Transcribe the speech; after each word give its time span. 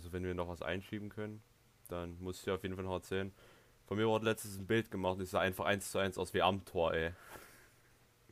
Also 0.00 0.14
wenn 0.14 0.24
wir 0.24 0.32
noch 0.32 0.48
was 0.48 0.62
einschieben 0.62 1.10
können, 1.10 1.42
dann 1.88 2.18
muss 2.20 2.40
ich 2.40 2.50
auf 2.50 2.62
jeden 2.62 2.74
Fall 2.74 2.84
noch 2.84 2.94
erzählen. 2.94 3.34
Von 3.84 3.98
mir 3.98 4.08
wurde 4.08 4.24
letztens 4.24 4.56
ein 4.56 4.66
Bild 4.66 4.90
gemacht 4.90 5.16
und 5.16 5.20
es 5.20 5.32
sah 5.32 5.40
einfach 5.40 5.66
eins 5.66 5.90
zu 5.90 5.98
eins 5.98 6.16
aus 6.16 6.32
wie 6.32 6.40
am 6.40 6.64
Tor, 6.64 6.94
ey. 6.94 7.12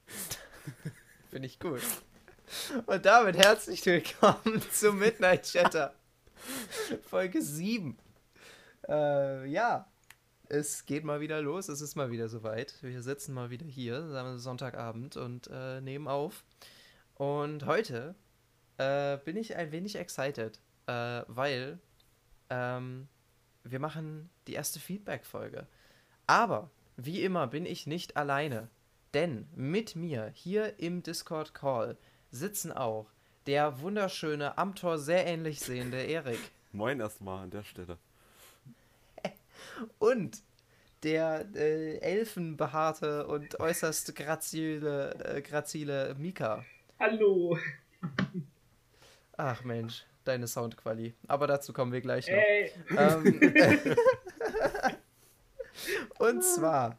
Finde 1.30 1.46
ich 1.46 1.58
gut. 1.58 1.82
Und 2.86 3.04
damit 3.04 3.36
herzlich 3.36 3.84
willkommen 3.84 4.62
zu 4.72 4.94
Midnight 4.94 5.42
Chatter. 5.42 5.94
Folge 7.10 7.42
7. 7.42 7.98
Äh, 8.88 9.46
ja, 9.50 9.86
es 10.48 10.86
geht 10.86 11.04
mal 11.04 11.20
wieder 11.20 11.42
los. 11.42 11.68
Es 11.68 11.82
ist 11.82 11.96
mal 11.96 12.10
wieder 12.10 12.30
soweit. 12.30 12.82
Wir 12.82 13.02
sitzen 13.02 13.34
mal 13.34 13.50
wieder 13.50 13.66
hier, 13.66 14.38
Sonntagabend, 14.38 15.18
und 15.18 15.50
äh, 15.52 15.82
nehmen 15.82 16.08
auf. 16.08 16.44
Und 17.16 17.66
heute 17.66 18.14
äh, 18.78 19.18
bin 19.18 19.36
ich 19.36 19.54
ein 19.54 19.70
wenig 19.70 19.96
excited, 19.96 20.62
äh, 20.88 21.22
weil 21.28 21.78
ähm, 22.50 23.08
wir 23.62 23.78
machen 23.78 24.30
die 24.46 24.54
erste 24.54 24.80
Feedback-Folge. 24.80 25.66
Aber 26.26 26.70
wie 26.96 27.22
immer 27.22 27.46
bin 27.46 27.66
ich 27.66 27.86
nicht 27.86 28.16
alleine. 28.16 28.68
Denn 29.14 29.48
mit 29.54 29.96
mir 29.96 30.30
hier 30.34 30.78
im 30.78 31.02
Discord-Call 31.02 31.96
sitzen 32.30 32.72
auch 32.72 33.06
der 33.46 33.80
wunderschöne, 33.80 34.58
am 34.58 34.74
Tor 34.74 34.98
sehr 34.98 35.26
ähnlich 35.26 35.60
sehende 35.60 36.02
Erik. 36.02 36.40
Moin 36.72 37.00
erstmal 37.00 37.44
an 37.44 37.50
der 37.50 37.62
Stelle. 37.62 37.96
Und 39.98 40.42
der 41.02 41.46
äh, 41.54 41.98
elfenbehaarte 41.98 43.26
und 43.28 43.60
äußerst 43.60 44.16
grazile, 44.16 45.14
äh, 45.24 45.42
grazile 45.42 46.16
Mika. 46.18 46.64
Hallo. 46.98 47.56
Ach 49.36 49.62
Mensch, 49.62 50.04
deine 50.28 50.46
Soundquali. 50.46 51.14
Aber 51.26 51.46
dazu 51.46 51.72
kommen 51.72 51.92
wir 51.92 52.00
gleich 52.00 52.28
noch. 52.28 52.36
Hey. 52.36 52.72
Ähm, 52.96 53.40
und 56.18 56.44
zwar 56.44 56.96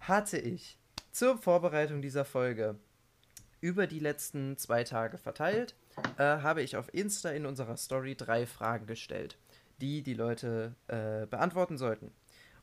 hatte 0.00 0.38
ich 0.38 0.78
zur 1.10 1.36
Vorbereitung 1.36 2.00
dieser 2.00 2.24
Folge 2.24 2.76
über 3.60 3.86
die 3.86 3.98
letzten 3.98 4.56
zwei 4.56 4.84
Tage 4.84 5.18
verteilt, 5.18 5.74
äh, 6.16 6.22
habe 6.22 6.62
ich 6.62 6.76
auf 6.76 6.92
Insta 6.94 7.30
in 7.30 7.46
unserer 7.46 7.76
Story 7.76 8.14
drei 8.14 8.46
Fragen 8.46 8.86
gestellt, 8.86 9.36
die 9.80 10.02
die 10.02 10.14
Leute 10.14 10.74
äh, 10.88 11.26
beantworten 11.26 11.76
sollten. 11.76 12.12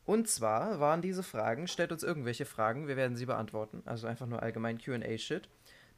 Und 0.05 0.29
zwar 0.29 0.79
waren 0.79 1.01
diese 1.01 1.21
Fragen, 1.21 1.67
stellt 1.67 1.91
uns 1.91 2.01
irgendwelche 2.01 2.45
Fragen, 2.45 2.87
wir 2.87 2.95
werden 2.95 3.17
sie 3.17 3.25
beantworten, 3.25 3.83
also 3.85 4.07
einfach 4.07 4.25
nur 4.25 4.41
allgemein 4.41 4.77
QA-Shit. 4.77 5.49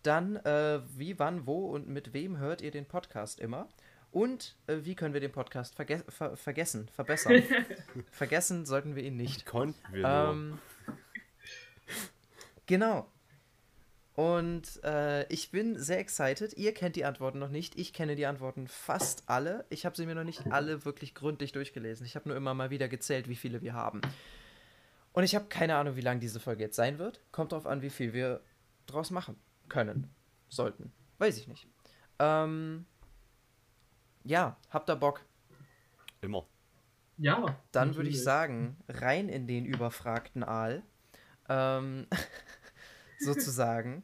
Dann, 0.01 0.37
äh, 0.37 0.81
wie, 0.97 1.19
wann, 1.19 1.45
wo 1.45 1.67
und 1.67 1.87
mit 1.87 2.13
wem 2.13 2.37
hört 2.37 2.61
ihr 2.61 2.71
den 2.71 2.85
Podcast 2.85 3.39
immer? 3.39 3.67
Und 4.11 4.55
äh, 4.67 4.77
wie 4.81 4.95
können 4.95 5.13
wir 5.13 5.21
den 5.21 5.31
Podcast 5.31 5.75
verge 5.75 6.03
ver 6.09 6.35
vergessen, 6.35 6.89
verbessern? 6.89 7.43
vergessen 8.11 8.65
sollten 8.65 8.95
wir 8.95 9.03
ihn 9.03 9.17
nicht. 9.17 9.45
Konnten 9.45 9.93
wir 9.93 10.05
ähm, 10.05 10.59
Genau. 12.65 13.07
Und 14.13 14.83
äh, 14.83 15.25
ich 15.31 15.49
bin 15.49 15.79
sehr 15.79 15.99
excited. 15.99 16.53
Ihr 16.57 16.73
kennt 16.73 16.95
die 16.95 17.05
Antworten 17.05 17.39
noch 17.39 17.49
nicht. 17.49 17.79
Ich 17.79 17.93
kenne 17.93 18.15
die 18.15 18.25
Antworten 18.25 18.67
fast 18.67 19.23
alle. 19.27 19.65
Ich 19.69 19.85
habe 19.85 19.95
sie 19.95 20.05
mir 20.05 20.13
noch 20.13 20.23
nicht 20.23 20.51
alle 20.51 20.83
wirklich 20.85 21.15
gründlich 21.15 21.51
durchgelesen. 21.53 22.05
Ich 22.05 22.15
habe 22.15 22.27
nur 22.27 22.37
immer 22.37 22.53
mal 22.53 22.69
wieder 22.69 22.89
gezählt, 22.89 23.29
wie 23.29 23.37
viele 23.37 23.61
wir 23.61 23.73
haben. 23.73 24.01
Und 25.13 25.23
ich 25.23 25.35
habe 25.35 25.45
keine 25.45 25.77
Ahnung, 25.77 25.95
wie 25.95 26.01
lang 26.01 26.19
diese 26.19 26.39
Folge 26.39 26.63
jetzt 26.63 26.75
sein 26.75 26.99
wird. 26.99 27.21
Kommt 27.31 27.53
darauf 27.53 27.65
an, 27.65 27.81
wie 27.81 27.89
viel 27.89 28.13
wir 28.13 28.41
draus 28.87 29.09
machen 29.09 29.37
können, 29.69 30.09
sollten. 30.49 30.91
Weiß 31.17 31.37
ich 31.37 31.47
nicht. 31.47 31.67
Ähm, 32.19 32.85
ja, 34.23 34.57
habt 34.69 34.89
ihr 34.89 34.95
Bock? 34.95 35.21
Immer. 36.21 36.45
Ja. 37.17 37.55
Dann 37.71 37.95
würde 37.95 38.09
ich 38.09 38.23
sagen, 38.23 38.77
rein 38.87 39.29
in 39.29 39.47
den 39.47 39.65
überfragten 39.65 40.43
Aal. 40.43 40.83
Ähm, 41.47 42.07
sozusagen. 43.19 44.03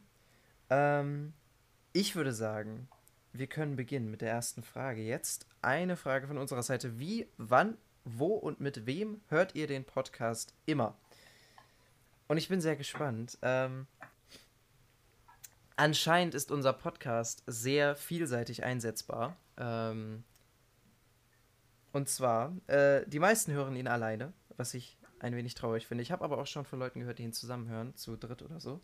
ähm, 0.70 1.34
ich 1.94 2.16
würde 2.16 2.34
sagen, 2.34 2.90
wir 3.31 3.48
können 3.48 3.75
beginnen 3.75 4.12
mit 4.12 4.22
der 4.22 4.31
ersten 4.31 4.64
Frage. 4.64 5.02
Jetzt 5.02 5.48
eine 5.62 5.96
Frage 5.96 6.28
von 6.28 6.38
unserer 6.38 6.64
Seite. 6.64 7.00
Wie, 7.00 7.28
wann, 7.38 7.78
wo 8.04 8.34
und 8.34 8.59
mit 8.59 8.86
wem 8.86 9.22
hört 9.30 9.56
ihr 9.56 9.68
den 9.68 9.86
Podcast 9.86 10.54
immer? 10.66 10.98
Und 12.28 12.38
ich 12.38 12.50
bin 12.50 12.59
sehr 12.59 12.75
gespannt. 12.75 13.38
Ähm, 13.42 13.88
anscheinend 15.75 16.34
ist 16.34 16.52
unser 16.52 16.74
Podcast 16.74 17.44
sehr 17.48 17.96
vielseitig 17.96 18.64
einsetzbar. 18.64 19.38
Ähm, 19.58 20.24
und 21.92 22.10
zwar, 22.10 22.56
äh, 22.68 23.06
die 23.08 23.20
meisten 23.20 23.54
hören 23.54 23.76
ihn 23.76 23.88
alleine, 23.88 24.34
was 24.58 24.74
ich 24.74 24.98
ein 25.20 25.36
wenig 25.36 25.56
traurig 25.56 25.88
finde. 25.88 26.02
Ich 26.02 26.12
habe 26.12 26.24
aber 26.24 26.38
auch 26.38 26.48
schon 26.48 26.66
von 26.66 26.80
Leuten 26.80 27.00
gehört, 27.00 27.20
die 27.20 27.24
ihn 27.24 27.34
zusammenhören, 27.34 27.96
zu 27.96 28.18
dritt 28.18 28.42
oder 28.42 28.60
so. 28.60 28.82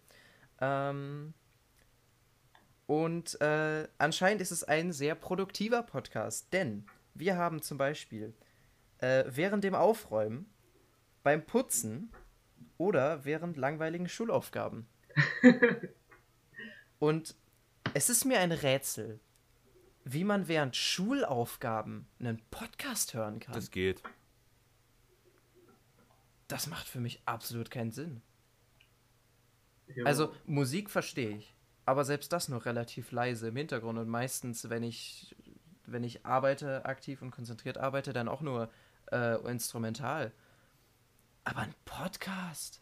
Ähm, 0.60 1.34
und 2.88 3.40
äh, 3.42 3.88
anscheinend 3.98 4.42
ist 4.42 4.52
es 4.52 4.64
ein 4.64 4.92
sehr 4.92 5.16
produktiver 5.16 5.84
Podcast, 5.84 6.52
denn 6.54 6.86
wir 7.14 7.38
haben 7.38 7.62
zum 7.62 7.78
Beispiel 7.78 8.34
äh, 9.00 9.26
während 9.28 9.64
dem 9.64 9.76
Aufräumen, 9.76 10.50
beim 11.24 11.46
Putzen 11.46 12.12
oder 12.78 13.26
während 13.26 13.58
langweiligen 13.58 14.10
Schulaufgaben. 14.10 14.88
und 17.00 17.36
es 17.94 18.10
ist 18.10 18.26
mir 18.26 18.40
ein 18.40 18.52
Rätsel, 18.52 19.20
wie 20.04 20.24
man 20.24 20.48
während 20.48 20.76
Schulaufgaben 20.76 22.08
einen 22.20 22.42
Podcast 22.50 23.14
hören 23.14 23.40
kann. 23.40 23.54
Das 23.54 23.72
geht. 23.72 24.02
Das 26.48 26.68
macht 26.68 26.88
für 26.88 27.00
mich 27.00 27.22
absolut 27.26 27.72
keinen 27.72 27.92
Sinn. 27.92 28.22
Ja. 29.96 30.06
Also 30.06 30.34
Musik 30.46 30.90
verstehe 30.90 31.38
ich, 31.38 31.56
aber 31.86 32.06
selbst 32.06 32.32
das 32.34 32.50
nur 32.50 32.66
relativ 32.66 33.12
leise 33.12 33.50
im 33.50 33.56
Hintergrund 33.56 34.00
und 34.00 34.08
meistens, 34.08 34.70
wenn 34.70 34.84
ich 34.84 35.36
wenn 35.86 36.04
ich 36.04 36.26
arbeite, 36.26 36.86
aktiv 36.86 37.22
und 37.22 37.32
konzentriert 37.32 37.78
arbeite, 37.78 38.14
dann 38.14 38.28
auch 38.28 38.42
nur 38.42 38.72
äh, 39.12 39.36
instrumental. 39.50 40.32
Aber 41.44 41.60
ein 41.60 41.74
Podcast? 41.86 42.82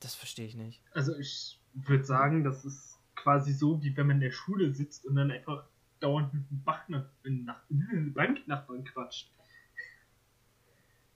Das 0.00 0.14
verstehe 0.14 0.46
ich 0.46 0.54
nicht. 0.54 0.82
Also 0.92 1.16
ich 1.16 1.60
würde 1.74 2.04
sagen, 2.04 2.44
das 2.44 2.64
ist 2.64 2.93
quasi 3.24 3.54
so, 3.54 3.82
wie 3.82 3.96
wenn 3.96 4.06
man 4.06 4.16
in 4.16 4.20
der 4.20 4.30
Schule 4.30 4.74
sitzt 4.74 5.06
und 5.06 5.16
dann 5.16 5.30
einfach 5.30 5.64
dauernd 5.98 6.34
mit 6.34 6.44
dem 6.50 8.12
Banknachbarn 8.14 8.84
quatscht 8.84 9.30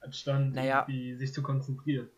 anstatt 0.00 0.54
naja. 0.54 0.86
sich 0.88 1.32
zu 1.34 1.42
konzentrieren. 1.42 2.08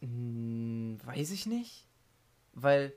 hm, 0.00 0.98
weiß 1.04 1.30
ich 1.30 1.46
nicht. 1.46 1.86
Weil, 2.54 2.92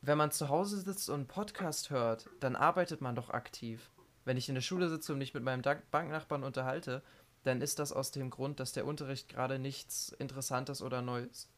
wenn 0.00 0.18
man 0.18 0.32
zu 0.32 0.48
Hause 0.48 0.80
sitzt 0.80 1.08
und 1.08 1.14
einen 1.14 1.26
Podcast 1.28 1.90
hört, 1.90 2.28
dann 2.40 2.56
arbeitet 2.56 3.00
man 3.00 3.14
doch 3.14 3.30
aktiv. 3.30 3.90
Wenn 4.24 4.36
ich 4.36 4.48
in 4.48 4.56
der 4.56 4.62
Schule 4.62 4.88
sitze 4.88 5.12
und 5.12 5.18
mich 5.18 5.34
mit 5.34 5.44
meinem 5.44 5.62
Banknachbarn 5.62 6.42
unterhalte, 6.42 7.02
dann 7.44 7.60
ist 7.60 7.78
das 7.78 7.92
aus 7.92 8.10
dem 8.10 8.30
Grund, 8.30 8.60
dass 8.60 8.72
der 8.72 8.86
Unterricht 8.86 9.28
gerade 9.28 9.58
nichts 9.58 10.10
Interessantes 10.18 10.82
oder 10.82 11.02
Neues, 11.02 11.48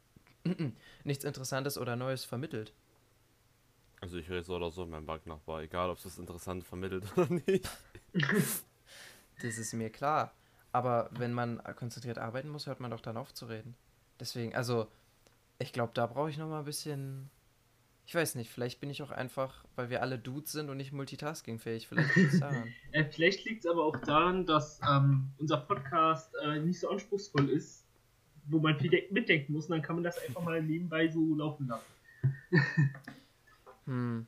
nichts 1.04 1.24
Interessantes 1.24 1.78
oder 1.78 1.96
Neues 1.96 2.24
vermittelt. 2.24 2.72
Also 4.00 4.18
ich 4.18 4.28
rede 4.28 4.44
so 4.44 4.56
oder 4.56 4.70
so 4.70 4.82
mit 4.82 4.90
meinem 4.90 5.06
Banknachbar, 5.06 5.62
egal 5.62 5.88
ob 5.88 5.96
es 5.96 6.04
das 6.04 6.18
Interessante 6.18 6.64
vermittelt 6.66 7.04
oder 7.16 7.28
nicht. 7.46 7.68
das 9.42 9.58
ist 9.58 9.72
mir 9.72 9.90
klar. 9.90 10.34
Aber 10.72 11.08
wenn 11.12 11.32
man 11.32 11.62
konzentriert 11.76 12.18
arbeiten 12.18 12.48
muss, 12.48 12.66
hört 12.66 12.80
man 12.80 12.90
doch 12.90 13.00
dann 13.00 13.16
auf 13.16 13.32
zu 13.32 13.46
reden. 13.46 13.76
Deswegen, 14.20 14.54
also, 14.54 14.88
ich 15.58 15.72
glaube, 15.72 15.92
da 15.94 16.06
brauche 16.06 16.30
ich 16.30 16.36
noch 16.36 16.48
mal 16.48 16.58
ein 16.58 16.64
bisschen. 16.64 17.30
Ich 18.06 18.14
weiß 18.14 18.34
nicht, 18.34 18.50
vielleicht 18.50 18.80
bin 18.80 18.90
ich 18.90 19.02
auch 19.02 19.10
einfach, 19.10 19.64
weil 19.76 19.88
wir 19.88 20.02
alle 20.02 20.18
Dudes 20.18 20.52
sind 20.52 20.68
und 20.68 20.76
nicht 20.76 20.92
multitaskingfähig. 20.92 21.88
Vielleicht 21.88 22.14
liegt 22.16 22.34
es 22.34 22.40
daran. 22.40 22.74
äh, 22.92 23.04
vielleicht 23.04 23.44
liegt 23.44 23.64
es 23.64 23.70
aber 23.70 23.84
auch 23.84 23.96
daran, 23.96 24.44
dass 24.44 24.80
ähm, 24.86 25.30
unser 25.38 25.58
Podcast 25.58 26.34
äh, 26.42 26.58
nicht 26.58 26.80
so 26.80 26.90
anspruchsvoll 26.90 27.48
ist, 27.48 27.83
wo 28.46 28.58
man 28.58 28.78
viel 28.78 29.06
mitdenken 29.10 29.52
muss. 29.52 29.66
Und 29.66 29.72
dann 29.72 29.82
kann 29.82 29.96
man 29.96 30.04
das 30.04 30.18
einfach 30.18 30.42
mal 30.42 30.62
nebenbei 30.62 31.08
so 31.08 31.34
laufen 31.34 31.68
lassen. 31.68 31.84
hm. 33.84 34.26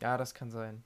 Ja, 0.00 0.16
das 0.16 0.34
kann 0.34 0.50
sein. 0.50 0.82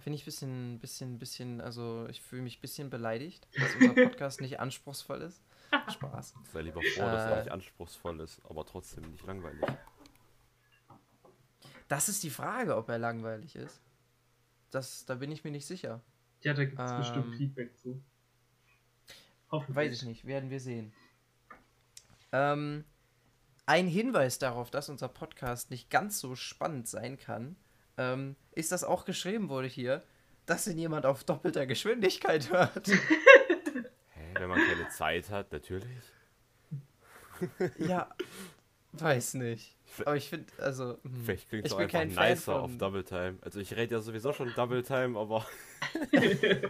Finde 0.00 0.16
ich 0.16 0.22
ein 0.22 0.24
bisschen, 0.24 0.78
bisschen, 0.80 1.18
bisschen, 1.18 1.60
also 1.60 2.06
ich 2.10 2.20
fühle 2.20 2.42
mich 2.42 2.58
ein 2.58 2.60
bisschen 2.60 2.90
beleidigt, 2.90 3.46
dass 3.56 3.74
unser 3.76 3.94
Podcast 4.08 4.40
nicht 4.40 4.58
anspruchsvoll 4.58 5.22
ist. 5.22 5.42
Spaß. 5.92 6.34
Sei 6.52 6.62
lieber 6.62 6.80
froh, 6.82 7.02
äh, 7.02 7.12
dass 7.12 7.30
er 7.30 7.36
nicht 7.38 7.50
anspruchsvoll 7.52 8.20
ist, 8.20 8.44
aber 8.44 8.66
trotzdem 8.66 9.10
nicht 9.10 9.24
langweilig. 9.26 9.62
Das 11.88 12.08
ist 12.08 12.22
die 12.22 12.30
Frage, 12.30 12.76
ob 12.76 12.88
er 12.88 12.98
langweilig 12.98 13.54
ist. 13.54 13.80
Das, 14.70 15.04
da 15.04 15.14
bin 15.14 15.30
ich 15.30 15.44
mir 15.44 15.52
nicht 15.52 15.66
sicher. 15.66 16.02
Ja, 16.42 16.54
da 16.54 16.64
gibt 16.64 16.80
es 16.80 16.90
ähm, 16.90 16.98
bestimmt 16.98 17.36
Feedback 17.36 17.76
zu. 17.76 18.02
Hoffentlich. 19.50 19.76
Weiß 19.76 19.92
ich 19.92 20.02
nicht, 20.02 20.26
werden 20.26 20.50
wir 20.50 20.60
sehen. 20.60 20.92
Ähm, 22.36 22.84
ein 23.64 23.86
Hinweis 23.86 24.38
darauf, 24.38 24.70
dass 24.70 24.88
unser 24.90 25.08
Podcast 25.08 25.70
nicht 25.70 25.88
ganz 25.90 26.20
so 26.20 26.36
spannend 26.36 26.86
sein 26.86 27.16
kann, 27.18 27.56
ähm, 27.96 28.36
ist 28.52 28.72
das 28.72 28.84
auch 28.84 29.04
geschrieben 29.06 29.48
wurde 29.48 29.68
hier, 29.68 30.02
dass 30.44 30.66
ihn 30.66 30.78
jemand 30.78 31.06
auf 31.06 31.24
doppelter 31.24 31.66
Geschwindigkeit 31.66 32.50
hört. 32.52 32.86
Hä, 34.12 34.34
wenn 34.34 34.48
man 34.48 34.58
keine 34.60 34.88
Zeit 34.90 35.30
hat, 35.30 35.50
natürlich. 35.50 35.88
ja, 37.78 38.14
weiß 38.92 39.34
nicht. 39.34 39.74
Aber 40.00 40.16
ich 40.16 40.28
finde, 40.28 40.52
also. 40.58 40.98
hm, 41.02 41.24
Vielleicht 41.24 41.48
klingt 41.48 41.64
es 41.66 41.72
ich 41.72 41.76
auch 41.78 41.80
einfach 41.80 42.22
nicer 42.28 42.36
von- 42.36 42.60
auf 42.60 42.76
Double 42.76 43.04
Time. 43.04 43.38
Also 43.40 43.60
ich 43.60 43.74
rede 43.74 43.94
ja 43.94 44.00
sowieso 44.00 44.32
schon 44.34 44.52
Double 44.54 44.82
Time, 44.82 45.18
aber 45.18 45.46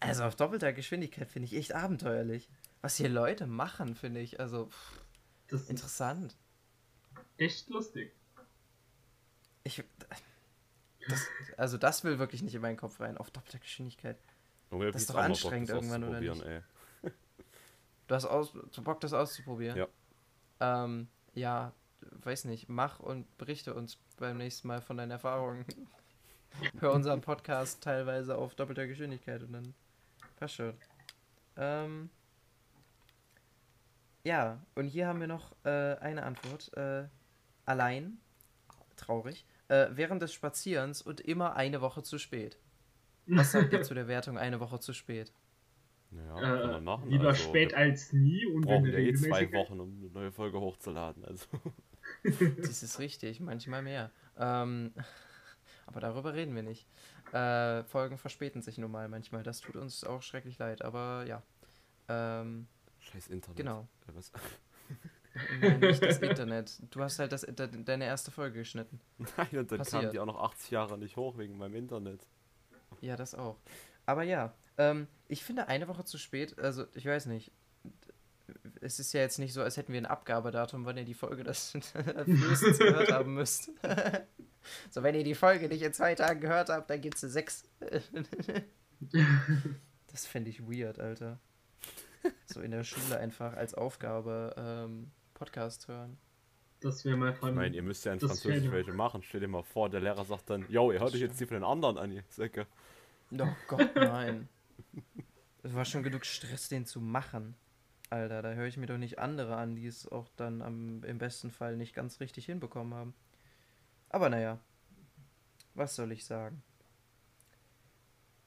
Also 0.00 0.24
auf 0.24 0.36
doppelter 0.36 0.72
Geschwindigkeit 0.72 1.30
finde 1.30 1.46
ich 1.46 1.56
echt 1.56 1.74
abenteuerlich. 1.74 2.48
Was 2.84 2.96
hier 2.96 3.08
Leute 3.08 3.46
machen, 3.46 3.94
finde 3.94 4.20
ich, 4.20 4.40
also 4.40 4.66
pff, 4.66 5.00
Das 5.48 5.70
interessant. 5.70 6.36
echt 7.38 7.70
lustig. 7.70 8.12
Ich, 9.62 9.82
das, 11.08 11.26
also 11.56 11.78
das 11.78 12.04
will 12.04 12.18
wirklich 12.18 12.42
nicht 12.42 12.54
in 12.54 12.60
meinen 12.60 12.76
Kopf 12.76 13.00
rein, 13.00 13.16
auf 13.16 13.30
doppelter 13.30 13.58
Geschwindigkeit. 13.58 14.18
Hab 14.70 14.80
Das 14.80 15.00
ist 15.00 15.08
doch 15.08 15.14
anstrengend 15.14 15.70
Bock, 15.70 15.76
irgendwann, 15.76 16.04
oder 16.04 16.18
auszuprobieren, 16.18 16.62
ey. 17.02 17.10
Du 18.06 18.14
hast 18.14 18.26
aus, 18.26 18.52
du 18.52 18.82
Bock, 18.82 19.00
das 19.00 19.14
auszuprobieren? 19.14 19.78
Ja. 19.78 19.88
Ähm, 20.84 21.08
ja, 21.32 21.72
weiß 22.02 22.44
nicht, 22.44 22.68
mach 22.68 23.00
und 23.00 23.34
berichte 23.38 23.72
uns 23.72 23.96
beim 24.18 24.36
nächsten 24.36 24.68
Mal 24.68 24.82
von 24.82 24.98
deinen 24.98 25.12
Erfahrungen. 25.12 25.64
Hör 26.80 26.92
unseren 26.92 27.22
Podcast 27.22 27.82
teilweise 27.82 28.36
auf 28.36 28.54
doppelter 28.54 28.86
Geschwindigkeit 28.86 29.42
und 29.42 29.54
dann 29.54 29.74
passt 30.36 30.56
schon. 30.56 30.74
Ähm, 31.56 32.10
ja, 34.24 34.60
und 34.74 34.86
hier 34.86 35.06
haben 35.06 35.20
wir 35.20 35.26
noch 35.28 35.54
äh, 35.64 35.96
eine 35.96 36.22
Antwort. 36.24 36.72
Äh, 36.76 37.04
allein, 37.66 38.18
traurig, 38.96 39.46
äh, 39.68 39.86
während 39.92 40.22
des 40.22 40.32
Spazierens 40.32 41.02
und 41.02 41.20
immer 41.20 41.56
eine 41.56 41.80
Woche 41.80 42.02
zu 42.02 42.18
spät. 42.18 42.58
Was 43.26 43.52
sagt 43.52 43.72
ihr 43.72 43.82
zu 43.82 43.94
der 43.94 44.08
Wertung 44.08 44.36
eine 44.38 44.60
Woche 44.60 44.80
zu 44.80 44.92
spät? 44.92 45.32
Naja, 46.10 46.34
kann 46.40 46.60
Äh, 46.60 46.66
man 46.72 46.84
machen. 46.84 47.10
lieber 47.10 47.28
also, 47.28 47.42
spät 47.48 47.70
wir 47.72 47.78
als 47.78 48.12
nie 48.12 48.46
und 48.46 48.62
brauchen 48.62 48.84
wenn 48.84 48.92
ja 48.92 48.98
eh 48.98 49.14
zwei 49.14 49.44
regelmäßig- 49.44 49.52
Wochen, 49.54 49.80
um 49.80 49.98
eine 49.98 50.10
neue 50.10 50.32
Folge 50.32 50.60
hochzuladen. 50.60 51.24
Also 51.24 51.46
Das 52.58 52.82
ist 52.82 52.98
richtig, 52.98 53.40
manchmal 53.40 53.82
mehr. 53.82 54.10
Ähm, 54.38 54.92
aber 55.86 56.00
darüber 56.00 56.34
reden 56.34 56.54
wir 56.54 56.62
nicht. 56.62 56.86
Äh, 57.32 57.82
Folgen 57.84 58.18
verspäten 58.18 58.62
sich 58.62 58.78
nun 58.78 58.90
mal 58.90 59.08
manchmal. 59.08 59.42
Das 59.42 59.60
tut 59.60 59.74
uns 59.76 60.04
auch 60.04 60.22
schrecklich 60.22 60.58
leid. 60.58 60.82
Aber 60.82 61.24
ja. 61.26 61.42
Ähm, 62.08 62.68
scheiß 63.04 63.28
Internet. 63.28 63.56
genau. 63.56 63.88
Äh, 64.08 64.14
Was? 64.14 64.32
Nein, 65.60 65.80
nicht 65.80 66.02
das 66.02 66.18
Internet. 66.18 66.80
Du 66.90 67.00
hast 67.02 67.18
halt 67.18 67.32
das, 67.32 67.42
de, 67.42 67.68
deine 67.84 68.04
erste 68.04 68.30
Folge 68.30 68.58
geschnitten. 68.60 69.00
Nein, 69.36 69.48
und 69.52 69.72
dann 69.72 69.78
Passiert. 69.78 70.02
kamen 70.02 70.12
die 70.12 70.20
auch 70.20 70.26
noch 70.26 70.40
80 70.40 70.70
Jahre 70.70 70.96
nicht 70.98 71.16
hoch 71.16 71.36
wegen 71.38 71.58
meinem 71.58 71.74
Internet. 71.74 72.26
Ja, 73.00 73.16
das 73.16 73.34
auch. 73.34 73.56
Aber 74.06 74.22
ja, 74.22 74.54
ähm, 74.78 75.08
ich 75.28 75.42
finde 75.44 75.68
eine 75.68 75.88
Woche 75.88 76.04
zu 76.04 76.18
spät, 76.18 76.58
also 76.58 76.86
ich 76.94 77.06
weiß 77.06 77.26
nicht. 77.26 77.50
Es 78.80 79.00
ist 79.00 79.12
ja 79.14 79.20
jetzt 79.20 79.38
nicht 79.38 79.54
so, 79.54 79.62
als 79.62 79.76
hätten 79.76 79.92
wir 79.92 80.00
ein 80.00 80.06
Abgabedatum, 80.06 80.84
wann 80.84 80.98
ihr 80.98 81.04
die 81.04 81.14
Folge 81.14 81.42
das 81.42 81.70
frühestens 82.24 82.78
gehört 82.78 83.10
haben 83.10 83.34
müsst. 83.34 83.70
so, 84.90 85.02
wenn 85.02 85.14
ihr 85.14 85.24
die 85.24 85.34
Folge 85.34 85.68
nicht 85.68 85.82
in 85.82 85.92
zwei 85.92 86.14
Tagen 86.14 86.40
gehört 86.40 86.68
habt, 86.68 86.90
dann 86.90 87.00
gibt's 87.00 87.24
eine 87.24 87.32
sechs. 87.32 87.64
das 90.12 90.26
fände 90.26 90.50
ich 90.50 90.62
weird, 90.68 91.00
Alter. 91.00 91.40
So 92.46 92.60
in 92.60 92.70
der 92.70 92.84
Schule 92.84 93.18
einfach 93.18 93.54
als 93.54 93.74
Aufgabe 93.74 94.54
ähm, 94.56 95.10
Podcast 95.34 95.88
hören. 95.88 96.18
Das 96.80 97.04
wäre 97.04 97.16
mal 97.16 97.34
von. 97.34 97.50
Ich 97.50 97.54
meine, 97.54 97.74
ihr 97.74 97.82
müsst 97.82 98.04
ja 98.04 98.12
in 98.12 98.20
Französisch 98.20 98.70
welche 98.70 98.92
machen. 98.92 99.22
Stell 99.22 99.40
dir 99.40 99.48
mal 99.48 99.62
vor, 99.62 99.88
der 99.88 100.00
Lehrer 100.00 100.24
sagt 100.24 100.50
dann, 100.50 100.66
yo, 100.68 100.92
ihr 100.92 101.00
hört 101.00 101.14
euch 101.14 101.20
jetzt 101.20 101.40
die 101.40 101.46
von 101.46 101.54
den 101.54 101.64
anderen 101.64 101.96
an, 101.96 102.12
ihr 102.12 102.22
Säcke. 102.28 102.66
Oh 103.32 103.48
Gott, 103.68 103.94
nein. 103.96 104.48
Es 105.62 105.74
war 105.74 105.86
schon 105.86 106.02
genug 106.02 106.26
Stress, 106.26 106.68
den 106.68 106.84
zu 106.84 107.00
machen. 107.00 107.54
Alter, 108.10 108.42
da 108.42 108.52
höre 108.52 108.66
ich 108.66 108.76
mir 108.76 108.86
doch 108.86 108.98
nicht 108.98 109.18
andere 109.18 109.56
an, 109.56 109.76
die 109.76 109.86
es 109.86 110.06
auch 110.06 110.28
dann 110.36 110.60
am, 110.60 111.02
im 111.04 111.18
besten 111.18 111.50
Fall 111.50 111.76
nicht 111.76 111.94
ganz 111.94 112.20
richtig 112.20 112.44
hinbekommen 112.46 112.94
haben. 112.94 113.14
Aber 114.10 114.28
naja, 114.28 114.58
was 115.74 115.96
soll 115.96 116.12
ich 116.12 116.24
sagen? 116.24 116.62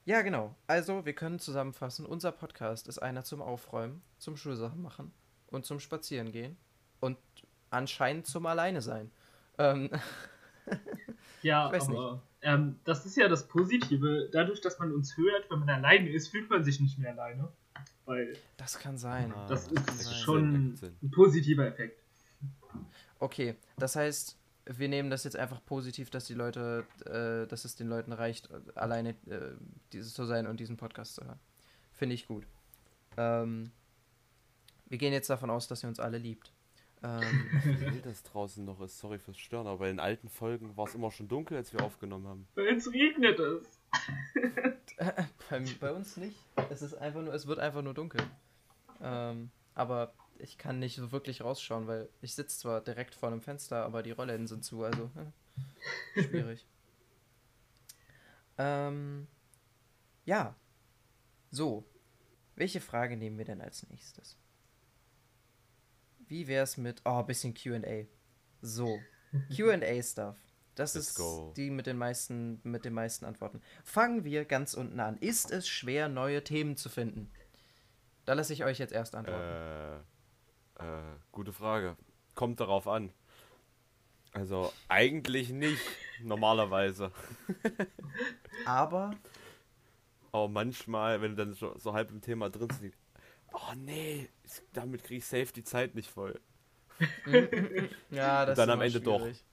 Ja, 0.08 0.22
genau. 0.22 0.54
Also, 0.66 1.04
wir 1.04 1.12
können 1.12 1.38
zusammenfassen, 1.38 2.06
unser 2.06 2.32
Podcast 2.32 2.88
ist 2.88 2.98
einer 2.98 3.24
zum 3.24 3.42
Aufräumen, 3.42 4.00
zum 4.16 4.38
Schulsachen 4.38 4.80
machen 4.80 5.12
und 5.48 5.66
zum 5.66 5.80
Spazierengehen 5.80 6.56
und 7.00 7.18
anscheinend 7.68 8.26
zum 8.26 8.46
Alleine 8.46 8.80
sein. 8.80 9.10
Ähm, 9.58 9.90
Ja, 11.42 11.66
Ich 11.66 11.72
weiß 11.74 11.90
aber 11.90 12.22
ähm, 12.40 12.80
das 12.84 13.04
ist 13.04 13.18
ja 13.18 13.28
das 13.28 13.48
Positive. 13.48 14.30
Dadurch, 14.32 14.62
dass 14.62 14.78
man 14.78 14.94
uns 14.94 15.14
hört, 15.18 15.50
wenn 15.50 15.58
man 15.58 15.68
alleine 15.68 16.08
ist, 16.08 16.28
fühlt 16.28 16.48
man 16.48 16.64
sich 16.64 16.80
nicht 16.80 16.98
mehr 16.98 17.12
alleine. 17.12 17.52
Weil 18.06 18.34
das 18.56 18.78
kann 18.78 18.96
sein. 18.96 19.30
Ah, 19.36 19.46
das 19.46 19.68
ergibt 19.68 19.90
ist 19.90 20.04
Sinn, 20.04 20.14
schon 20.14 20.54
ergibt 20.54 20.78
Sinn. 20.78 20.96
ein 21.02 21.10
positiver 21.10 21.66
Effekt. 21.66 22.02
Okay, 23.18 23.56
das 23.76 23.94
heißt, 23.94 24.37
wir 24.76 24.88
nehmen 24.88 25.10
das 25.10 25.24
jetzt 25.24 25.36
einfach 25.36 25.64
positiv, 25.64 26.10
dass 26.10 26.26
die 26.26 26.34
Leute, 26.34 26.84
äh, 27.06 27.48
dass 27.48 27.64
es 27.64 27.76
den 27.76 27.88
Leuten 27.88 28.12
reicht, 28.12 28.48
alleine 28.76 29.10
äh, 29.26 29.54
dieses 29.92 30.14
zu 30.14 30.24
sein 30.26 30.46
und 30.46 30.60
diesen 30.60 30.76
Podcast 30.76 31.14
zu 31.14 31.24
hören. 31.24 31.40
Finde 31.92 32.14
ich 32.14 32.26
gut. 32.26 32.46
Ähm, 33.16 33.70
wir 34.86 34.98
gehen 34.98 35.12
jetzt 35.12 35.30
davon 35.30 35.50
aus, 35.50 35.68
dass 35.68 35.82
ihr 35.82 35.88
uns 35.88 36.00
alle 36.00 36.18
liebt. 36.18 36.52
Ähm, 37.02 37.22
Wie 37.64 37.84
hell 37.84 38.00
das 38.02 38.22
draußen 38.22 38.64
noch 38.64 38.80
ist, 38.80 38.98
sorry 38.98 39.18
fürs 39.18 39.38
Stören, 39.38 39.66
aber 39.66 39.86
in 39.86 39.96
den 39.96 40.00
alten 40.00 40.28
Folgen 40.28 40.76
war 40.76 40.86
es 40.86 40.94
immer 40.94 41.10
schon 41.10 41.28
dunkel, 41.28 41.56
als 41.56 41.72
wir 41.72 41.82
aufgenommen 41.82 42.26
haben. 42.26 42.48
Weil 42.54 42.76
es 42.76 42.92
regnet 42.92 43.38
es. 43.38 43.80
bei, 45.50 45.64
bei 45.80 45.92
uns 45.92 46.16
nicht. 46.16 46.36
Es 46.70 46.82
ist 46.82 46.94
einfach 46.94 47.22
nur, 47.22 47.32
es 47.32 47.46
wird 47.46 47.58
einfach 47.58 47.82
nur 47.82 47.94
dunkel. 47.94 48.20
Ähm, 49.00 49.50
aber 49.74 50.12
ich 50.38 50.58
kann 50.58 50.78
nicht 50.78 50.96
so 50.96 51.12
wirklich 51.12 51.42
rausschauen, 51.42 51.86
weil 51.86 52.08
ich 52.20 52.34
sitze 52.34 52.58
zwar 52.58 52.80
direkt 52.80 53.14
vor 53.14 53.28
einem 53.28 53.40
Fenster, 53.40 53.84
aber 53.84 54.02
die 54.02 54.12
Rollläden 54.12 54.46
sind 54.46 54.64
zu, 54.64 54.84
also 54.84 55.10
äh, 56.14 56.22
schwierig. 56.22 56.66
ähm, 58.58 59.26
ja. 60.24 60.54
So. 61.50 61.84
Welche 62.56 62.80
Frage 62.80 63.16
nehmen 63.16 63.38
wir 63.38 63.44
denn 63.44 63.60
als 63.60 63.88
nächstes? 63.88 64.36
Wie 66.26 66.48
wär's 66.48 66.76
mit, 66.76 67.02
oh, 67.04 67.22
bisschen 67.22 67.54
QA. 67.54 68.06
So. 68.60 68.98
QA-Stuff. 69.56 70.36
Das 70.74 70.94
Let's 70.94 71.08
ist 71.08 71.14
go. 71.16 71.52
die 71.56 71.70
mit 71.70 71.86
den 71.86 71.96
meisten, 71.96 72.60
mit 72.62 72.84
den 72.84 72.94
meisten 72.94 73.24
Antworten. 73.24 73.60
Fangen 73.82 74.24
wir 74.24 74.44
ganz 74.44 74.74
unten 74.74 75.00
an. 75.00 75.18
Ist 75.18 75.50
es 75.50 75.68
schwer, 75.68 76.08
neue 76.08 76.44
Themen 76.44 76.76
zu 76.76 76.88
finden? 76.88 77.30
Da 78.24 78.34
lasse 78.34 78.52
ich 78.52 78.64
euch 78.64 78.78
jetzt 78.78 78.92
erst 78.92 79.14
antworten. 79.14 79.42
Äh, 79.42 80.17
äh, 80.78 81.02
gute 81.32 81.52
Frage. 81.52 81.96
Kommt 82.34 82.60
darauf 82.60 82.86
an. 82.88 83.12
Also, 84.32 84.72
eigentlich 84.88 85.50
nicht, 85.50 85.82
normalerweise. 86.22 87.10
Aber 88.66 89.12
Aber 90.32 90.48
manchmal, 90.48 91.20
wenn 91.22 91.36
du 91.36 91.44
dann 91.44 91.54
so, 91.54 91.76
so 91.78 91.94
halb 91.94 92.10
im 92.10 92.20
Thema 92.20 92.50
drin 92.50 92.68
bist, 92.68 92.96
oh 93.52 93.74
nee, 93.76 94.28
damit 94.72 95.04
krieg 95.04 95.18
ich 95.18 95.26
safe 95.26 95.52
die 95.52 95.64
Zeit 95.64 95.94
nicht 95.94 96.10
voll. 96.10 96.38
ja, 98.10 98.44
das 98.44 98.56
dann 98.56 98.68
ist 98.68 98.72
am 98.74 98.80
Ende 98.82 99.00
doch. 99.00 99.20
schwierig. 99.20 99.44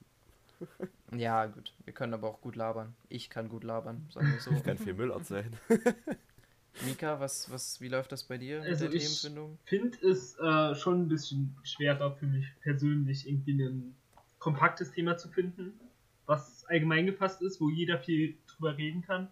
Ja, 1.16 1.46
gut. 1.46 1.74
Wir 1.84 1.94
können 1.94 2.14
aber 2.14 2.30
auch 2.30 2.42
gut 2.42 2.56
labern. 2.56 2.96
Ich 3.10 3.30
kann 3.30 3.50
gut 3.50 3.64
labern, 3.64 4.08
sagen 4.12 4.32
wir 4.32 4.40
so. 4.40 4.52
Ich 4.52 4.64
kann 4.64 4.78
viel 4.78 4.94
Müll 4.94 5.12
erzählen. 5.12 5.56
Mika, 6.82 7.20
was, 7.20 7.50
was, 7.50 7.80
wie 7.82 7.88
läuft 7.88 8.12
das 8.12 8.24
bei 8.24 8.38
dir 8.38 8.60
mit 8.60 8.70
Also 8.70 8.86
der 8.88 8.94
ich- 8.96 9.04
Themenfindung? 9.22 9.58
finde 9.66 9.98
es 10.08 10.38
äh, 10.40 10.76
schon 10.76 11.04
ein 11.04 11.08
bisschen 11.08 11.56
schwerer 11.64 12.12
für 12.16 12.26
mich 12.28 12.46
persönlich, 12.62 13.28
irgendwie 13.28 13.64
ein 13.64 13.96
kompaktes 14.40 14.92
Thema 14.92 15.18
zu 15.18 15.30
finden, 15.30 15.80
was 16.26 16.66
allgemein 16.66 17.06
gefasst 17.06 17.42
ist, 17.42 17.62
wo 17.62 17.70
jeder 17.70 18.00
viel 18.00 18.38
drüber 18.48 18.78
reden 18.78 19.02
kann, 19.02 19.30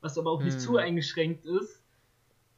was 0.00 0.18
aber 0.18 0.30
auch 0.30 0.42
nicht 0.42 0.54
Hm. 0.54 0.60
zu 0.60 0.76
eingeschränkt 0.76 1.44
ist. 1.46 1.82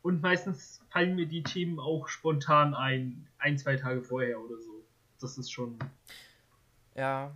Und 0.02 0.20
meistens 0.20 0.80
fallen 0.90 1.14
mir 1.14 1.26
die 1.26 1.44
Themen 1.44 1.78
auch 1.78 2.08
spontan 2.08 2.74
ein, 2.74 3.28
ein, 3.38 3.56
zwei 3.58 3.76
Tage 3.76 4.02
vorher 4.02 4.40
oder 4.40 4.58
so. 4.60 4.82
Das 5.20 5.38
ist 5.38 5.50
schon. 5.52 5.78
Ja. 6.96 7.32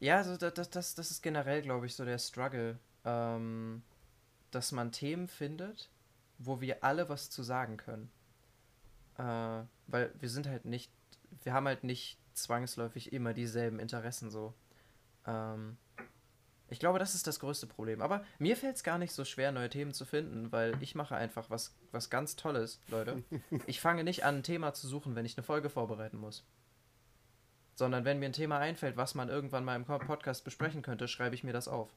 Ja, 0.00 0.16
also 0.18 0.36
das, 0.38 0.54
das, 0.54 0.70
das, 0.70 0.94
das 0.94 1.10
ist 1.10 1.22
generell, 1.22 1.60
glaube 1.60 1.84
ich, 1.86 1.94
so 1.94 2.04
der 2.06 2.18
Struggle, 2.18 2.78
ähm, 3.04 3.82
dass 4.50 4.72
man 4.72 4.92
Themen 4.92 5.28
findet, 5.28 5.90
wo 6.38 6.60
wir 6.60 6.84
alle 6.84 7.08
was 7.08 7.30
zu 7.30 7.42
sagen 7.42 7.76
können. 7.76 8.10
Äh, 9.18 9.64
weil 9.86 10.12
wir 10.18 10.28
sind 10.28 10.46
halt 10.46 10.64
nicht, 10.64 10.90
wir 11.42 11.52
haben 11.52 11.66
halt 11.66 11.84
nicht 11.84 12.18
zwangsläufig 12.32 13.12
immer 13.12 13.32
dieselben 13.32 13.78
Interessen 13.78 14.30
so. 14.30 14.54
Ähm, 15.26 15.76
ich 16.68 16.80
glaube, 16.80 16.98
das 16.98 17.14
ist 17.14 17.26
das 17.26 17.38
größte 17.38 17.66
Problem. 17.66 18.02
Aber 18.02 18.24
mir 18.38 18.56
fällt 18.56 18.76
es 18.76 18.82
gar 18.82 18.98
nicht 18.98 19.12
so 19.12 19.24
schwer, 19.24 19.52
neue 19.52 19.68
Themen 19.68 19.92
zu 19.92 20.04
finden, 20.04 20.50
weil 20.50 20.74
ich 20.80 20.94
mache 20.94 21.14
einfach 21.14 21.50
was, 21.50 21.74
was 21.92 22.10
ganz 22.10 22.36
Tolles, 22.36 22.80
Leute. 22.88 23.22
Ich 23.66 23.80
fange 23.80 24.02
nicht 24.02 24.24
an, 24.24 24.36
ein 24.36 24.42
Thema 24.42 24.74
zu 24.74 24.88
suchen, 24.88 25.14
wenn 25.14 25.26
ich 25.26 25.36
eine 25.36 25.44
Folge 25.44 25.70
vorbereiten 25.70 26.16
muss. 26.16 26.44
Sondern 27.74 28.04
wenn 28.04 28.18
mir 28.18 28.26
ein 28.26 28.32
Thema 28.32 28.58
einfällt, 28.58 28.96
was 28.96 29.14
man 29.14 29.28
irgendwann 29.28 29.64
mal 29.64 29.76
im 29.76 29.84
Podcast 29.84 30.44
besprechen 30.44 30.82
könnte, 30.82 31.06
schreibe 31.06 31.34
ich 31.34 31.44
mir 31.44 31.52
das 31.52 31.68
auf. 31.68 31.94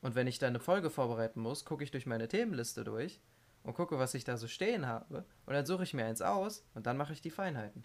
Und 0.00 0.14
wenn 0.14 0.26
ich 0.26 0.38
dann 0.38 0.50
eine 0.50 0.60
Folge 0.60 0.90
vorbereiten 0.90 1.40
muss, 1.40 1.64
gucke 1.64 1.82
ich 1.82 1.90
durch 1.90 2.06
meine 2.06 2.28
Themenliste 2.28 2.84
durch 2.84 3.20
und 3.68 3.74
gucke, 3.74 3.98
was 3.98 4.14
ich 4.14 4.24
da 4.24 4.36
so 4.38 4.48
stehen 4.48 4.86
habe. 4.86 5.24
Und 5.46 5.52
dann 5.54 5.66
suche 5.66 5.82
ich 5.82 5.92
mir 5.94 6.06
eins 6.06 6.22
aus 6.22 6.64
und 6.74 6.86
dann 6.86 6.96
mache 6.96 7.12
ich 7.12 7.20
die 7.20 7.30
Feinheiten. 7.30 7.84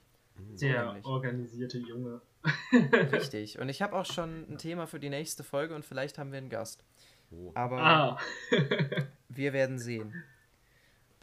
So 0.56 0.66
Der 0.66 0.86
nämlich. 0.86 1.06
organisierte 1.06 1.78
Junge. 1.78 2.22
Richtig. 3.12 3.60
Und 3.60 3.70
ich 3.70 3.82
habe 3.82 3.96
auch 3.96 4.06
schon 4.06 4.50
ein 4.50 4.58
Thema 4.58 4.88
für 4.88 5.00
die 5.00 5.10
nächste 5.10 5.44
Folge 5.44 5.76
und 5.76 5.86
vielleicht 5.86 6.18
haben 6.18 6.32
wir 6.32 6.38
einen 6.40 6.50
Gast. 6.50 6.84
Oh. 7.32 7.52
Aber 7.54 7.78
Ah. 7.82 8.18
wir 9.30 9.54
werden 9.54 9.78
sehen. 9.78 10.24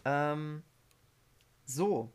Ähm, 0.05 0.63
so, 1.65 2.13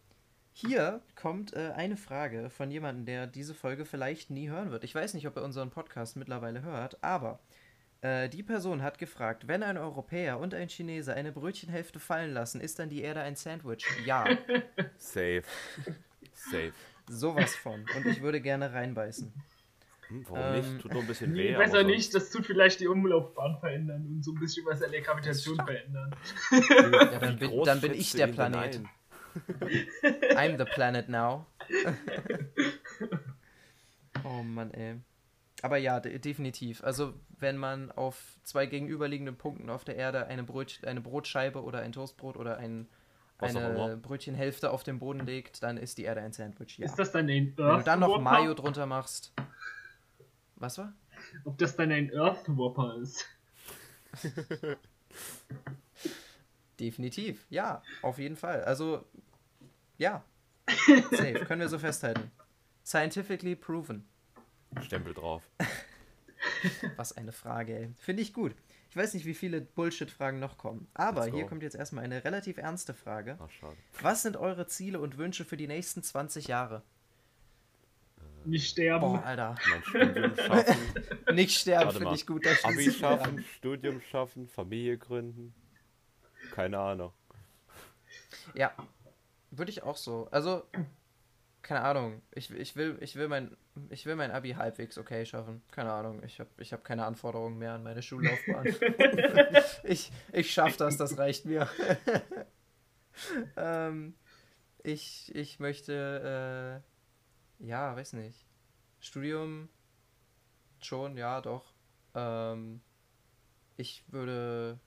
hier 0.53 1.01
kommt 1.15 1.53
äh, 1.53 1.71
eine 1.75 1.97
Frage 1.97 2.49
von 2.49 2.71
jemandem, 2.71 3.05
der 3.05 3.27
diese 3.27 3.53
Folge 3.53 3.85
vielleicht 3.85 4.29
nie 4.29 4.49
hören 4.49 4.71
wird. 4.71 4.83
Ich 4.83 4.93
weiß 4.95 5.13
nicht, 5.15 5.27
ob 5.27 5.35
er 5.35 5.43
unseren 5.43 5.69
Podcast 5.71 6.15
mittlerweile 6.15 6.61
hört, 6.61 7.03
aber 7.03 7.39
äh, 8.05 8.29
die 8.29 8.43
Person 8.43 8.81
hat 8.83 8.97
gefragt, 8.99 9.47
wenn 9.47 9.63
ein 9.63 9.77
Europäer 9.77 10.39
und 10.39 10.53
ein 10.53 10.69
Chinese 10.69 11.13
eine 11.13 11.31
Brötchenhälfte 11.31 11.99
fallen 11.99 12.33
lassen, 12.33 12.61
ist 12.61 12.79
dann 12.79 12.89
die 12.89 13.01
Erde 13.01 13.21
ein 13.21 13.35
Sandwich? 13.35 13.85
Ja, 14.05 14.25
Safe. 14.97 15.43
Safe. 16.33 16.73
sowas 17.09 17.55
von. 17.55 17.85
Und 17.95 18.05
ich 18.05 18.21
würde 18.21 18.41
gerne 18.41 18.73
reinbeißen. 18.73 19.31
Hm, 20.09 20.25
warum 20.29 20.39
Ähm, 20.39 20.53
nicht? 20.73 20.81
Tut 20.81 20.93
nur 20.93 21.01
ein 21.01 21.07
bisschen 21.07 21.33
weh. 21.33 21.55
besser 21.55 21.77
sonst- 21.81 21.87
nicht, 21.87 22.13
das 22.13 22.29
tut 22.29 22.45
vielleicht 22.45 22.79
die 22.79 22.87
Umlaufbahn 22.87 23.57
verändern 23.59 24.05
und 24.07 24.23
so 24.23 24.33
ein 24.33 24.39
bisschen 24.39 24.65
was 24.67 24.81
an 24.83 24.91
der 24.91 25.01
Gravitation 25.01 25.55
verändern. 25.55 26.15
Ja, 26.51 27.19
dann 27.19 27.39
bin, 27.39 27.63
dann 27.63 27.81
bin 27.81 27.93
ich 27.93 28.11
der 28.11 28.27
Planet. 28.27 28.81
I'm 30.35 30.57
the 30.57 30.65
planet 30.65 31.09
now. 31.09 31.45
oh 34.23 34.43
Mann, 34.43 34.71
ey. 34.73 34.95
Aber 35.61 35.77
ja, 35.77 35.99
de 35.99 36.19
definitiv. 36.19 36.83
Also, 36.83 37.13
wenn 37.39 37.57
man 37.57 37.91
auf 37.91 38.37
zwei 38.43 38.65
gegenüberliegenden 38.65 39.37
Punkten 39.37 39.69
auf 39.69 39.85
der 39.85 39.95
Erde 39.95 40.27
eine, 40.27 40.43
Bröt 40.43 40.81
eine 40.85 41.01
Brotscheibe 41.01 41.63
oder 41.63 41.79
ein 41.79 41.91
Toastbrot 41.91 42.37
oder 42.37 42.57
ein, 42.57 42.87
Was 43.39 43.55
eine. 43.55 43.97
Brötchenhälfte 43.97 44.71
auf 44.71 44.83
den 44.83 44.99
Boden 44.99 45.25
legt, 45.25 45.63
dann 45.63 45.77
ist 45.77 45.97
die 45.97 46.03
Erde 46.03 46.21
ein 46.21 46.33
Sandwich. 46.33 46.77
Ja. 46.77 46.85
Ist 46.85 46.99
das 46.99 47.11
dann 47.11 47.29
ein 47.29 47.53
wenn 47.55 47.77
du 47.77 47.83
dann 47.83 47.99
noch? 47.99 48.19
Mayo 48.19 48.53
drunter 48.53 48.85
machst. 48.85 49.33
Was 50.57 50.77
war? 50.77 50.93
Ob 51.43 51.57
das 51.57 51.75
dann 51.75 51.91
ein 51.91 52.11
Earthwhopper 52.13 52.97
ist? 53.01 53.25
Definitiv, 56.79 57.45
ja, 57.49 57.81
auf 58.01 58.17
jeden 58.19 58.35
Fall. 58.35 58.63
Also, 58.63 59.05
ja. 59.97 60.23
Safe, 61.11 61.45
können 61.45 61.61
wir 61.61 61.69
so 61.69 61.79
festhalten. 61.79 62.31
Scientifically 62.83 63.55
proven. 63.55 64.07
Stempel 64.83 65.13
drauf. 65.13 65.43
Was 66.95 67.13
eine 67.13 67.31
Frage, 67.31 67.77
ey. 67.77 67.89
Finde 67.97 68.21
ich 68.21 68.33
gut. 68.33 68.55
Ich 68.89 68.95
weiß 68.95 69.13
nicht, 69.13 69.25
wie 69.25 69.33
viele 69.33 69.59
Bullshit-Fragen 69.59 70.39
noch 70.39 70.57
kommen. 70.57 70.87
Aber 70.93 71.25
hier 71.25 71.45
kommt 71.45 71.63
jetzt 71.63 71.75
erstmal 71.75 72.05
eine 72.05 72.23
relativ 72.23 72.57
ernste 72.57 72.93
Frage. 72.93 73.37
Ach, 73.41 73.49
schade. 73.49 73.75
Was 74.01 74.21
sind 74.21 74.37
eure 74.37 74.67
Ziele 74.67 75.01
und 75.01 75.17
Wünsche 75.17 75.43
für 75.43 75.57
die 75.57 75.67
nächsten 75.67 76.01
20 76.01 76.47
Jahre? 76.47 76.81
Nicht 78.45 78.69
sterben. 78.69 79.01
Boah, 79.01 79.23
Alter. 79.23 79.55
Mein 79.69 79.83
Studium 79.83 80.35
schaffen, 80.37 80.77
Nicht 81.33 81.59
sterben 81.59 81.91
finde 81.91 82.15
ich 82.15 82.25
gut. 82.25 82.45
Abi 82.63 82.91
schaffen, 82.91 83.43
Studium 83.57 84.01
schaffen, 84.01 84.47
Familie 84.47 84.97
gründen. 84.97 85.53
Keine 86.51 86.77
Ahnung. 86.77 87.11
Ja, 88.53 88.71
würde 89.51 89.71
ich 89.71 89.83
auch 89.83 89.97
so. 89.97 90.27
Also, 90.31 90.63
keine 91.65 91.81
Ahnung. 91.81 92.21
Ich, 92.31 92.51
ich, 92.51 92.75
will, 92.75 92.95
ich, 93.01 93.15
will 93.15 93.27
mein, 93.27 93.57
ich 93.89 94.05
will 94.05 94.15
mein 94.15 94.29
Abi 94.29 94.51
halbwegs 94.51 94.99
okay 94.99 95.25
schaffen. 95.25 95.63
Keine 95.71 95.91
Ahnung. 95.91 96.21
Ich 96.23 96.39
habe 96.39 96.49
ich 96.59 96.71
hab 96.71 96.83
keine 96.83 97.05
Anforderungen 97.05 97.57
mehr 97.57 97.73
an 97.73 97.81
meine 97.81 98.03
Schullaufbahn. 98.03 98.67
ich 99.83 100.11
ich 100.31 100.53
schaffe 100.53 100.77
das, 100.77 100.97
das 100.97 101.17
reicht 101.17 101.45
mir. 101.45 101.67
ähm, 103.57 104.13
ich, 104.83 105.33
ich 105.33 105.59
möchte, 105.59 106.83
äh, 107.59 107.65
ja, 107.67 107.95
weiß 107.95 108.13
nicht. 108.13 108.45
Studium 108.99 109.67
schon, 110.79 111.17
ja, 111.17 111.41
doch. 111.41 111.73
Ähm, 112.13 112.79
ich 113.75 114.03
würde. 114.09 114.79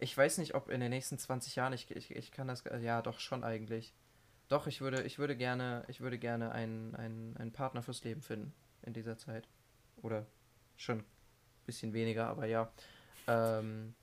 Ich 0.00 0.14
weiß 0.14 0.36
nicht, 0.36 0.54
ob 0.54 0.68
in 0.68 0.80
den 0.80 0.90
nächsten 0.90 1.16
20 1.16 1.56
Jahren, 1.56 1.72
ich, 1.72 1.90
ich, 1.90 2.10
ich 2.10 2.30
kann 2.30 2.46
das, 2.46 2.62
ja, 2.82 3.00
doch 3.00 3.20
schon 3.20 3.42
eigentlich. 3.42 3.94
Doch, 4.52 4.66
ich 4.66 4.82
würde, 4.82 5.02
ich 5.04 5.18
würde 5.18 5.34
gerne, 5.34 5.82
ich 5.88 6.02
würde 6.02 6.18
gerne 6.18 6.52
einen, 6.52 6.94
einen, 6.94 7.34
einen 7.38 7.52
Partner 7.52 7.82
fürs 7.82 8.04
Leben 8.04 8.20
finden 8.20 8.52
in 8.82 8.92
dieser 8.92 9.16
Zeit. 9.16 9.48
Oder 10.02 10.26
schon 10.76 10.98
ein 10.98 11.04
bisschen 11.64 11.94
weniger, 11.94 12.26
aber 12.26 12.44
ja. 12.44 12.70
Ähm, 13.26 13.94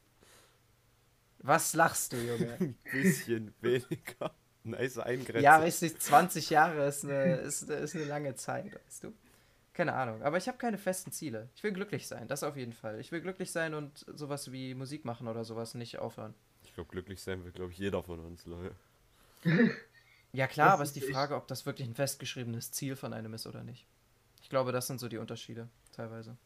was 1.37 1.75
lachst 1.75 2.13
du, 2.13 2.17
Junge? 2.17 2.51
Ein 2.59 2.75
bisschen 2.91 3.53
weniger. 3.61 4.33
Nice 4.63 4.97
Eingrenzung. 4.97 5.43
ja, 5.43 5.61
weißt 5.61 5.83
du, 5.83 5.95
20 5.99 6.49
Jahre 6.49 6.87
ist 6.87 7.03
eine, 7.03 7.35
ist, 7.35 7.69
ist 7.69 7.95
eine 7.95 8.05
lange 8.05 8.33
Zeit, 8.33 8.73
weißt 8.73 9.03
du? 9.03 9.13
Keine 9.73 9.93
Ahnung, 9.93 10.23
aber 10.23 10.37
ich 10.37 10.47
habe 10.47 10.57
keine 10.57 10.79
festen 10.79 11.11
Ziele. 11.11 11.47
Ich 11.53 11.61
will 11.61 11.73
glücklich 11.73 12.07
sein, 12.07 12.27
das 12.27 12.41
auf 12.41 12.57
jeden 12.57 12.73
Fall. 12.73 12.99
Ich 12.99 13.11
will 13.11 13.21
glücklich 13.21 13.51
sein 13.51 13.75
und 13.75 14.03
sowas 14.15 14.51
wie 14.51 14.73
Musik 14.73 15.05
machen 15.05 15.27
oder 15.27 15.43
sowas 15.43 15.75
nicht 15.75 15.99
aufhören. 15.99 16.33
Ich 16.63 16.73
glaube, 16.73 16.89
glücklich 16.89 17.21
sein 17.21 17.45
will, 17.45 17.51
glaube 17.51 17.71
ich, 17.71 17.77
jeder 17.77 18.01
von 18.01 18.19
uns, 18.19 18.47
Leute. 18.47 18.73
Ja 20.31 20.47
klar, 20.47 20.67
Das 20.67 20.73
aber 20.75 20.83
es 20.83 20.89
ist 20.89 20.95
die 20.95 21.11
Frage, 21.11 21.35
ob 21.35 21.47
das 21.47 21.65
wirklich 21.65 21.87
ein 21.87 21.95
festgeschriebenes 21.95 22.71
Ziel 22.71 22.95
von 22.95 23.13
einem 23.13 23.33
ist 23.33 23.47
oder 23.47 23.63
nicht. 23.63 23.87
Ich 24.41 24.49
glaube, 24.49 24.71
das 24.71 24.87
sind 24.87 24.99
so 24.99 25.07
die 25.09 25.17
Unterschiede 25.17 25.67
teilweise. 25.91 26.37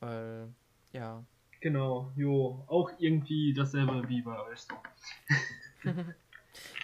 Weil, 0.00 0.48
ja. 0.92 1.24
Genau, 1.60 2.12
jo. 2.16 2.64
Auch 2.66 2.90
irgendwie 2.98 3.54
dasselbe 3.54 4.08
wie 4.08 4.22
bei 4.22 4.38
euch. 4.44 4.60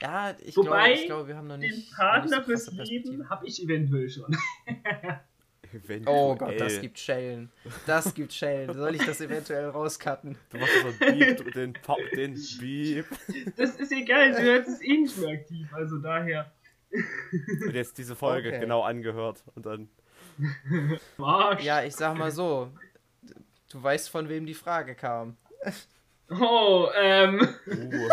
Ja, 0.01 0.35
ich 0.41 0.55
glaube, 0.55 0.93
ich 0.93 1.07
glaube, 1.07 1.29
wir 1.29 1.37
haben 1.37 1.49
noch 1.49 1.59
Den 1.59 1.71
nicht. 1.71 1.95
Partner 1.95 2.39
nicht 2.39 2.47
so 2.47 2.71
fürs 2.71 2.89
Leben 2.89 3.29
habe 3.29 3.47
ich 3.47 3.63
eventuell 3.63 4.09
schon. 4.09 4.35
Eventuell. 5.73 6.17
Oh 6.17 6.35
Gott, 6.35 6.59
das 6.61 6.81
gibt 6.81 6.99
Schellen. 6.99 7.51
Das 7.87 8.15
gibt 8.15 8.33
Schellen. 8.33 8.73
Soll 8.73 8.95
ich 8.95 9.05
das 9.05 9.21
eventuell 9.21 9.69
rauscutten? 9.69 10.37
Du 10.51 10.59
machst 10.59 10.73
so 10.81 10.89
einen 11.05 11.19
Beep, 11.19 11.53
den, 11.53 11.73
Pa- 11.75 11.97
den 12.17 12.35
Beep. 12.59 13.05
Das 13.57 13.77
ist 13.77 13.93
egal, 13.93 14.33
du 14.33 14.41
hörst 14.43 14.69
es 14.69 14.81
eh 14.83 14.97
nicht 14.97 15.17
mehr 15.19 15.31
aktiv, 15.39 15.67
also 15.75 15.99
daher. 15.99 16.51
Und 16.91 17.75
jetzt 17.75 17.99
diese 17.99 18.17
Folge 18.17 18.49
Okay. 18.49 18.61
genau 18.61 18.83
angehört. 18.83 19.43
Und 19.55 19.67
dann. 19.67 19.89
Arsch. 21.19 21.63
Ja, 21.63 21.83
ich 21.83 21.95
sag 21.95 22.17
mal 22.17 22.31
so. 22.31 22.71
Du 23.71 23.83
weißt, 23.83 24.09
von 24.09 24.29
wem 24.31 24.47
die 24.47 24.55
Frage 24.55 24.95
kam. 24.95 25.37
Oh, 26.31 26.89
ähm. 26.97 27.47
Uh. 27.67 28.09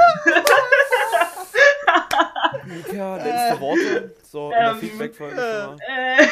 ja, 2.93 3.15
letzte 3.17 3.59
Worte. 3.61 4.15
So, 4.23 4.45
in 4.51 4.59
der 4.59 4.71
Ähm, 4.71 4.77
Feedback-Folge. 4.79 5.77
Äh, 5.87 6.27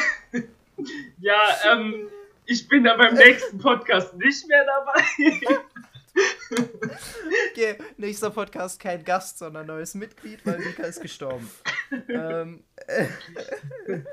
ja, 1.20 1.40
ähm. 1.72 2.08
Ich 2.46 2.68
bin 2.68 2.84
da 2.84 2.94
beim 2.96 3.14
nächsten 3.14 3.56
Podcast 3.56 4.14
nicht 4.16 4.46
mehr 4.46 4.66
dabei. 4.66 5.02
Okay, 7.50 7.78
nächster 7.96 8.30
Podcast 8.30 8.78
kein 8.78 9.02
Gast, 9.02 9.38
sondern 9.38 9.66
neues 9.66 9.94
Mitglied, 9.94 10.44
weil 10.44 10.58
Mika 10.58 10.84
ist 10.84 11.00
gestorben. 11.00 11.50
ähm, 12.08 12.62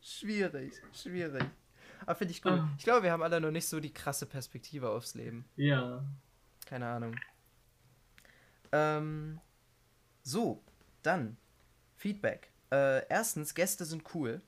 schwierig, 0.00 0.72
schwierig. 0.92 1.44
Aber 2.06 2.14
finde 2.14 2.32
ich 2.32 2.42
gut. 2.42 2.52
Ah. 2.52 2.68
Ich 2.78 2.84
glaube, 2.84 3.02
wir 3.02 3.12
haben 3.12 3.22
alle 3.22 3.40
noch 3.40 3.50
nicht 3.50 3.66
so 3.66 3.80
die 3.80 3.92
krasse 3.92 4.26
Perspektive 4.26 4.90
aufs 4.90 5.14
Leben. 5.14 5.44
Ja. 5.56 6.04
Keine 6.66 6.86
Ahnung. 6.86 7.16
Ähm, 8.72 9.40
so, 10.22 10.62
dann 11.02 11.36
Feedback. 11.96 12.50
Äh, 12.70 13.06
erstens, 13.08 13.54
Gäste 13.54 13.84
sind 13.84 14.04
cool. 14.14 14.40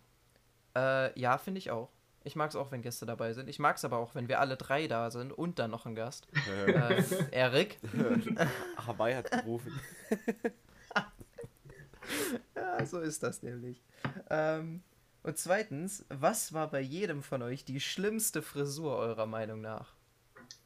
Äh, 0.77 1.19
ja, 1.19 1.39
finde 1.39 1.59
ich 1.59 1.71
auch. 1.71 1.91
Ich 2.23 2.37
mag 2.37 2.51
es 2.51 2.57
auch, 2.57 2.71
wenn 2.71 2.83
Gäste 2.83 3.07
dabei 3.07 3.33
sind. 3.33 3.49
Ich 3.49 3.59
mag 3.59 3.77
es 3.77 3.85
aber 3.85 3.99
auch, 3.99 4.15
wenn 4.15 4.29
wir 4.29 4.41
alle 4.41 4.57
drei 4.57 4.89
da 4.89 5.11
sind 5.11 5.33
und 5.33 5.59
dann 5.59 5.71
noch 5.71 5.87
ein 5.87 5.95
Gast. 5.95 6.27
Äh, 6.67 7.03
Erik. 7.31 7.79
Hawaii 8.87 9.15
hat 9.15 9.31
gerufen. 9.31 9.73
Ja, 12.55 12.87
so 12.87 13.01
ist 13.01 13.25
das 13.25 13.43
nämlich. 13.43 13.83
Ähm, 14.31 14.81
und 15.25 15.37
zweitens, 15.39 16.07
was 16.09 16.53
war 16.53 16.71
bei 16.71 16.81
jedem 16.81 17.21
von 17.25 17.43
euch 17.43 17.65
die 17.65 17.81
schlimmste 17.81 18.43
Frisur 18.43 18.97
eurer 18.97 19.27
Meinung 19.27 19.61
nach? 19.61 19.93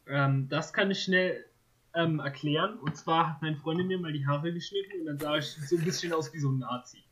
Ähm, 0.06 0.46
das 0.50 0.74
kann 0.74 0.90
ich 0.90 1.02
schnell 1.02 1.46
ähm, 1.94 2.20
erklären. 2.20 2.78
Und 2.80 2.94
zwar 2.94 3.30
hat 3.30 3.42
meine 3.42 3.56
Freundin 3.56 3.86
mir 3.86 3.98
mal 3.98 4.12
die 4.12 4.26
Haare 4.26 4.52
geschnitten 4.52 5.00
und 5.00 5.06
dann 5.06 5.18
sah 5.18 5.38
ich 5.38 5.46
so 5.46 5.76
ein 5.76 5.84
bisschen 5.84 6.12
aus 6.12 6.30
wie 6.34 6.40
so 6.40 6.50
ein 6.50 6.58
Nazi. 6.58 7.02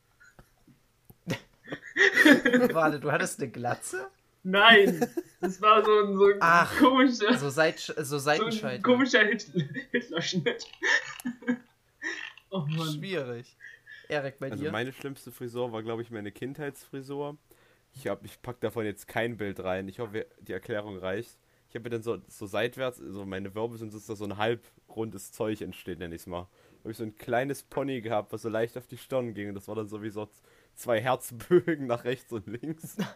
Warte, 2.73 3.01
du 3.01 3.11
hattest 3.13 3.41
eine 3.41 3.51
Glatze? 3.51 4.11
Nein, 4.43 5.07
das 5.41 5.61
war 5.61 5.85
so 5.85 5.91
ein, 6.05 6.17
so 6.17 6.27
ein 6.27 6.37
Ach, 6.41 6.79
komischer, 6.79 7.37
So, 7.37 7.51
Seit 7.51 7.81
so 7.81 8.03
so 8.05 8.17
ein 8.17 8.21
Seitenscheitel. 8.21 8.83
komischer 8.83 9.25
Hit 9.25 9.51
Hitlerschnitt. 9.91 10.67
oh 12.51 12.61
Mann. 12.67 12.99
Schwierig. 12.99 13.57
Erik, 14.09 14.39
bei 14.39 14.51
Also 14.51 14.65
dir? 14.65 14.71
meine 14.71 14.93
schlimmste 14.93 15.31
Frisur 15.33 15.73
war, 15.73 15.83
glaube 15.83 16.03
ich, 16.03 16.11
meine 16.11 16.33
Kindheitsfrisur. 16.33 17.37
Ich 17.93 18.07
hab, 18.07 18.25
ich 18.25 18.41
pack 18.41 18.61
davon 18.61 18.85
jetzt 18.87 19.07
kein 19.09 19.37
Bild 19.37 19.61
rein. 19.61 19.89
Ich 19.89 19.99
hoffe, 19.99 20.27
die 20.41 20.53
Erklärung 20.53 20.97
reicht. 20.99 21.39
Ich 21.69 21.75
habe 21.75 21.91
dann 21.91 22.03
so, 22.03 22.19
so 22.29 22.47
seitwärts, 22.47 23.01
also 23.01 23.27
meine 23.27 23.55
Wirbel 23.55 23.77
sind 23.77 23.93
so, 23.93 24.15
so 24.15 24.25
ein 24.25 24.39
halbrundes 24.39 25.33
Zeug 25.33 25.61
entsteht, 25.61 25.99
nenne 25.99 26.15
ich 26.15 26.23
es 26.23 26.27
mal. 26.27 26.49
habe 26.81 26.91
ich 26.93 26.97
so 26.97 27.05
ein 27.05 27.17
kleines 27.17 27.63
Pony 27.63 28.01
gehabt, 28.01 28.33
was 28.33 28.43
so 28.43 28.49
leicht 28.49 28.79
auf 28.79 28.87
die 28.87 28.97
Stirn 28.97 29.35
ging. 29.35 29.49
Und 29.51 29.55
das 29.55 29.69
war 29.69 29.75
dann 29.75 29.89
so 29.89 30.03
wie 30.03 30.09
so 30.11 30.31
zwei 30.79 31.01
Herzbögen 31.01 31.87
nach 31.87 32.05
rechts 32.05 32.33
und 32.33 32.47
links. 32.47 32.97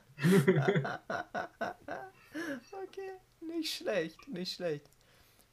Okay, 2.73 3.13
nicht 3.41 3.75
schlecht, 3.75 4.29
nicht 4.29 4.55
schlecht. 4.55 4.91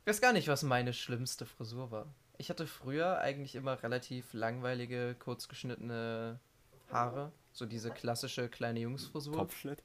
Ich 0.02 0.08
weiß 0.08 0.22
gar 0.22 0.34
nicht, 0.34 0.48
was 0.48 0.64
meine 0.64 0.94
schlimmste 0.94 1.46
Frisur 1.46 1.92
war. 1.92 2.08
Ich 2.38 2.50
hatte 2.50 2.68
früher 2.68 3.20
eigentlich 3.20 3.56
immer 3.56 3.82
relativ 3.84 4.34
langweilige, 4.34 5.16
kurzgeschnittene 5.20 6.40
Haare. 6.92 7.32
So 7.52 7.66
diese 7.66 7.92
klassische 7.92 8.50
kleine 8.50 8.80
Jungsfrisur. 8.80 9.34
Topfschnitt. 9.34 9.84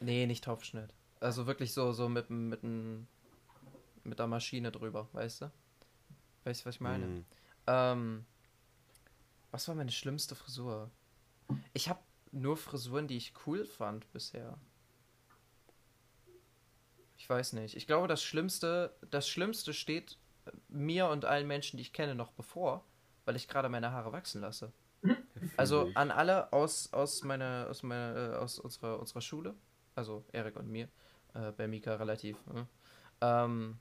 Nee, 0.00 0.26
nicht 0.26 0.44
Topfschnitt. 0.44 0.94
Also 1.20 1.46
wirklich 1.46 1.72
so, 1.72 1.92
so 1.92 2.08
mit, 2.08 2.30
mit, 2.30 2.62
mit 2.62 4.18
der 4.18 4.26
Maschine 4.26 4.70
drüber, 4.70 5.08
weißt 5.12 5.42
du? 5.42 5.52
Weißt 6.44 6.62
du, 6.62 6.66
was 6.66 6.74
ich 6.74 6.80
meine? 6.80 7.04
Hm. 7.04 7.24
Ähm, 7.66 8.26
was 9.52 9.68
war 9.68 9.76
meine 9.76 9.92
schlimmste 9.92 10.34
Frisur? 10.34 10.90
Ich 11.74 11.88
habe 11.88 12.00
nur 12.32 12.56
Frisuren, 12.56 13.06
die 13.06 13.18
ich 13.18 13.34
cool 13.46 13.64
fand 13.64 14.10
bisher. 14.12 14.58
Ich 17.16 17.28
weiß 17.28 17.52
nicht. 17.52 17.76
Ich 17.76 17.86
glaube, 17.86 18.08
das 18.08 18.22
Schlimmste, 18.24 18.96
das 19.10 19.28
Schlimmste 19.28 19.72
steht 19.74 20.18
äh, 20.46 20.50
mir 20.68 21.06
und 21.06 21.24
allen 21.24 21.46
Menschen, 21.46 21.76
die 21.76 21.82
ich 21.82 21.92
kenne, 21.92 22.16
noch 22.16 22.32
bevor, 22.32 22.84
weil 23.26 23.36
ich 23.36 23.46
gerade 23.46 23.68
meine 23.68 23.92
Haare 23.92 24.10
wachsen 24.10 24.40
lasse. 24.40 24.72
Also 25.56 25.90
an 25.94 26.12
alle 26.12 26.52
aus, 26.52 26.92
aus 26.92 27.24
meiner, 27.24 27.66
aus 27.68 27.82
meiner, 27.82 28.34
äh, 28.34 28.36
aus 28.36 28.60
unserer, 28.60 29.00
unserer 29.00 29.20
Schule, 29.20 29.54
also 29.96 30.24
Erik 30.30 30.54
und 30.54 30.68
mir, 30.68 30.88
äh, 31.34 31.50
bei 31.50 31.66
Mika 31.66 31.96
relativ, 31.96 32.36
äh, 32.54 32.64
ähm, 33.20 33.78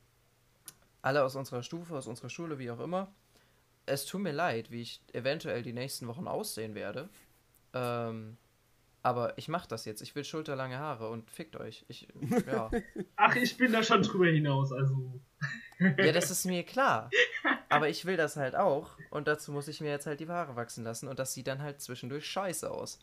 alle 1.03 1.23
aus 1.23 1.35
unserer 1.35 1.61
Stufe, 1.61 1.95
aus 1.95 2.07
unserer 2.07 2.29
Schule, 2.29 2.57
wie 2.57 2.71
auch 2.71 2.79
immer. 2.79 3.13
Es 3.85 4.05
tut 4.05 4.21
mir 4.21 4.31
leid, 4.31 4.71
wie 4.71 4.81
ich 4.81 5.01
eventuell 5.13 5.63
die 5.63 5.73
nächsten 5.73 6.07
Wochen 6.07 6.27
aussehen 6.27 6.75
werde. 6.75 7.09
Ähm, 7.73 8.37
aber 9.03 9.37
ich 9.37 9.47
mach 9.47 9.65
das 9.65 9.85
jetzt. 9.85 10.01
Ich 10.01 10.13
will 10.15 10.23
schulterlange 10.23 10.77
Haare 10.77 11.09
und 11.09 11.29
fickt 11.31 11.55
euch. 11.55 11.85
Ich, 11.87 12.07
ja. 12.45 12.69
Ach, 13.15 13.35
ich 13.35 13.57
bin 13.57 13.71
da 13.71 13.81
schon 13.81 14.03
drüber 14.03 14.27
hinaus, 14.27 14.71
also. 14.71 15.19
ja, 15.79 16.11
das 16.11 16.29
ist 16.29 16.45
mir 16.45 16.63
klar. 16.63 17.09
Aber 17.69 17.89
ich 17.89 18.05
will 18.05 18.17
das 18.17 18.35
halt 18.37 18.55
auch. 18.55 18.91
Und 19.09 19.27
dazu 19.27 19.51
muss 19.51 19.67
ich 19.67 19.81
mir 19.81 19.89
jetzt 19.89 20.05
halt 20.05 20.19
die 20.19 20.27
Haare 20.27 20.55
wachsen 20.55 20.83
lassen. 20.83 21.07
Und 21.07 21.17
das 21.19 21.33
sieht 21.33 21.47
dann 21.47 21.61
halt 21.61 21.81
zwischendurch 21.81 22.27
scheiße 22.27 22.69
aus. 22.69 22.99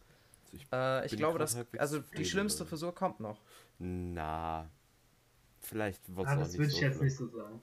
Also 0.52 0.56
ich, 0.56 0.66
Äh, 0.72 1.06
ich 1.06 1.16
glaube, 1.16 1.38
dass. 1.38 1.56
Also 1.78 2.00
die 2.16 2.24
schlimmste? 2.24 2.64
Frisur 2.64 2.94
kommt 2.94 3.18
noch. 3.18 3.40
na, 3.78 4.70
vielleicht 5.60 6.14
wird 6.14 6.26
es 6.26 6.32
Ah, 6.32 6.36
auch 6.36 6.38
das 6.40 6.48
nicht 6.50 6.58
würde 6.58 6.70
so 6.70 6.76
ich 6.76 6.82
jetzt 6.82 7.02
nicht 7.02 7.16
so 7.16 7.26
sagen. 7.28 7.60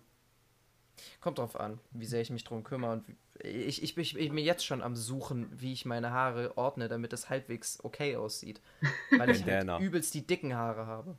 Kommt 1.21 1.37
drauf 1.37 1.59
an, 1.59 1.79
wie 1.91 2.05
sehr 2.05 2.21
ich 2.21 2.29
mich 2.29 2.43
drum 2.43 2.63
kümmere. 2.63 2.93
Und 2.93 3.05
ich, 3.39 3.83
ich, 3.83 3.97
ich, 3.97 4.17
ich 4.17 4.29
bin 4.29 4.37
jetzt 4.37 4.65
schon 4.65 4.81
am 4.81 4.95
Suchen, 4.95 5.49
wie 5.51 5.73
ich 5.73 5.85
meine 5.85 6.11
Haare 6.11 6.57
ordne, 6.57 6.87
damit 6.87 7.13
es 7.13 7.29
halbwegs 7.29 7.83
okay 7.83 8.15
aussieht. 8.15 8.61
Weil 9.17 9.29
ich 9.29 9.45
halt 9.45 9.81
übelst 9.81 10.13
die 10.13 10.25
dicken 10.25 10.55
Haare 10.55 10.85
habe. 10.87 11.17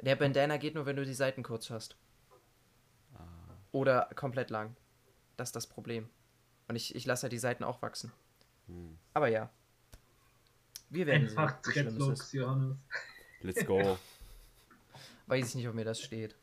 Der 0.00 0.16
Bandana 0.16 0.56
geht 0.56 0.74
nur, 0.74 0.86
wenn 0.86 0.96
du 0.96 1.04
die 1.04 1.14
Seiten 1.14 1.42
kurz 1.42 1.70
hast. 1.70 1.96
Oder 3.72 4.08
komplett 4.14 4.50
lang. 4.50 4.76
Das 5.36 5.48
ist 5.48 5.56
das 5.56 5.66
Problem. 5.66 6.08
Und 6.68 6.76
ich, 6.76 6.94
ich 6.94 7.06
lasse 7.06 7.26
ja 7.26 7.28
die 7.28 7.38
Seiten 7.38 7.64
auch 7.64 7.82
wachsen. 7.82 8.12
Hm. 8.66 8.96
Aber 9.12 9.28
ja. 9.28 9.50
Wir 10.90 11.06
werden 11.06 11.28
Einfach 11.28 11.58
sehen, 11.64 11.66
wie 11.66 11.72
schlimm 11.72 11.86
es 11.86 11.94
Dreadlocks, 11.94 12.20
ist. 12.20 12.32
Johannes. 12.34 12.76
Let's 13.40 13.66
go. 13.66 13.98
Weiß 15.26 15.48
ich 15.48 15.54
nicht, 15.56 15.68
ob 15.68 15.74
mir 15.74 15.84
das 15.84 16.00
steht. 16.00 16.36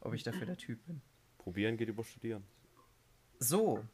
Ob 0.00 0.14
ich 0.14 0.24
dafür 0.24 0.46
der 0.46 0.56
Typ 0.56 0.84
bin. 0.86 1.00
Probieren 1.42 1.76
geht 1.76 1.88
über 1.88 2.04
Studieren. 2.04 2.44
So, 3.38 3.84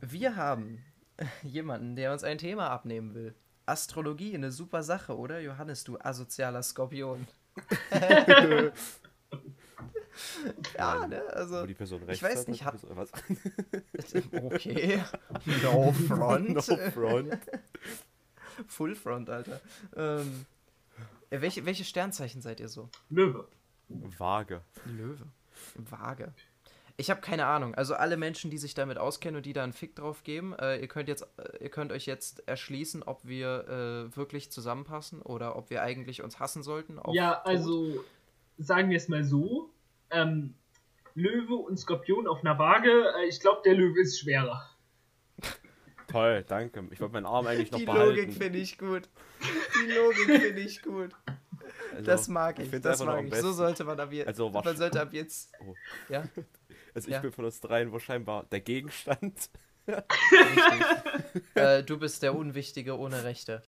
wir 0.00 0.36
haben 0.36 0.82
jemanden, 1.42 1.96
der 1.96 2.12
uns 2.12 2.24
ein 2.24 2.38
Thema 2.38 2.70
abnehmen 2.70 3.14
will. 3.14 3.34
Astrologie, 3.66 4.34
eine 4.34 4.52
super 4.52 4.82
Sache, 4.82 5.16
oder? 5.16 5.40
Johannes, 5.40 5.84
du 5.84 5.98
asozialer 5.98 6.62
Skorpion. 6.62 7.26
ja, 10.78 11.06
ne? 11.06 11.22
Wo 11.26 11.32
Also, 11.32 11.66
die 11.66 11.74
Person 11.74 12.02
rechts 12.04 12.22
weiß 12.22 12.40
hat, 12.40 12.48
nicht, 12.48 12.64
hat 12.64 12.74
die 12.74 12.88
hat- 12.88 12.98
Person, 12.98 14.22
was? 14.32 14.42
okay. 14.52 15.02
No 15.62 15.92
front. 15.92 16.50
no 16.50 16.60
front. 16.90 17.38
Full 18.68 18.94
front, 18.94 19.30
Alter. 19.30 19.60
Ähm, 19.96 20.46
ja, 21.30 21.40
welche, 21.40 21.64
welche 21.66 21.84
Sternzeichen 21.84 22.40
seid 22.42 22.60
ihr 22.60 22.68
so? 22.68 22.88
Löwe. 23.10 23.48
Vage. 23.88 24.62
Löwe. 24.86 25.26
Waage. 25.76 26.32
Ich 26.96 27.10
habe 27.10 27.20
keine 27.20 27.46
Ahnung. 27.46 27.74
Also 27.74 27.94
alle 27.94 28.16
Menschen, 28.16 28.50
die 28.50 28.58
sich 28.58 28.74
damit 28.74 28.98
auskennen 28.98 29.36
und 29.38 29.46
die 29.46 29.52
da 29.52 29.64
einen 29.64 29.72
Fick 29.72 29.96
drauf 29.96 30.22
geben, 30.22 30.54
äh, 30.54 30.76
ihr 30.78 30.86
könnt 30.86 31.08
jetzt, 31.08 31.26
äh, 31.38 31.64
ihr 31.64 31.68
könnt 31.70 31.90
euch 31.90 32.06
jetzt 32.06 32.46
erschließen, 32.46 33.02
ob 33.02 33.24
wir 33.24 34.08
äh, 34.12 34.16
wirklich 34.16 34.52
zusammenpassen 34.52 35.20
oder 35.20 35.56
ob 35.56 35.70
wir 35.70 35.82
eigentlich 35.82 36.22
uns 36.22 36.38
hassen 36.38 36.62
sollten. 36.62 37.00
ja, 37.12 37.34
Tod. 37.34 37.46
also 37.46 38.04
sagen 38.58 38.90
wir 38.90 38.96
es 38.96 39.08
mal 39.08 39.24
so. 39.24 39.70
Ähm, 40.10 40.54
Löwe 41.16 41.54
und 41.54 41.78
Skorpion 41.78 42.26
auf 42.28 42.40
einer 42.40 42.58
Waage. 42.58 43.12
Äh, 43.18 43.26
ich 43.26 43.40
glaube, 43.40 43.62
der 43.64 43.74
Löwe 43.74 44.00
ist 44.00 44.20
schwerer. 44.20 44.64
Toll, 46.08 46.44
danke. 46.46 46.86
Ich 46.92 47.00
wollte 47.00 47.14
meinen 47.14 47.26
Arm 47.26 47.46
eigentlich 47.46 47.72
noch 47.72 47.78
Die 47.80 47.86
behalten. 47.86 48.16
Logik 48.16 48.32
finde 48.34 48.58
ich 48.58 48.78
gut. 48.78 49.08
Die 49.42 49.90
Logik 49.92 50.42
finde 50.42 50.60
ich 50.60 50.82
gut. 50.82 51.10
Also, 51.92 52.04
Das 52.04 52.28
mag 52.28 52.58
ich. 52.58 52.68
find's 52.68 52.84
Das 52.84 53.04
mag 53.04 53.24
ich. 53.24 53.34
So 53.36 53.52
sollte 53.52 53.84
man 53.84 53.98
ab 53.98 54.12
jetzt. 54.12 54.28
Also 54.28 54.50
man 54.50 54.76
sollte 54.76 55.00
ab 55.00 55.12
jetzt. 55.12 55.52
Oh. 55.60 55.74
Ja, 56.08 56.24
Also 56.94 57.08
ich 57.08 57.14
Ja. 57.14 57.20
bin 57.20 57.32
von 57.32 57.44
uns 57.44 57.60
dreien 57.60 57.92
wahrscheinlich 57.92 58.28
der 58.50 58.60
Gegenstand. 58.60 59.50
äh, 61.54 61.82
du 61.82 61.98
bist 61.98 62.22
der 62.22 62.34
Unwichtige 62.34 62.98
ohne 62.98 63.24
Rechte. 63.24 63.62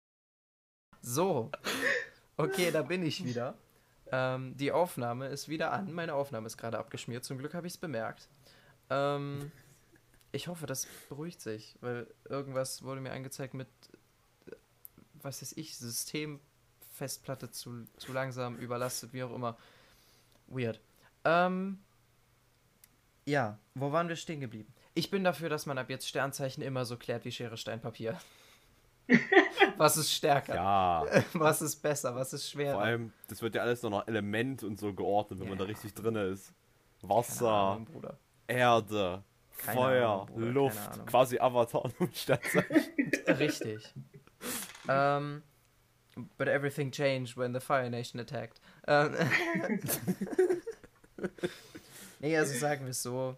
So. 1.02 1.52
Okay, 2.38 2.72
da 2.72 2.82
bin 2.82 3.04
ich 3.04 3.24
wieder. 3.26 3.58
Ähm, 4.12 4.56
die 4.58 4.72
Aufnahme 4.72 5.28
ist 5.28 5.48
wieder 5.50 5.72
an. 5.72 5.92
Meine 5.92 6.14
Aufnahme 6.14 6.48
ist 6.48 6.58
gerade 6.58 6.78
abgeschmiert. 6.78 7.24
Zum 7.24 7.38
Glück 7.38 7.54
habe 7.54 7.66
ich 7.68 7.74
es 7.74 7.78
bemerkt. 7.78 8.30
Ähm, 8.90 9.52
ich 10.32 10.48
hoffe, 10.48 10.66
das 10.66 10.88
beruhigt 11.10 11.42
sich, 11.42 11.78
weil 11.82 12.08
irgendwas 12.26 12.84
wurde 12.84 13.02
mir 13.02 13.12
angezeigt 13.12 13.54
mit, 13.54 13.68
was 15.14 15.42
weiß 15.42 15.54
ich, 15.54 15.78
Systemfestplatte 15.78 17.50
zu, 17.52 17.86
zu 17.98 18.14
langsam 18.14 18.58
überlastet, 18.58 19.14
wie 19.14 19.24
auch 19.24 19.34
immer. 19.34 19.58
Weird. 20.48 20.80
Ähm, 21.24 21.80
ja, 23.26 23.58
wo 23.76 23.92
waren 23.92 24.08
wir 24.10 24.16
stehen 24.16 24.40
geblieben? 24.42 24.74
Ich 24.94 25.10
bin 25.10 25.24
dafür, 25.24 25.50
dass 25.50 25.66
man 25.66 25.78
ab 25.78 25.90
jetzt 25.90 26.08
Sternzeichen 26.08 26.62
immer 26.64 26.86
so 26.86 26.98
klärt 26.98 27.26
wie 27.26 27.32
Schere, 27.32 27.58
Stein, 27.58 27.80
Papier. 27.82 28.20
was 29.78 29.98
ist 29.98 30.12
stärker? 30.14 30.56
Ja. 30.56 31.06
Was 31.34 31.62
ist 31.62 31.76
besser? 31.82 32.16
Was 32.16 32.32
ist 32.32 32.50
schwerer? 32.50 32.74
Vor 32.76 32.82
allem, 32.84 33.12
das 33.28 33.42
wird 33.42 33.54
ja 33.56 33.62
alles 33.62 33.82
noch 33.84 33.90
nach 33.90 34.08
Element 34.08 34.64
und 34.64 34.80
so 34.80 34.94
geordnet, 34.94 35.40
wenn 35.40 35.48
Ja. 35.48 35.50
man 35.52 35.58
da 35.60 35.66
richtig 35.66 35.94
drin 35.94 36.16
ist. 36.16 36.54
Wasser, 37.02 37.50
Ahnung, 37.50 37.86
Bruder. 37.86 38.18
Erde, 38.48 39.24
Keine 39.58 39.78
Feuer, 39.78 40.28
Ahnung, 40.30 40.54
Luft, 40.54 41.06
quasi 41.06 41.38
Avatar 41.38 41.84
und 41.84 41.96
Sternzeichen. 42.16 43.12
Richtig. 43.28 43.94
ähm, 44.88 45.44
but 46.38 46.48
everything 46.48 46.90
changed 46.92 47.36
when 47.36 47.54
the 47.54 47.60
Fire 47.60 47.90
Nation 47.90 48.22
attacked. 48.22 48.62
Ähm, 48.88 49.16
nee, 52.24 52.38
also 52.38 52.58
sagen 52.58 52.86
wir 52.86 52.92
es 52.92 53.04
so. 53.04 53.38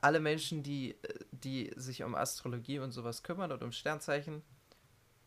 Alle 0.00 0.20
Menschen, 0.20 0.62
die, 0.62 0.96
die 1.30 1.70
sich 1.76 2.02
um 2.02 2.14
Astrologie 2.14 2.78
und 2.78 2.92
sowas 2.92 3.22
kümmern 3.22 3.52
und 3.52 3.62
um 3.62 3.70
Sternzeichen, 3.70 4.42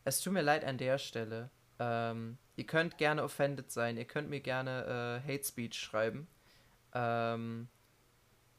es 0.04 0.20
tut 0.20 0.32
mir 0.32 0.42
leid 0.42 0.64
an 0.64 0.76
der 0.76 0.98
Stelle. 0.98 1.50
Ähm, 1.78 2.38
ihr 2.56 2.66
könnt 2.66 2.98
gerne 2.98 3.22
offended 3.22 3.70
sein, 3.70 3.96
ihr 3.96 4.04
könnt 4.04 4.28
mir 4.28 4.40
gerne 4.40 5.22
äh, 5.26 5.32
Hate 5.32 5.44
Speech 5.44 5.78
schreiben. 5.78 6.26
Ähm, 6.92 7.68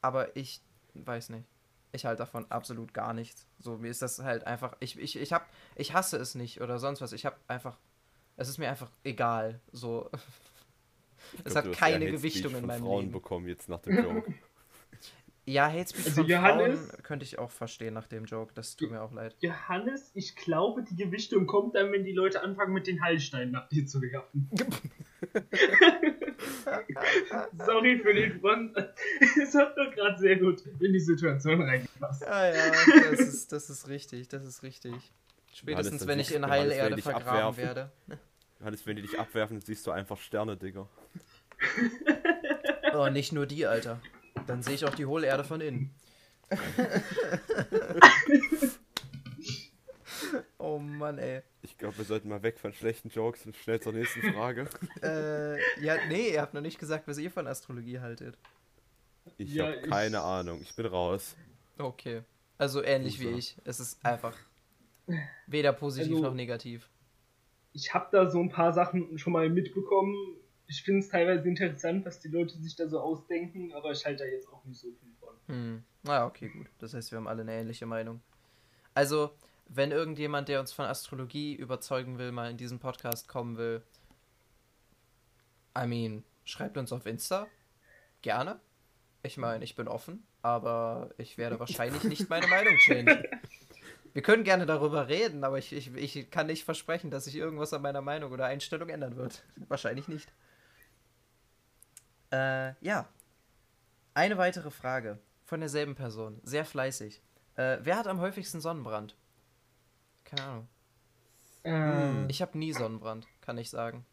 aber 0.02 0.36
ich 0.36 0.60
weiß 0.94 1.30
nicht. 1.30 1.46
Ich 1.92 2.04
halte 2.04 2.18
davon 2.18 2.50
absolut 2.50 2.92
gar 2.92 3.14
nichts. 3.14 3.46
So, 3.58 3.78
mir 3.78 3.90
ist 3.90 4.02
das 4.02 4.18
halt 4.18 4.46
einfach. 4.46 4.76
Ich, 4.80 4.98
ich, 4.98 5.16
ich 5.16 5.32
hab. 5.32 5.48
Ich 5.76 5.94
hasse 5.94 6.18
es 6.18 6.34
nicht 6.34 6.60
oder 6.60 6.78
sonst 6.78 7.00
was. 7.00 7.12
Ich 7.12 7.24
hab 7.24 7.38
einfach. 7.48 7.78
Es 8.36 8.48
ist 8.48 8.58
mir 8.58 8.68
einfach 8.68 8.90
egal. 9.04 9.60
So. 9.72 10.10
Es 11.44 11.52
glaub, 11.52 11.64
hat 11.66 11.72
keine 11.72 12.04
Hate 12.06 12.12
Gewichtung 12.12 12.52
in 12.52 12.58
von 12.58 12.66
meinem 12.66 12.82
Frauen 12.82 13.00
Leben. 13.02 13.12
bekommen 13.12 13.48
jetzt 13.48 13.68
nach 13.68 13.80
dem 13.80 14.02
Joke. 14.02 14.34
Ja, 15.48 15.70
Hate 15.70 15.88
Speech 15.90 16.06
Also 16.06 16.22
von 16.22 16.26
Johannes- 16.28 16.88
Frauen 16.90 17.02
könnte 17.04 17.24
ich 17.24 17.38
auch 17.38 17.52
verstehen 17.52 17.94
nach 17.94 18.08
dem 18.08 18.24
Joke. 18.24 18.52
Das 18.54 18.74
tut 18.74 18.90
mir 18.90 19.00
auch 19.00 19.12
leid. 19.12 19.36
Johannes, 19.38 20.10
ich 20.14 20.34
glaube, 20.34 20.82
die 20.82 20.96
Gewichtung 20.96 21.46
kommt 21.46 21.76
dann, 21.76 21.92
wenn 21.92 22.02
die 22.02 22.10
Leute 22.10 22.42
anfangen, 22.42 22.74
mit 22.74 22.88
den 22.88 23.00
Heilsteinen 23.00 23.52
nach 23.52 23.68
dir 23.68 23.86
zu 23.86 24.02
werfen. 24.02 24.50
Sorry 27.64 27.98
für 28.00 28.12
den 28.14 28.40
Front. 28.40 28.76
Es 29.40 29.54
hat 29.54 29.76
doch 29.76 29.92
gerade 29.94 30.18
sehr 30.18 30.36
gut 30.36 30.62
in 30.80 30.92
die 30.92 30.98
Situation 31.00 31.62
reingepasst. 31.62 32.22
Ja, 32.22 32.48
ja, 32.52 32.72
das 33.10 33.20
ist, 33.20 33.52
das 33.52 33.70
ist 33.70 33.86
richtig, 33.88 34.26
das 34.28 34.44
ist 34.44 34.62
richtig. 34.64 34.94
Spätestens, 35.52 36.00
dann 36.00 36.08
wenn 36.08 36.18
ich 36.20 36.34
in 36.34 36.42
Johannes, 36.42 36.74
Heilerde 36.74 37.00
vergraben 37.02 37.28
abwerfen. 37.28 37.62
werde. 37.62 37.90
Johannes, 38.60 38.86
wenn 38.86 38.96
die 38.96 39.02
dich 39.02 39.18
abwerfen, 39.18 39.60
siehst 39.60 39.86
du 39.86 39.90
einfach 39.90 40.18
Sterne, 40.18 40.56
Digga. 40.56 40.88
Oh, 42.94 43.08
nicht 43.10 43.30
nur 43.32 43.44
die, 43.46 43.66
Alter. 43.66 44.00
Dann 44.46 44.62
sehe 44.62 44.74
ich 44.74 44.84
auch 44.86 44.94
die 44.94 45.04
hohle 45.04 45.26
Erde 45.26 45.44
von 45.44 45.60
innen. 45.60 45.94
oh 50.58 50.78
Mann, 50.78 51.18
ey. 51.18 51.42
Ich 51.62 51.76
glaube, 51.76 51.98
wir 51.98 52.04
sollten 52.04 52.28
mal 52.28 52.42
weg 52.42 52.58
von 52.58 52.72
schlechten 52.72 53.08
Jokes 53.10 53.44
und 53.44 53.54
schnell 53.56 53.80
zur 53.80 53.92
nächsten 53.92 54.32
Frage. 54.32 54.68
Äh, 55.02 55.58
ja, 55.84 55.96
nee, 56.08 56.30
ihr 56.32 56.40
habt 56.40 56.54
noch 56.54 56.60
nicht 56.62 56.78
gesagt, 56.78 57.06
was 57.06 57.18
ihr 57.18 57.30
von 57.30 57.46
Astrologie 57.46 58.00
haltet. 58.00 58.38
Ich 59.36 59.52
Ja, 59.52 59.66
habe 59.66 59.76
ich- 59.76 59.90
keine 59.90 60.20
Ahnung. 60.22 60.60
Ich 60.62 60.74
bin 60.74 60.86
raus. 60.86 61.36
Okay. 61.78 62.22
Also 62.58 62.82
ähnlich 62.82 63.20
wie 63.20 63.24
Loser. 63.24 63.38
ich. 63.38 63.56
Es 63.64 63.80
ist 63.80 64.02
einfach 64.04 64.36
weder 65.46 65.72
positiv 65.74 66.12
Also- 66.12 66.22
noch 66.24 66.34
negativ. 66.34 66.88
Ich 67.76 67.92
habe 67.92 68.08
da 68.10 68.30
so 68.30 68.40
ein 68.40 68.48
paar 68.48 68.72
Sachen 68.72 69.18
schon 69.18 69.34
mal 69.34 69.50
mitbekommen. 69.50 70.14
Ich 70.66 70.82
finde 70.82 71.00
es 71.00 71.08
teilweise 71.08 71.46
interessant, 71.46 72.06
was 72.06 72.20
die 72.20 72.28
Leute 72.28 72.56
sich 72.56 72.74
da 72.74 72.88
so 72.88 73.00
ausdenken, 73.00 73.74
aber 73.74 73.90
ich 73.92 74.04
halte 74.06 74.24
da 74.24 74.30
jetzt 74.30 74.48
auch 74.50 74.64
nicht 74.64 74.80
so 74.80 74.88
viel 74.88 75.12
von. 75.20 75.34
Hm. 75.46 75.84
Na, 76.02 76.24
okay, 76.24 76.48
gut. 76.48 76.68
Das 76.78 76.94
heißt, 76.94 77.12
wir 77.12 77.18
haben 77.18 77.28
alle 77.28 77.42
eine 77.42 77.52
ähnliche 77.52 77.84
Meinung. 77.84 78.22
Also, 78.94 79.30
wenn 79.68 79.90
irgendjemand, 79.90 80.48
der 80.48 80.58
uns 80.58 80.72
von 80.72 80.86
Astrologie 80.86 81.54
überzeugen 81.54 82.16
will, 82.16 82.32
mal 82.32 82.50
in 82.50 82.56
diesen 82.56 82.78
Podcast 82.78 83.28
kommen 83.28 83.58
will, 83.58 83.82
I 85.78 85.86
mean, 85.86 86.24
schreibt 86.44 86.78
uns 86.78 86.92
auf 86.92 87.04
Insta. 87.04 87.46
Gerne. 88.22 88.58
Ich 89.22 89.36
meine, 89.36 89.64
ich 89.64 89.74
bin 89.74 89.86
offen, 89.86 90.26
aber 90.40 91.10
ich 91.18 91.36
werde 91.36 91.60
wahrscheinlich 91.60 92.04
nicht 92.04 92.30
meine 92.30 92.46
Meinung 92.46 92.74
changen. 92.78 93.22
Wir 94.16 94.22
können 94.22 94.44
gerne 94.44 94.64
darüber 94.64 95.08
reden, 95.08 95.44
aber 95.44 95.58
ich, 95.58 95.74
ich, 95.74 95.94
ich 95.94 96.30
kann 96.30 96.46
nicht 96.46 96.64
versprechen, 96.64 97.10
dass 97.10 97.24
sich 97.24 97.36
irgendwas 97.36 97.74
an 97.74 97.82
meiner 97.82 98.00
Meinung 98.00 98.32
oder 98.32 98.46
Einstellung 98.46 98.88
ändern 98.88 99.14
wird. 99.16 99.44
Wahrscheinlich 99.68 100.08
nicht. 100.08 100.32
Äh, 102.32 102.72
ja. 102.80 103.06
Eine 104.14 104.38
weitere 104.38 104.70
Frage 104.70 105.18
von 105.44 105.60
derselben 105.60 105.96
Person. 105.96 106.40
Sehr 106.44 106.64
fleißig. 106.64 107.20
Äh, 107.56 107.76
wer 107.82 107.98
hat 107.98 108.06
am 108.06 108.18
häufigsten 108.22 108.62
Sonnenbrand? 108.62 109.18
Keine 110.24 110.42
Ahnung. 110.44 110.68
Ähm, 111.64 112.26
Ich 112.30 112.40
habe 112.40 112.56
nie 112.56 112.72
Sonnenbrand, 112.72 113.26
kann 113.42 113.58
ich 113.58 113.68
sagen. 113.68 114.06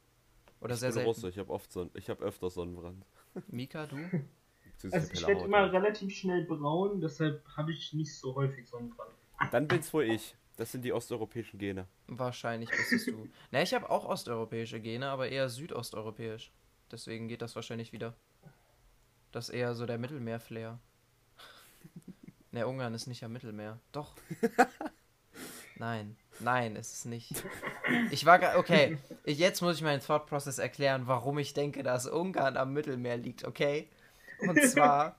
Oder 0.59 0.73
Ich 0.73 0.81
sehr 0.81 0.89
bin 0.89 0.95
selten. 0.95 1.07
Russe. 1.07 1.29
Ich 1.29 1.37
habe 1.37 1.49
oft 1.49 1.71
Sonn 1.71 1.89
ich 1.93 2.09
habe 2.09 2.25
öfter 2.25 2.49
Sonnenbrand. 2.49 3.05
Mika, 3.47 3.85
du? 3.85 3.95
Also 4.91 5.13
ich 5.13 5.25
werde 5.25 5.45
immer 5.45 5.71
relativ 5.71 6.13
schnell 6.13 6.43
braun, 6.43 6.99
deshalb 6.99 7.47
habe 7.55 7.71
ich 7.71 7.93
nicht 7.93 8.13
so 8.13 8.35
häufig 8.35 8.67
Sonnenbrand. 8.67 9.13
Dann 9.51 9.67
bin's 9.67 9.93
wohl 9.93 10.03
ich. 10.03 10.35
Das 10.57 10.71
sind 10.71 10.83
die 10.83 10.93
osteuropäischen 10.93 11.57
Gene. 11.57 11.87
Wahrscheinlich 12.07 12.69
bist 12.69 12.93
es 12.93 13.05
du. 13.05 13.27
Na, 13.51 13.61
ich 13.61 13.73
habe 13.73 13.89
auch 13.89 14.05
osteuropäische 14.05 14.79
Gene, 14.79 15.07
aber 15.07 15.29
eher 15.29 15.49
südosteuropäisch. 15.49 16.51
Deswegen 16.91 17.27
geht 17.27 17.41
das 17.41 17.55
wahrscheinlich 17.55 17.91
wieder. 17.91 18.13
Das 19.31 19.49
ist 19.49 19.55
eher 19.55 19.73
so 19.73 19.87
der 19.87 19.97
Mittelmeer-Flair. 19.97 20.79
Ne, 22.51 22.67
Ungarn 22.67 22.93
ist 22.93 23.07
nicht 23.07 23.23
am 23.23 23.33
Mittelmeer. 23.33 23.79
Doch. 23.91 24.13
Nein, 25.77 26.15
nein, 26.39 26.75
ist 26.75 26.93
es 26.93 27.05
nicht. 27.05 27.43
Ich 28.11 28.25
war 28.25 28.57
okay. 28.57 28.99
Jetzt 29.25 29.61
muss 29.61 29.77
ich 29.77 29.81
meinen 29.81 30.01
Thought 30.01 30.27
Process 30.27 30.59
erklären, 30.59 31.07
warum 31.07 31.39
ich 31.39 31.55
denke, 31.55 31.81
dass 31.81 32.05
Ungarn 32.05 32.57
am 32.57 32.73
Mittelmeer 32.73 33.17
liegt, 33.17 33.43
okay? 33.43 33.89
Und 34.39 34.61
zwar, 34.69 35.17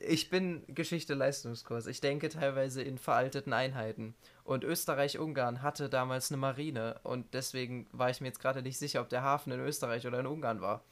ich 0.00 0.30
bin 0.30 0.62
Geschichte-Leistungskurs. 0.68 1.86
Ich 1.86 2.00
denke 2.00 2.28
teilweise 2.28 2.82
in 2.82 2.98
veralteten 2.98 3.52
Einheiten. 3.52 4.14
Und 4.44 4.64
Österreich-Ungarn 4.64 5.62
hatte 5.62 5.88
damals 5.88 6.30
eine 6.30 6.38
Marine 6.38 7.00
und 7.02 7.34
deswegen 7.34 7.86
war 7.92 8.10
ich 8.10 8.20
mir 8.20 8.28
jetzt 8.28 8.40
gerade 8.40 8.62
nicht 8.62 8.78
sicher, 8.78 9.00
ob 9.00 9.08
der 9.08 9.22
Hafen 9.22 9.52
in 9.52 9.60
Österreich 9.60 10.06
oder 10.06 10.20
in 10.20 10.26
Ungarn 10.26 10.60
war. 10.60 10.84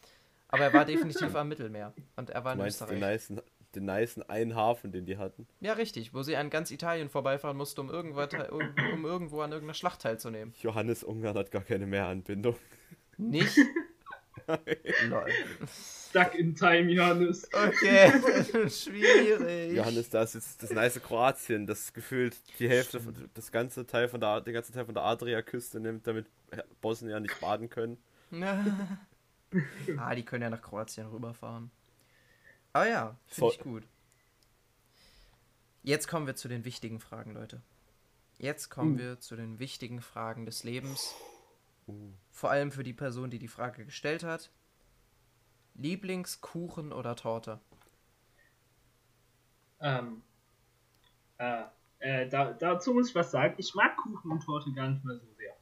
Aber 0.49 0.65
er 0.65 0.73
war 0.73 0.85
definitiv 0.85 1.35
am 1.35 1.49
Mittelmeer 1.49 1.93
und 2.17 2.31
er 2.31 2.45
war 2.45 2.53
in 2.53 2.59
meinst 2.59 2.81
den 2.81 2.89
Österreich. 2.89 3.13
nicen, 3.13 3.41
den 3.75 3.85
nicen 3.85 4.23
einen 4.29 4.55
Hafen, 4.55 4.93
den 4.93 5.07
die 5.07 5.19
hatten? 5.19 5.47
Ja, 5.61 5.75
richtig, 5.75 6.15
wo 6.15 6.23
sie 6.23 6.37
an 6.37 6.51
ganz 6.51 6.71
Italien 6.71 7.09
vorbeifahren 7.09 7.57
musste, 7.57 7.81
um, 7.81 7.91
irgendwas, 7.91 8.31
um, 8.51 8.75
um 8.93 9.05
irgendwo 9.05 9.41
an 9.41 9.53
irgendeiner 9.53 9.75
Schlacht 9.75 10.03
teilzunehmen. 10.03 10.55
Johannes 10.61 11.05
Ungarn 11.05 11.37
hat 11.37 11.51
gar 11.51 11.63
keine 11.63 11.87
Meeranbindung. 11.87 12.57
Nicht? 13.17 13.59
Lol. 15.09 15.27
Stuck 16.11 16.35
in 16.35 16.55
time, 16.55 16.91
Johannes. 16.91 17.49
Okay, 17.53 18.13
schwierig. 18.71 19.77
Johannes, 19.77 20.11
da 20.11 20.23
ist 20.23 20.35
jetzt 20.35 20.63
das 20.63 20.71
nice 20.71 21.01
Kroatien, 21.03 21.67
das 21.67 21.93
gefühlt 21.93 22.37
die 22.59 22.69
Hälfte, 22.69 23.01
von, 23.01 23.15
das 23.35 23.51
ganze 23.51 23.87
Teil 23.87 24.09
von 24.09 24.21
der, 24.21 24.41
den 24.41 24.55
ganzen 24.55 24.73
Teil 24.73 24.85
von 24.85 24.95
der 24.95 25.05
Adriaküste 25.05 25.81
nimmt, 25.81 26.07
damit 26.07 26.27
Bosnier 26.81 27.21
nicht 27.21 27.41
baden 27.41 27.69
können. 27.69 27.99
ah, 29.97 30.15
die 30.15 30.25
können 30.25 30.43
ja 30.43 30.51
nach 30.51 30.63
Kroatien 30.63 31.07
rüberfahren. 31.07 31.71
Aber 32.73 32.89
ja, 32.89 33.17
finde 33.27 33.53
ich 33.53 33.61
gut. 33.61 33.85
Jetzt 35.83 36.09
kommen 36.09 36.27
wir 36.27 36.35
zu 36.35 36.49
den 36.49 36.65
wichtigen 36.65 36.99
Fragen, 36.99 37.35
Leute. 37.35 37.61
Jetzt 38.39 38.69
kommen 38.69 38.95
Uh. 38.95 38.99
wir 38.99 39.21
zu 39.21 39.37
den 39.37 39.59
wichtigen 39.59 40.01
Fragen 40.01 40.47
des 40.47 40.65
Lebens. 40.65 41.15
Uh. 41.87 42.13
Vor 42.31 42.51
allem 42.51 42.73
für 42.73 42.83
die 42.83 42.93
Person, 42.93 43.31
die 43.31 43.39
die 43.39 43.49
Frage 43.49 43.85
gestellt 43.85 44.23
hat. 44.23 44.51
Lieblingskuchen 45.75 46.93
oder 46.93 47.17
Torte? 47.17 47.61
Ähm, 49.81 50.23
äh, 51.39 51.65
äh, 51.99 52.29
da, 52.29 52.53
dazu 52.53 52.95
muss 52.95 53.09
ich 53.11 53.15
was 53.15 53.31
sagen. 53.31 53.55
Ich 53.59 53.75
mag 53.75 53.97
Kuchen 53.97 54.31
und 54.31 54.41
Torte 54.41 54.73
gar 54.73 54.89
nicht 54.89 55.05
mehr 55.05 55.17
so 55.17 55.27
sehr. 55.37 55.55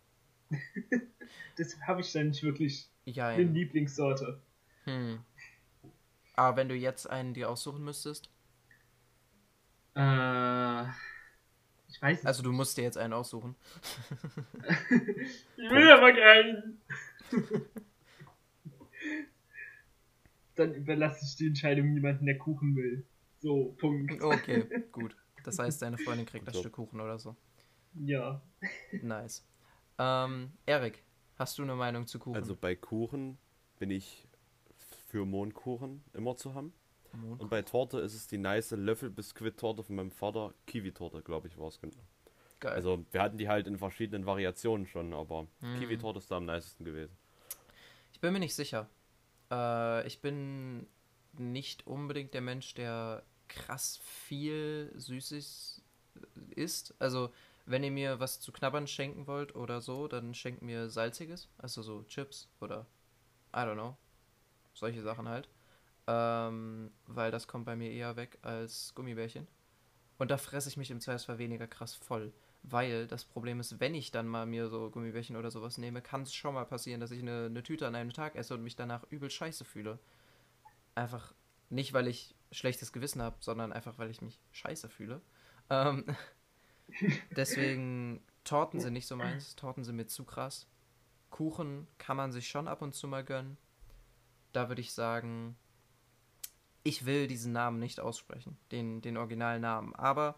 Deshalb 1.58 1.86
habe 1.86 2.00
ich 2.00 2.12
da 2.12 2.22
nicht 2.22 2.42
wirklich 2.42 2.88
Ja, 3.04 3.28
eine 3.28 3.44
Lieblingssorte. 3.44 4.40
Hm. 4.84 5.20
Aber 6.34 6.56
wenn 6.56 6.68
du 6.68 6.74
jetzt 6.74 7.08
einen 7.08 7.34
dir 7.34 7.50
aussuchen 7.50 7.84
müsstest? 7.84 8.30
Äh, 9.94 10.84
weiß 12.02 12.18
es 12.20 12.26
Also 12.26 12.42
du 12.42 12.52
musst 12.52 12.76
dir 12.76 12.82
jetzt 12.82 12.98
einen 12.98 13.12
aussuchen. 13.12 13.54
Ich 15.56 15.70
will 15.70 15.90
aber 15.90 16.12
keinen. 16.12 16.80
Dann 20.56 20.74
überlasse 20.74 21.24
ich 21.24 21.36
die 21.36 21.46
Entscheidung 21.46 21.94
jemandem, 21.94 22.26
der 22.26 22.36
Kuchen 22.36 22.76
will. 22.76 23.06
So, 23.40 23.74
Punkt. 23.78 24.20
Okay, 24.22 24.66
gut. 24.92 25.16
Das 25.44 25.58
heißt, 25.58 25.80
deine 25.82 25.98
Freundin 25.98 26.26
kriegt 26.26 26.46
das. 26.46 26.58
Stück 26.58 26.72
Kuchen 26.72 27.00
oder 27.00 27.18
so. 27.18 27.36
Ja. 27.94 28.42
Nice. 29.02 29.46
Ähm, 29.98 30.52
Erik, 30.66 31.02
hast 31.36 31.58
du 31.58 31.62
eine 31.62 31.74
Meinung 31.74 32.06
zu 32.06 32.18
Kuchen? 32.18 32.36
Also 32.36 32.54
bei 32.56 32.74
Kuchen 32.74 33.38
bin 33.78 33.90
ich 33.90 34.28
für 35.08 35.24
Mohnkuchen 35.24 36.02
immer 36.12 36.36
zu 36.36 36.54
haben. 36.54 36.72
Mond- 37.16 37.40
Und 37.40 37.50
bei 37.50 37.62
Torte 37.62 37.98
ist 38.00 38.14
es 38.14 38.26
die 38.26 38.38
nice 38.38 38.70
Löffel-Biskuit-Torte 38.72 39.82
von 39.82 39.96
meinem 39.96 40.10
Vater. 40.10 40.54
Kiwi-Torte, 40.66 41.22
glaube 41.22 41.48
ich, 41.48 41.58
war 41.58 41.68
es 41.68 41.80
genau. 41.80 41.96
Geil. 42.60 42.72
Also 42.74 43.04
wir 43.10 43.20
hatten 43.22 43.38
die 43.38 43.48
halt 43.48 43.66
in 43.66 43.76
verschiedenen 43.76 44.24
Variationen 44.26 44.86
schon, 44.86 45.12
aber 45.12 45.46
Mhm. 45.60 45.78
Kiwi-Torte 45.80 46.18
ist 46.18 46.30
da 46.30 46.36
am 46.36 46.46
nicesten 46.46 46.84
gewesen. 46.84 47.16
Ich 48.12 48.20
bin 48.20 48.32
mir 48.32 48.38
nicht 48.38 48.54
sicher. 48.54 48.88
Äh, 49.50 50.06
ich 50.06 50.20
bin 50.20 50.86
nicht 51.32 51.86
unbedingt 51.86 52.34
der 52.34 52.40
Mensch, 52.40 52.74
der 52.74 53.22
krass 53.48 53.98
viel 54.02 54.92
Süßes 54.94 55.82
isst. 56.54 56.94
Also, 56.98 57.32
wenn 57.66 57.82
ihr 57.84 57.90
mir 57.90 58.20
was 58.20 58.40
zu 58.40 58.52
knabbern 58.52 58.86
schenken 58.86 59.26
wollt 59.26 59.54
oder 59.54 59.80
so, 59.80 60.08
dann 60.08 60.34
schenkt 60.34 60.62
mir 60.62 60.88
salziges. 60.90 61.48
Also 61.58 61.82
so 61.82 62.02
Chips 62.04 62.48
oder 62.60 62.86
I 63.54 63.58
don't 63.60 63.74
know. 63.74 63.96
Solche 64.74 65.02
Sachen 65.02 65.28
halt. 65.28 65.48
Ähm, 66.06 66.90
weil 67.06 67.30
das 67.30 67.46
kommt 67.46 67.64
bei 67.64 67.76
mir 67.76 67.90
eher 67.90 68.16
weg 68.16 68.38
als 68.42 68.94
Gummibärchen. 68.94 69.46
Und 70.18 70.30
da 70.30 70.36
fresse 70.36 70.68
ich 70.68 70.76
mich 70.76 70.90
im 70.90 71.00
Zweifelsfall 71.00 71.38
weniger 71.38 71.66
krass 71.66 71.94
voll. 71.94 72.32
Weil 72.64 73.08
das 73.08 73.24
Problem 73.24 73.58
ist, 73.58 73.80
wenn 73.80 73.94
ich 73.94 74.12
dann 74.12 74.28
mal 74.28 74.46
mir 74.46 74.68
so 74.68 74.90
Gummibärchen 74.90 75.36
oder 75.36 75.50
sowas 75.50 75.78
nehme, 75.78 76.00
kann 76.00 76.22
es 76.22 76.32
schon 76.32 76.54
mal 76.54 76.64
passieren, 76.64 77.00
dass 77.00 77.10
ich 77.10 77.20
eine, 77.20 77.46
eine 77.46 77.62
Tüte 77.62 77.86
an 77.86 77.96
einem 77.96 78.12
Tag 78.12 78.36
esse 78.36 78.54
und 78.54 78.62
mich 78.62 78.76
danach 78.76 79.04
übel 79.10 79.30
scheiße 79.30 79.64
fühle. 79.64 79.98
Einfach 80.94 81.34
nicht, 81.70 81.92
weil 81.92 82.06
ich 82.06 82.36
schlechtes 82.52 82.92
Gewissen 82.92 83.22
habe, 83.22 83.36
sondern 83.40 83.72
einfach, 83.72 83.98
weil 83.98 84.10
ich 84.10 84.22
mich 84.22 84.38
scheiße 84.52 84.88
fühle. 84.88 85.20
Ähm, 85.70 86.04
deswegen, 87.36 88.22
Torten 88.44 88.78
sind 88.78 88.92
nicht 88.92 89.08
so 89.08 89.16
meins. 89.16 89.56
Torten 89.56 89.82
sind 89.82 89.96
mir 89.96 90.06
zu 90.06 90.24
krass. 90.24 90.68
Kuchen 91.30 91.88
kann 91.98 92.16
man 92.16 92.30
sich 92.30 92.48
schon 92.48 92.68
ab 92.68 92.82
und 92.82 92.94
zu 92.94 93.08
mal 93.08 93.24
gönnen. 93.24 93.56
Da 94.52 94.68
würde 94.68 94.82
ich 94.82 94.92
sagen, 94.92 95.56
ich 96.84 97.06
will 97.06 97.26
diesen 97.26 97.52
Namen 97.52 97.78
nicht 97.78 98.00
aussprechen, 98.00 98.56
den, 98.70 99.00
den 99.00 99.16
Originalnamen. 99.16 99.94
Aber 99.94 100.36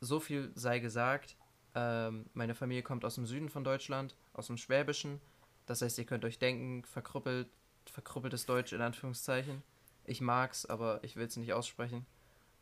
so 0.00 0.20
viel 0.20 0.50
sei 0.54 0.78
gesagt, 0.78 1.36
ähm, 1.74 2.26
meine 2.32 2.54
Familie 2.54 2.82
kommt 2.82 3.04
aus 3.04 3.16
dem 3.16 3.26
Süden 3.26 3.48
von 3.48 3.64
Deutschland, 3.64 4.16
aus 4.32 4.46
dem 4.46 4.56
Schwäbischen. 4.56 5.20
Das 5.66 5.82
heißt, 5.82 5.98
ihr 5.98 6.06
könnt 6.06 6.24
euch 6.24 6.38
denken, 6.38 6.84
verkrüppelt, 6.84 7.48
verkrüppeltes 7.86 8.46
Deutsch 8.46 8.72
in 8.72 8.80
Anführungszeichen. 8.80 9.62
Ich 10.04 10.20
mag's, 10.20 10.64
aber 10.64 11.04
ich 11.04 11.16
will 11.16 11.26
es 11.26 11.36
nicht 11.36 11.52
aussprechen, 11.52 12.06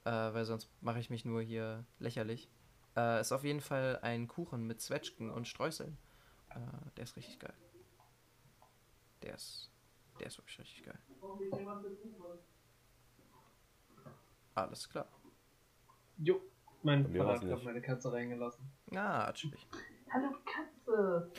äh, 0.04 0.10
weil 0.10 0.44
sonst 0.44 0.68
mache 0.80 0.98
ich 0.98 1.10
mich 1.10 1.24
nur 1.24 1.40
hier 1.40 1.84
lächerlich. 2.00 2.48
Äh, 2.96 3.20
ist 3.20 3.32
auf 3.32 3.44
jeden 3.44 3.60
Fall 3.60 4.00
ein 4.02 4.26
Kuchen 4.26 4.66
mit 4.66 4.80
Zwetschgen 4.80 5.30
und 5.30 5.46
Streuseln. 5.46 5.96
Äh, 6.50 6.58
der 6.96 7.04
ist 7.04 7.16
richtig 7.16 7.38
geil. 7.38 7.54
Der 9.22 9.34
ist, 9.34 9.70
der 10.18 10.26
ist 10.26 10.38
wirklich 10.38 10.58
richtig 10.58 10.82
geil. 10.84 10.98
Alles 14.56 14.88
klar. 14.88 15.06
Jo, 16.16 16.40
mein 16.82 17.06
Vater 17.14 17.50
hat 17.50 17.64
meine 17.64 17.82
Katze 17.82 18.10
reingelassen. 18.10 18.64
Ah, 18.94 19.30
chillig. 19.32 19.66
Hallo 20.10 20.30
Katze! 20.46 21.30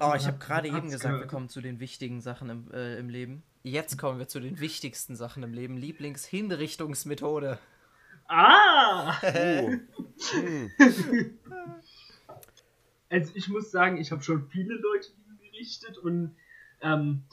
Oh, 0.00 0.14
ich 0.16 0.26
habe 0.26 0.38
gerade 0.38 0.68
eben 0.68 0.90
gesagt, 0.90 1.04
wir 1.04 1.18
gehört. 1.18 1.30
kommen 1.30 1.48
zu 1.50 1.60
den 1.60 1.78
wichtigen 1.78 2.22
Sachen 2.22 2.48
im, 2.48 2.70
äh, 2.72 2.96
im 2.96 3.10
Leben. 3.10 3.42
Jetzt 3.62 3.98
kommen 3.98 4.18
wir 4.18 4.26
zu 4.26 4.40
den 4.40 4.58
wichtigsten 4.58 5.16
Sachen 5.16 5.42
im 5.42 5.52
Leben. 5.52 5.76
Lieblingshinrichtungsmethode. 5.76 7.58
Ah! 8.26 9.20
Hm. 9.20 9.88
Also 13.12 13.32
ich 13.34 13.48
muss 13.48 13.72
sagen, 13.72 13.96
ich 13.96 14.12
habe 14.12 14.22
schon 14.22 14.48
viele 14.50 14.76
Leute 14.76 15.08
hingerichtet 15.40 15.98
und 15.98 16.36
ähm, 16.80 17.24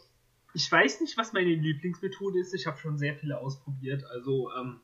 ich 0.54 0.72
weiß 0.72 1.02
nicht, 1.02 1.18
was 1.18 1.34
meine 1.34 1.54
Lieblingsmethode 1.54 2.40
ist. 2.40 2.54
Ich 2.54 2.68
habe 2.68 2.78
schon 2.78 2.98
sehr 2.98 3.16
viele 3.16 3.40
ausprobiert. 3.40 4.04
Also 4.06 4.50
ähm, 4.54 4.80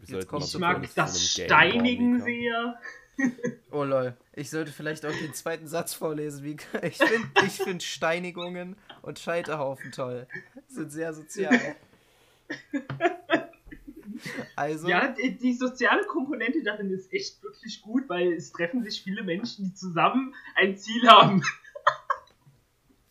ich 0.00 0.58
mag 0.58 0.88
das 0.94 1.32
Steinigen 1.32 2.20
sehr. 2.22 2.78
Oh 3.70 3.84
lol. 3.84 4.16
Ich 4.34 4.50
sollte 4.50 4.72
vielleicht 4.72 5.06
auch 5.06 5.12
den 5.12 5.32
zweiten 5.32 5.66
Satz 5.66 5.94
vorlesen. 5.94 6.44
Wie, 6.44 6.56
ich 6.82 6.98
finde 6.98 7.28
ich 7.46 7.52
find 7.52 7.82
Steinigungen 7.82 8.76
und 9.02 9.18
Scheiterhaufen 9.18 9.92
toll. 9.92 10.26
Sind 10.68 10.92
sehr 10.92 11.14
sozial. 11.14 11.76
Also, 14.54 14.88
Ja, 14.88 15.08
die, 15.08 15.36
die 15.36 15.54
soziale 15.54 16.04
Komponente 16.04 16.62
darin 16.62 16.90
ist 16.90 17.12
echt 17.12 17.42
wirklich 17.42 17.82
gut, 17.82 18.08
weil 18.08 18.32
es 18.32 18.52
treffen 18.52 18.82
sich 18.82 19.02
viele 19.02 19.22
Menschen, 19.22 19.66
die 19.66 19.74
zusammen 19.74 20.34
ein 20.54 20.76
Ziel 20.76 21.06
haben. 21.08 21.42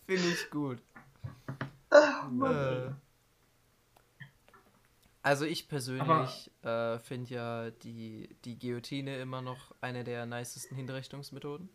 Finde 0.05 0.27
ich 0.29 0.49
gut. 0.49 0.81
Mann, 2.29 2.53
Äh, 2.53 2.93
also 5.21 5.45
ich 5.45 5.67
persönlich 5.67 6.51
äh, 6.61 6.99
finde 6.99 7.33
ja 7.33 7.71
die, 7.71 8.35
die 8.45 8.59
Guillotine 8.59 9.17
immer 9.17 9.41
noch 9.41 9.73
eine 9.81 10.03
der 10.03 10.25
nicesten 10.25 10.77
Hinrichtungsmethoden. 10.77 11.69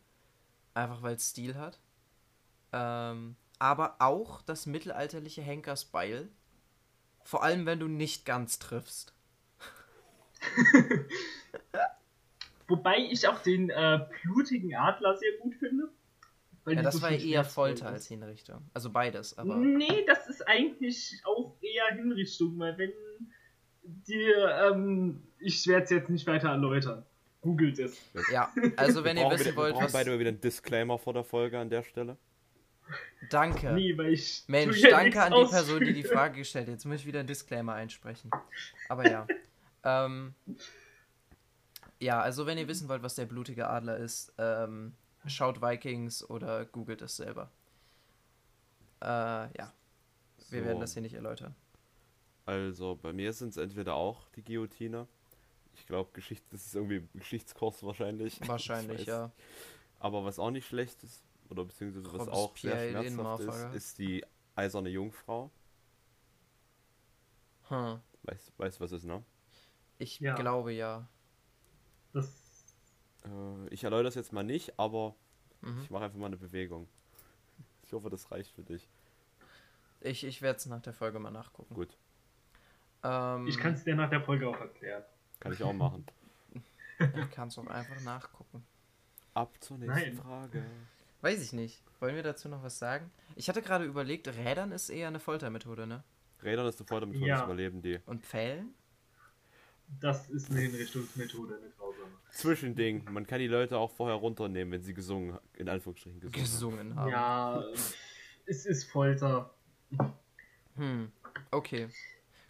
Einfach 0.74 1.02
weil 1.02 1.16
es 1.16 1.30
Stil 1.30 1.56
hat. 1.56 1.80
Ähm, 2.72 3.34
aber 3.58 3.96
auch 3.98 4.40
das 4.42 4.66
mittelalterliche 4.66 5.42
Henkersbeil. 5.42 6.28
Vor 7.24 7.42
allem, 7.42 7.66
wenn 7.66 7.80
du 7.80 7.88
nicht 7.88 8.24
ganz 8.24 8.60
triffst. 8.60 9.14
Wobei 12.68 12.98
ich 12.98 13.26
auch 13.26 13.42
den 13.42 13.70
äh, 13.70 14.06
blutigen 14.22 14.76
Adler 14.76 15.16
sehr 15.16 15.32
gut 15.40 15.56
finde. 15.56 15.88
Weil 16.70 16.76
Ja, 16.76 16.83
das 16.83 17.02
war 17.02 17.11
eher 17.11 17.44
Folter 17.44 17.87
ist. 17.87 17.92
als 17.92 18.06
Hinrichtung. 18.09 18.62
Also 18.72 18.90
beides, 18.90 19.37
aber. 19.37 19.56
Nee, 19.56 20.04
das 20.06 20.28
ist 20.28 20.46
eigentlich 20.48 21.20
auch 21.24 21.56
eher 21.61 21.94
Hinrichtung, 21.96 22.59
weil 22.59 22.78
wenn 22.78 22.92
dir, 23.83 24.70
ähm, 24.72 25.22
ich 25.38 25.66
werde 25.66 25.85
es 25.85 25.90
jetzt 25.90 26.09
nicht 26.11 26.26
weiter 26.26 26.48
erläutern. 26.50 27.04
Googelt 27.42 27.78
es. 27.78 27.96
Ja, 28.33 28.52
also 28.76 29.02
wenn 29.02 29.16
Wir 29.16 29.24
ihr 29.24 29.30
wissen 29.30 29.40
wieder, 29.40 29.50
wir 29.52 29.56
wollt, 29.56 29.72
brauchen 29.74 29.85
was. 29.87 29.92
beide 29.92 30.18
wieder 30.18 30.28
einen 30.28 30.40
Disclaimer 30.40 30.98
vor 30.98 31.14
der 31.14 31.24
Folge 31.24 31.59
an 31.59 31.70
der 31.70 31.83
Stelle. 31.83 32.16
Danke. 33.30 33.72
Nee, 33.72 33.96
weil 33.96 34.12
ich. 34.12 34.44
Mensch, 34.48 34.80
danke 34.83 35.22
an 35.22 35.33
die 35.33 35.50
Person, 35.50 35.80
die 35.80 35.92
die 35.92 36.00
ausführen. 36.00 36.16
Frage 36.16 36.38
gestellt 36.38 36.66
hat. 36.66 36.72
Jetzt 36.72 36.85
muss 36.85 36.96
ich 36.96 37.06
wieder 37.06 37.20
einen 37.20 37.28
Disclaimer 37.28 37.74
einsprechen. 37.74 38.30
Aber 38.88 39.09
ja. 39.09 39.26
ähm, 39.85 40.35
ja, 41.98 42.20
also 42.20 42.46
wenn 42.46 42.59
ihr 42.59 42.66
wissen 42.68 42.88
wollt, 42.88 43.02
was 43.02 43.14
der 43.14 43.26
blutige 43.26 43.68
Adler 43.68 43.96
ist, 43.98 44.33
ähm, 44.38 44.94
schaut 45.26 45.62
Vikings 45.62 46.28
oder 46.28 46.66
googelt 46.66 47.02
es 47.02 47.16
selber. 47.16 47.50
Äh, 49.02 49.06
ja, 49.59 49.72
wir 50.50 50.64
So, 50.64 50.64
werden 50.64 50.80
das 50.80 50.94
hier 50.94 51.02
nicht 51.02 51.14
erläutern. 51.14 51.54
Also 52.46 52.96
bei 52.96 53.12
mir 53.12 53.33
sind 53.33 53.50
es 53.50 53.56
entweder 53.56 53.94
auch 53.94 54.28
die 54.30 54.42
Guillotine. 54.42 55.06
Ich 55.74 55.87
glaube, 55.87 56.11
Geschichte, 56.14 56.46
das 56.50 56.66
ist 56.66 56.74
irgendwie 56.76 57.09
Geschichtskurs 57.14 57.83
wahrscheinlich. 57.85 58.40
Ich 58.44 58.48
Wahrscheinlich, 58.48 59.06
weiß. 59.06 59.06
ja. 59.06 59.33
Aber 60.00 60.24
was 60.24 60.38
auch 60.38 60.50
nicht 60.50 60.66
schlecht 60.68 61.04
ist, 61.04 61.22
oder 61.50 61.64
beziehungsweise 61.64 62.12
was 62.12 62.28
auch 62.28 62.56
sehr 62.59 62.78
schmerzhaft 62.78 63.40
ist, 63.40 63.68
ist 63.72 63.98
die 63.98 64.24
eiserne 64.56 64.90
Jungfrau. 64.90 65.50
Hm. 67.68 68.00
Weißt 68.22 68.52
weißt, 68.59 68.80
was 68.80 68.92
ist, 68.92 69.04
ne? 69.04 69.22
Ich 69.98 70.20
Ja. 70.20 70.35
glaube 70.35 70.72
ja. 70.72 71.09
Das, 72.12 72.26
Äh, 73.24 73.68
ich 73.70 73.85
erläutere 73.85 74.04
das 74.09 74.14
jetzt 74.14 74.33
mal 74.33 74.42
nicht, 74.44 74.78
aber 74.78 75.14
Mhm. 75.62 75.83
ich 75.83 75.90
mache 75.90 76.04
einfach 76.04 76.18
mal 76.18 76.26
eine 76.26 76.37
Bewegung. 76.38 76.88
Ich 77.83 77.92
hoffe, 77.92 78.09
das 78.09 78.30
reicht 78.30 78.50
für 78.52 78.62
dich. 78.62 78.88
Ich, 80.00 80.24
ich 80.24 80.40
werde 80.40 80.56
es 80.56 80.66
nach 80.66 80.80
der 80.80 80.94
Folge 80.94 81.18
mal 81.18 81.30
nachgucken. 81.30 81.74
Gut, 81.74 81.96
Ähm, 83.04 83.46
ich 83.46 83.59
kann 83.59 83.74
es 83.74 83.85
dir 83.85 83.94
nach 83.94 84.09
der 84.11 84.22
Folge 84.22 84.48
auch 84.48 84.59
erklären. 84.59 85.02
kann 85.38 85.52
ich 85.52 85.62
auch 85.62 85.72
machen. 85.74 86.06
ich 86.98 87.30
kann's 87.30 87.59
auch 87.59 87.66
einfach 87.66 88.00
nachgucken. 88.02 88.64
Ab 89.35 89.52
zur 89.61 89.76
nächsten 89.78 89.98
Nein. 90.00 90.16
Frage. 90.16 90.64
Weiß 91.22 91.42
ich 91.42 91.52
nicht. 91.52 91.83
Wollen 92.00 92.14
wir 92.16 92.22
dazu 92.22 92.48
noch 92.48 92.62
was 92.62 92.78
sagen? 92.78 93.11
Ich 93.37 93.48
hatte 93.50 93.61
gerade 93.62 93.85
überlegt, 93.85 94.26
Rädern 94.28 94.72
ist 94.72 94.88
eher 94.88 95.09
eine 95.09 95.20
Foltermethode, 95.20 95.87
ne? 95.87 96.02
Rädern 96.42 96.66
ist 96.66 96.80
eine 96.80 96.87
Foltermethode, 96.87 97.26
Ja. 97.26 97.37
das 97.37 97.44
überleben 97.44 97.83
die. 97.83 98.00
Und 98.06 98.24
Pfählen? 98.24 98.72
Das 100.00 100.29
ist 100.31 100.50
eine 100.50 100.61
Hinrichtungsmethode, 100.61 101.57
eine 101.57 101.70
grausame. 101.70 102.11
Zwischending. 102.31 103.05
Man 103.11 103.26
kann 103.26 103.40
die 103.40 103.48
Leute 103.48 103.76
auch 103.76 103.90
vorher 103.90 104.16
runternehmen, 104.16 104.72
wenn 104.72 104.83
sie 104.83 104.94
gesungen, 104.94 105.38
in 105.55 105.68
Anführungsstrichen 105.68 106.20
gesungen. 106.20 106.40
Gesungen 106.44 106.96
haben. 106.96 107.11
Ja, 107.11 107.64
es 108.46 108.66
ist 108.66 108.85
Folter. 108.85 109.50
Hm. 110.76 111.11
Okay. 111.50 111.88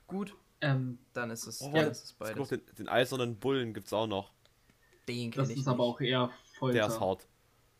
Gut, 0.06 0.36
Ähm, 0.60 0.98
dann 1.14 1.30
ist 1.30 1.46
es, 1.46 1.62
Oh, 1.62 1.72
dann 1.72 1.90
ist 1.90 2.04
es 2.04 2.12
beides. 2.12 2.48
den, 2.48 2.60
den 2.78 2.88
eisernen 2.88 3.36
Bullen 3.36 3.72
gibt's 3.72 3.92
auch 3.94 4.06
noch. 4.06 4.30
Den 5.08 5.30
kenn 5.30 5.40
das 5.42 5.48
ich 5.50 5.58
ist 5.60 5.68
aber 5.68 5.84
nicht. 5.84 5.94
auch 5.94 6.00
eher 6.00 6.30
Folter. 6.58 6.74
Der 6.78 6.86
ist 6.88 7.00
hart. 7.00 7.26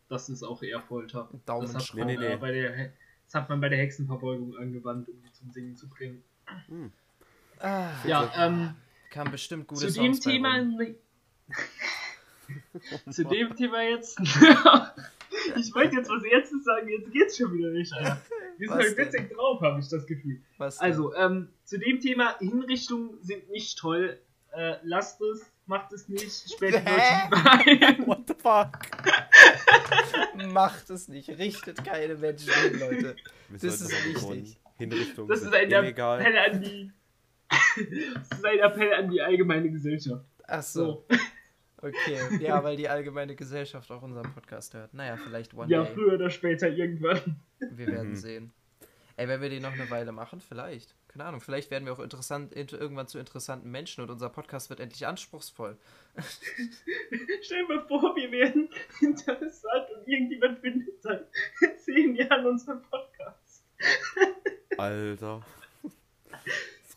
Das 0.09 0.27
ist 0.29 0.41
auch 0.43 0.63
eher 0.63 0.81
Folter. 0.81 1.29
Das 1.45 1.75
hat, 1.75 1.93
man, 1.95 2.07
Nee, 2.07 2.17
nee, 2.17 2.29
nee. 2.29 2.35
Bei 2.37 2.51
der, 2.51 2.91
das 3.25 3.35
hat 3.35 3.49
man 3.49 3.61
bei 3.61 3.69
der 3.69 3.77
Hexenverbeugung 3.77 4.57
angewandt, 4.57 5.07
um 5.09 5.21
die 5.21 5.31
zum 5.31 5.51
Singen 5.51 5.75
zu 5.77 5.87
bringen. 5.87 6.23
Ah, 7.59 7.91
Ja, 8.05 8.31
ähm, 8.35 8.75
kam 9.11 9.29
bestimmt 9.29 9.67
gute 9.67 9.87
zu 9.87 9.93
dem 9.93 10.13
Songs 10.13 10.23
bei 10.23 10.31
Thema. 10.31 10.57
rum. 10.57 10.95
zu 13.11 13.23
dem 13.25 13.55
Thema 13.55 13.83
jetzt. 13.83 14.19
ich 15.57 15.75
wollte 15.75 15.95
jetzt 15.97 16.09
was 16.09 16.23
Erstes 16.23 16.63
sagen, 16.63 16.87
jetzt 16.89 17.11
geht's 17.11 17.37
schon 17.37 17.53
wieder 17.53 17.69
nicht, 17.69 17.93
Alter. 17.93 18.21
Wir 18.57 18.67
sind 18.67 18.77
halt 18.77 18.97
denn? 18.97 19.05
witzig 19.05 19.33
drauf, 19.35 19.61
habe 19.61 19.79
ich 19.79 19.89
das 19.89 20.05
Gefühl. 20.07 20.41
Was? 20.57 20.79
Also, 20.79 21.13
ähm, 21.15 21.49
zu 21.65 21.77
dem 21.77 21.99
Thema 21.99 22.37
Hinrichtungen 22.39 23.21
sind 23.21 23.49
nicht 23.49 23.77
toll. 23.77 24.17
Äh, 24.53 24.75
lasst 24.83 25.21
es, 25.21 25.45
macht 25.65 25.93
es 25.93 26.09
nicht, 26.09 26.51
später 26.51 26.79
Hä? 26.79 27.29
What 28.05 28.27
the 28.27 28.33
fuck? 28.33 28.79
Macht 30.51 30.89
es 30.89 31.07
nicht. 31.07 31.29
Richtet 31.29 31.83
keine 31.85 32.15
Menschen 32.15 32.51
hin, 32.53 32.79
Leute. 32.79 33.15
Wir 33.49 33.59
Das 33.59 33.79
ist 33.81 33.91
wichtig. 34.05 34.57
Hinrichtungen 34.77 35.29
Das 35.29 35.39
sind 35.41 35.53
ist 35.53 35.55
ein 35.55 35.71
illegal. 35.71 36.19
Appell 36.19 36.37
an 36.37 36.61
die. 36.61 36.91
das 37.75 38.37
ist 38.39 38.45
ein 38.45 38.59
Appell 38.59 38.93
an 38.93 39.09
die 39.09 39.21
allgemeine 39.21 39.69
Gesellschaft. 39.71 40.25
Ach 40.47 40.63
so. 40.63 40.85
So. 40.85 41.17
Okay. 41.83 42.19
Ja, 42.39 42.63
weil 42.63 42.77
die 42.77 42.87
allgemeine 42.87 43.35
Gesellschaft 43.35 43.89
auch 43.91 44.01
unseren 44.03 44.31
Podcast 44.33 44.73
hört. 44.75 44.93
Naja, 44.93 45.17
vielleicht 45.17 45.53
one 45.55 45.69
Ja, 45.71 45.83
day. 45.83 45.93
früher 45.93 46.13
oder 46.13 46.29
später 46.29 46.69
irgendwann. 46.69 47.39
Wir 47.59 47.87
werden 47.87 48.09
Mhm. 48.11 48.15
sehen. 48.15 48.53
Ey, 49.17 49.27
wenn 49.27 49.41
wir 49.41 49.49
die 49.49 49.59
noch 49.59 49.73
eine 49.73 49.89
Weile 49.89 50.11
machen, 50.11 50.41
vielleicht. 50.41 50.95
Keine 51.07 51.25
Ahnung, 51.25 51.41
vielleicht 51.41 51.69
werden 51.71 51.85
wir 51.85 51.93
auch 51.93 51.99
interessant, 51.99 52.53
int- 52.53 52.71
irgendwann 52.73 53.07
zu 53.07 53.19
interessanten 53.19 53.69
Menschen 53.69 54.01
und 54.03 54.09
unser 54.09 54.29
Podcast 54.29 54.69
wird 54.69 54.79
endlich 54.79 55.05
anspruchsvoll. 55.05 55.77
Stell 57.41 57.67
dir 57.67 57.75
mal 57.75 57.85
vor, 57.87 58.15
wir 58.15 58.31
werden 58.31 58.69
interessant 59.01 59.89
und 59.95 60.07
irgendjemand 60.07 60.59
findet 60.59 61.03
dann 61.03 61.25
in 61.61 61.77
zehn 61.79 62.15
Jahren 62.15 62.45
unseren 62.45 62.81
Podcast. 62.83 63.65
Alter. 64.77 65.41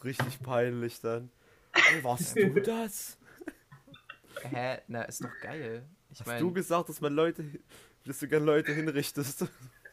richtig 0.05 0.41
peinlich 0.43 1.01
dann. 1.01 1.31
Ey, 1.73 2.03
warst 2.05 2.37
du 2.37 2.61
das? 2.61 3.19
Hä? 4.43 4.81
Na, 4.89 5.03
ist 5.03 5.25
doch 5.25 5.39
geil. 5.41 5.89
Ich 6.11 6.21
Hast 6.21 6.27
meine, 6.27 6.41
du 6.41 6.53
gesagt, 6.53 6.89
dass 6.89 7.01
man 7.01 7.13
Leute, 7.15 7.45
dass 8.05 8.19
du 8.21 8.29
gerne 8.29 8.45
Leute 8.47 8.73
hinrichtest? 8.73 9.47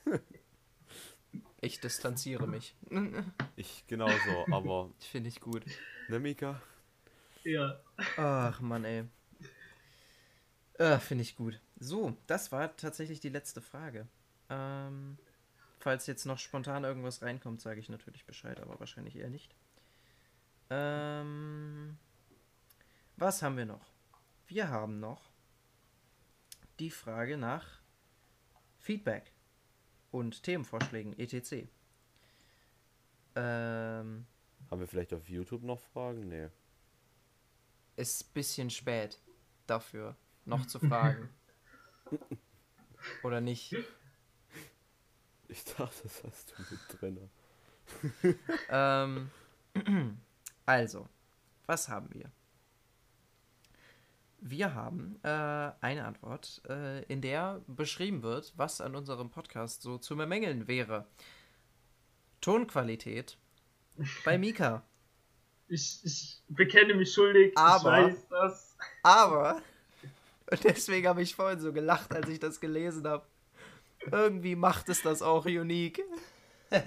ich 1.61 1.79
distanziere 1.79 2.47
mich. 2.47 2.75
Ich 3.55 3.85
genauso, 3.87 4.47
aber 4.51 4.91
Ich 4.99 5.07
finde 5.09 5.29
ich 5.29 5.39
gut. 5.39 5.63
ne 6.07 6.19
Mika? 6.19 6.61
Ja. 7.43 7.79
Ach, 8.17 8.59
Mann, 8.61 8.85
ey. 8.85 9.05
Äh, 10.77 10.99
finde 10.99 11.23
ich 11.23 11.35
gut. 11.35 11.59
So, 11.79 12.15
das 12.27 12.51
war 12.51 12.75
tatsächlich 12.75 13.19
die 13.19 13.29
letzte 13.29 13.61
Frage. 13.61 14.07
Ähm, 14.49 15.17
Falls 15.79 16.05
jetzt 16.07 16.25
noch 16.25 16.37
spontan 16.37 16.83
irgendwas 16.83 17.21
reinkommt, 17.23 17.61
sage 17.61 17.79
ich 17.79 17.89
natürlich 17.89 18.25
Bescheid, 18.25 18.59
aber 18.59 18.79
wahrscheinlich 18.79 19.15
eher 19.15 19.29
nicht. 19.29 19.55
Ähm, 20.73 21.97
was 23.17 23.41
haben 23.41 23.57
wir 23.57 23.65
noch? 23.65 23.85
Wir 24.47 24.69
haben 24.69 25.01
noch 25.01 25.29
die 26.79 26.89
Frage 26.89 27.35
nach 27.35 27.81
Feedback 28.79 29.33
und 30.11 30.43
Themenvorschlägen, 30.43 31.19
etc. 31.19 31.67
Ähm, 33.35 34.25
Haben 34.69 34.79
wir 34.79 34.87
vielleicht 34.87 35.13
auf 35.13 35.27
YouTube 35.27 35.63
noch 35.63 35.81
Fragen? 35.81 36.29
Nee. 36.29 36.47
ist 37.97 38.23
ein 38.29 38.33
bisschen 38.33 38.69
spät 38.69 39.19
dafür, 39.67 40.15
noch 40.45 40.65
zu 40.67 40.79
fragen. 40.79 41.29
Oder 43.23 43.41
nicht? 43.41 43.75
Ich 45.49 45.65
dachte, 45.65 46.03
das 46.03 46.23
hast 46.23 46.53
du 46.57 46.63
mit 46.71 47.01
drin. 47.01 47.29
Ähm, 48.69 49.29
also, 50.71 51.07
was 51.65 51.89
haben 51.89 52.07
wir? 52.13 52.31
Wir 54.39 54.73
haben 54.73 55.19
äh, 55.23 55.27
eine 55.81 56.05
Antwort, 56.05 56.61
äh, 56.67 57.03
in 57.03 57.19
der 57.21 57.61
beschrieben 57.67 58.23
wird, 58.23 58.53
was 58.55 58.79
an 58.79 58.95
unserem 58.95 59.29
Podcast 59.29 59.81
so 59.81 59.97
zu 59.97 60.15
bemängeln 60.15 60.67
wäre. 60.69 61.05
Tonqualität 62.39 63.37
bei 64.25 64.37
Mika. 64.37 64.83
Ich, 65.67 65.99
ich 66.03 66.41
bekenne 66.47 66.93
mich 66.95 67.13
schuldig. 67.13 67.51
Aber- 67.57 68.07
Ich 68.07 68.13
weiß 68.15 68.27
das. 68.29 68.77
Aber, 69.03 69.61
und 70.49 70.63
deswegen 70.63 71.07
habe 71.07 71.21
ich 71.21 71.35
vorhin 71.35 71.59
so 71.59 71.73
gelacht, 71.73 72.13
als 72.15 72.29
ich 72.29 72.39
das 72.39 72.59
gelesen 72.61 73.05
habe. 73.07 73.25
Irgendwie 74.11 74.55
macht 74.55 74.87
es 74.89 75.01
das 75.01 75.21
auch 75.21 75.45
unique. 75.45 76.01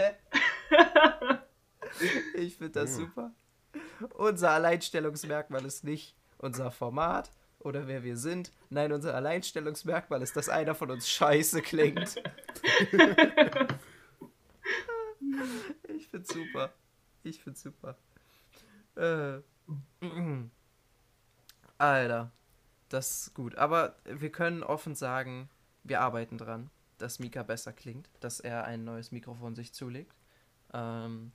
ich 2.35 2.57
finde 2.57 2.81
das 2.81 2.97
super. 2.97 3.31
Unser 4.12 4.51
Alleinstellungsmerkmal 4.51 5.64
ist 5.64 5.85
nicht 5.85 6.14
unser 6.38 6.71
Format 6.71 7.31
oder 7.59 7.87
wer 7.87 8.05
wir 8.05 8.17
sind. 8.17 8.53
Nein, 8.71 8.93
unser 8.93 9.14
Alleinstellungsmerkmal 9.14 10.23
ist, 10.23 10.37
dass 10.37 10.49
einer 10.49 10.75
von 10.75 10.90
uns 10.90 11.09
scheiße 11.09 11.62
klingt. 11.62 12.17
ich 15.88 16.09
find's 16.09 16.33
super. 16.33 16.73
Ich 17.23 17.43
find's 17.43 17.62
super. 17.62 17.97
Äh. 18.97 19.40
Alter, 21.79 22.31
das 22.90 23.27
ist 23.27 23.35
gut. 23.35 23.57
Aber 23.57 23.97
wir 24.05 24.31
können 24.31 24.62
offen 24.62 24.95
sagen, 24.95 25.49
wir 25.83 26.01
arbeiten 26.01 26.38
dran, 26.38 26.71
dass 26.99 27.19
Mika 27.19 27.43
besser 27.43 27.73
klingt, 27.73 28.09
dass 28.21 28.40
er 28.40 28.64
ein 28.64 28.85
neues 28.85 29.11
Mikrofon 29.11 29.55
sich 29.55 29.73
zulegt. 29.73 30.14
Ähm, 30.73 31.33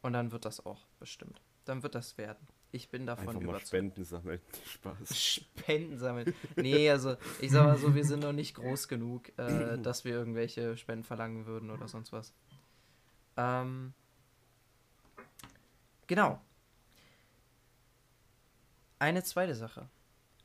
und 0.00 0.12
dann 0.14 0.32
wird 0.32 0.44
das 0.44 0.64
auch 0.64 0.86
bestimmt. 0.98 1.40
Dann 1.64 1.82
wird 1.82 1.94
das 1.94 2.18
werden. 2.18 2.46
Ich 2.74 2.88
bin 2.88 3.06
davon 3.06 3.28
Einfach 3.28 3.40
mal 3.40 3.50
überzeugt. 3.50 3.68
Spenden 3.68 4.04
sammeln. 4.04 4.40
Spaß. 4.66 5.18
Spenden 5.18 5.98
sammeln. 5.98 6.34
Nee, 6.56 6.88
also 6.90 7.16
ich 7.40 7.50
sag 7.50 7.66
mal 7.66 7.76
so, 7.76 7.94
wir 7.94 8.04
sind 8.04 8.20
noch 8.20 8.32
nicht 8.32 8.54
groß 8.54 8.88
genug, 8.88 9.28
äh, 9.38 9.78
dass 9.82 10.04
wir 10.04 10.12
irgendwelche 10.12 10.76
Spenden 10.76 11.04
verlangen 11.04 11.46
würden 11.46 11.70
oder 11.70 11.86
sonst 11.86 12.12
was. 12.12 12.32
Ähm, 13.36 13.92
genau. 16.06 16.40
Eine 18.98 19.22
zweite 19.22 19.54
Sache. 19.54 19.88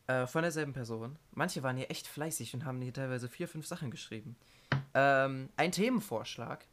Äh, 0.07 0.25
von 0.27 0.41
derselben 0.41 0.73
Person. 0.73 1.17
Manche 1.31 1.63
waren 1.63 1.77
hier 1.77 1.91
echt 1.91 2.07
fleißig 2.07 2.53
und 2.53 2.65
haben 2.65 2.81
hier 2.81 2.93
teilweise 2.93 3.29
vier, 3.29 3.47
fünf 3.47 3.67
Sachen 3.67 3.91
geschrieben. 3.91 4.35
Ähm, 4.93 5.49
ein 5.55 5.71
Themenvorschlag. 5.71 6.65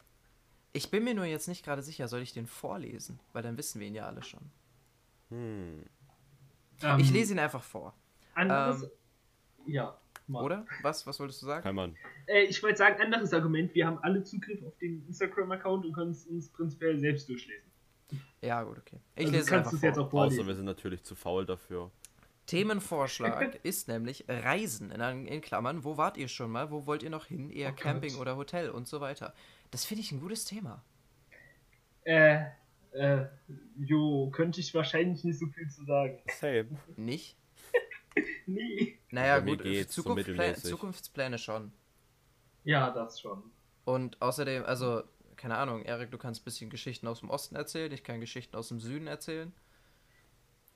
Ich 0.76 0.90
bin 0.90 1.04
mir 1.04 1.14
nur 1.14 1.24
jetzt 1.24 1.46
nicht 1.48 1.64
gerade 1.64 1.82
sicher, 1.82 2.08
soll 2.08 2.20
ich 2.20 2.32
den 2.32 2.46
vorlesen? 2.46 3.20
Weil 3.32 3.42
dann 3.42 3.56
wissen 3.56 3.80
wir 3.80 3.86
ihn 3.86 3.94
ja 3.94 4.06
alle 4.06 4.22
schon. 4.22 4.50
Hm. 5.30 5.84
Ähm, 6.82 6.98
Ich 7.00 7.10
lese 7.12 7.32
ihn 7.32 7.38
einfach 7.38 7.62
vor. 7.62 7.94
Anderes, 8.34 8.82
ähm, 8.82 8.90
ja. 9.66 9.96
mal. 10.26 10.42
Oder? 10.42 10.66
Was? 10.82 11.06
Was 11.06 11.20
wolltest 11.20 11.40
du 11.42 11.46
sagen? 11.46 11.62
Kann 11.62 11.76
man. 11.76 11.96
Äh, 12.26 12.42
ich 12.42 12.60
wollte 12.62 12.78
sagen, 12.78 13.00
anderes 13.00 13.32
Argument. 13.32 13.72
Wir 13.74 13.86
haben 13.86 13.98
alle 13.98 14.24
Zugriff 14.24 14.64
auf 14.66 14.76
den 14.78 15.06
Instagram-Account 15.06 15.86
und 15.86 15.92
können 15.92 16.10
es 16.10 16.26
uns 16.26 16.48
prinzipiell 16.48 16.98
selbst 16.98 17.28
durchlesen. 17.28 17.70
Ja, 18.42 18.62
gut, 18.64 18.78
okay. 18.78 18.98
Ich 19.14 19.26
Also 19.26 19.32
lese 19.32 19.32
du 19.32 19.38
es 19.38 19.46
kannst 19.46 19.66
einfach 19.68 19.72
es 19.74 19.80
vor. 19.80 19.88
jetzt 19.88 19.98
auch 19.98 20.02
Außer 20.06 20.10
vorlesen. 20.10 20.46
wir 20.48 20.54
sind 20.56 20.64
natürlich 20.66 21.02
zu 21.04 21.14
faul 21.14 21.46
dafür. 21.46 21.90
Themenvorschlag 22.46 23.54
ist 23.62 23.88
nämlich 23.88 24.24
Reisen, 24.28 24.90
in, 24.90 25.26
in 25.26 25.40
Klammern. 25.40 25.84
Wo 25.84 25.96
wart 25.96 26.16
ihr 26.18 26.28
schon 26.28 26.50
mal? 26.50 26.70
Wo 26.70 26.84
wollt 26.86 27.02
ihr 27.02 27.10
noch 27.10 27.26
hin? 27.26 27.48
Eher 27.50 27.68
Oh 27.70 27.72
Gott. 27.72 27.80
Camping 27.80 28.16
oder 28.16 28.36
Hotel 28.36 28.68
und 28.70 28.86
so 28.86 29.00
weiter. 29.00 29.32
Das 29.70 29.84
finde 29.84 30.02
ich 30.02 30.12
ein 30.12 30.20
gutes 30.20 30.44
Thema. 30.44 30.84
Äh, 32.04 32.44
äh, 32.92 33.26
jo, 33.76 34.30
könnte 34.30 34.60
ich 34.60 34.72
wahrscheinlich 34.74 35.24
nicht 35.24 35.38
so 35.38 35.46
viel 35.46 35.68
zu 35.68 35.84
sagen. 35.84 36.20
Same. 36.38 36.66
Nicht? 36.96 37.36
Nee. 38.46 39.00
Naja, 39.10 39.40
gut, 39.40 39.64
geht's 39.64 39.94
so 39.94 40.02
Zukunftspläne. 40.02 40.54
Zukunftspläne 40.54 41.38
schon. 41.38 41.72
Ja, 42.62 42.90
das 42.90 43.20
schon. 43.20 43.42
Und 43.84 44.22
außerdem, 44.22 44.64
also, 44.64 45.02
keine 45.34 45.56
Ahnung, 45.56 45.82
Erik, 45.82 46.12
du 46.12 46.18
kannst 46.18 46.42
ein 46.42 46.44
bisschen 46.44 46.70
Geschichten 46.70 47.08
aus 47.08 47.20
dem 47.20 47.30
Osten 47.30 47.56
erzählen, 47.56 47.90
ich 47.90 48.04
kann 48.04 48.20
Geschichten 48.20 48.54
aus 48.54 48.68
dem 48.68 48.78
Süden 48.78 49.08
erzählen. 49.08 49.52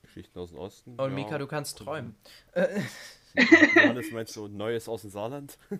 Geschichten 0.02 0.38
aus 0.38 0.50
dem 0.50 0.58
Osten. 0.58 0.90
Und 0.92 0.98
ja. 0.98 1.08
Mika, 1.08 1.38
du 1.38 1.46
kannst 1.46 1.78
träumen. 1.78 2.16
Johannes, 3.76 4.10
meinst 4.10 4.34
du 4.34 4.48
Neues 4.48 4.88
aus 4.88 5.02
dem 5.02 5.10
Saarland? 5.10 5.58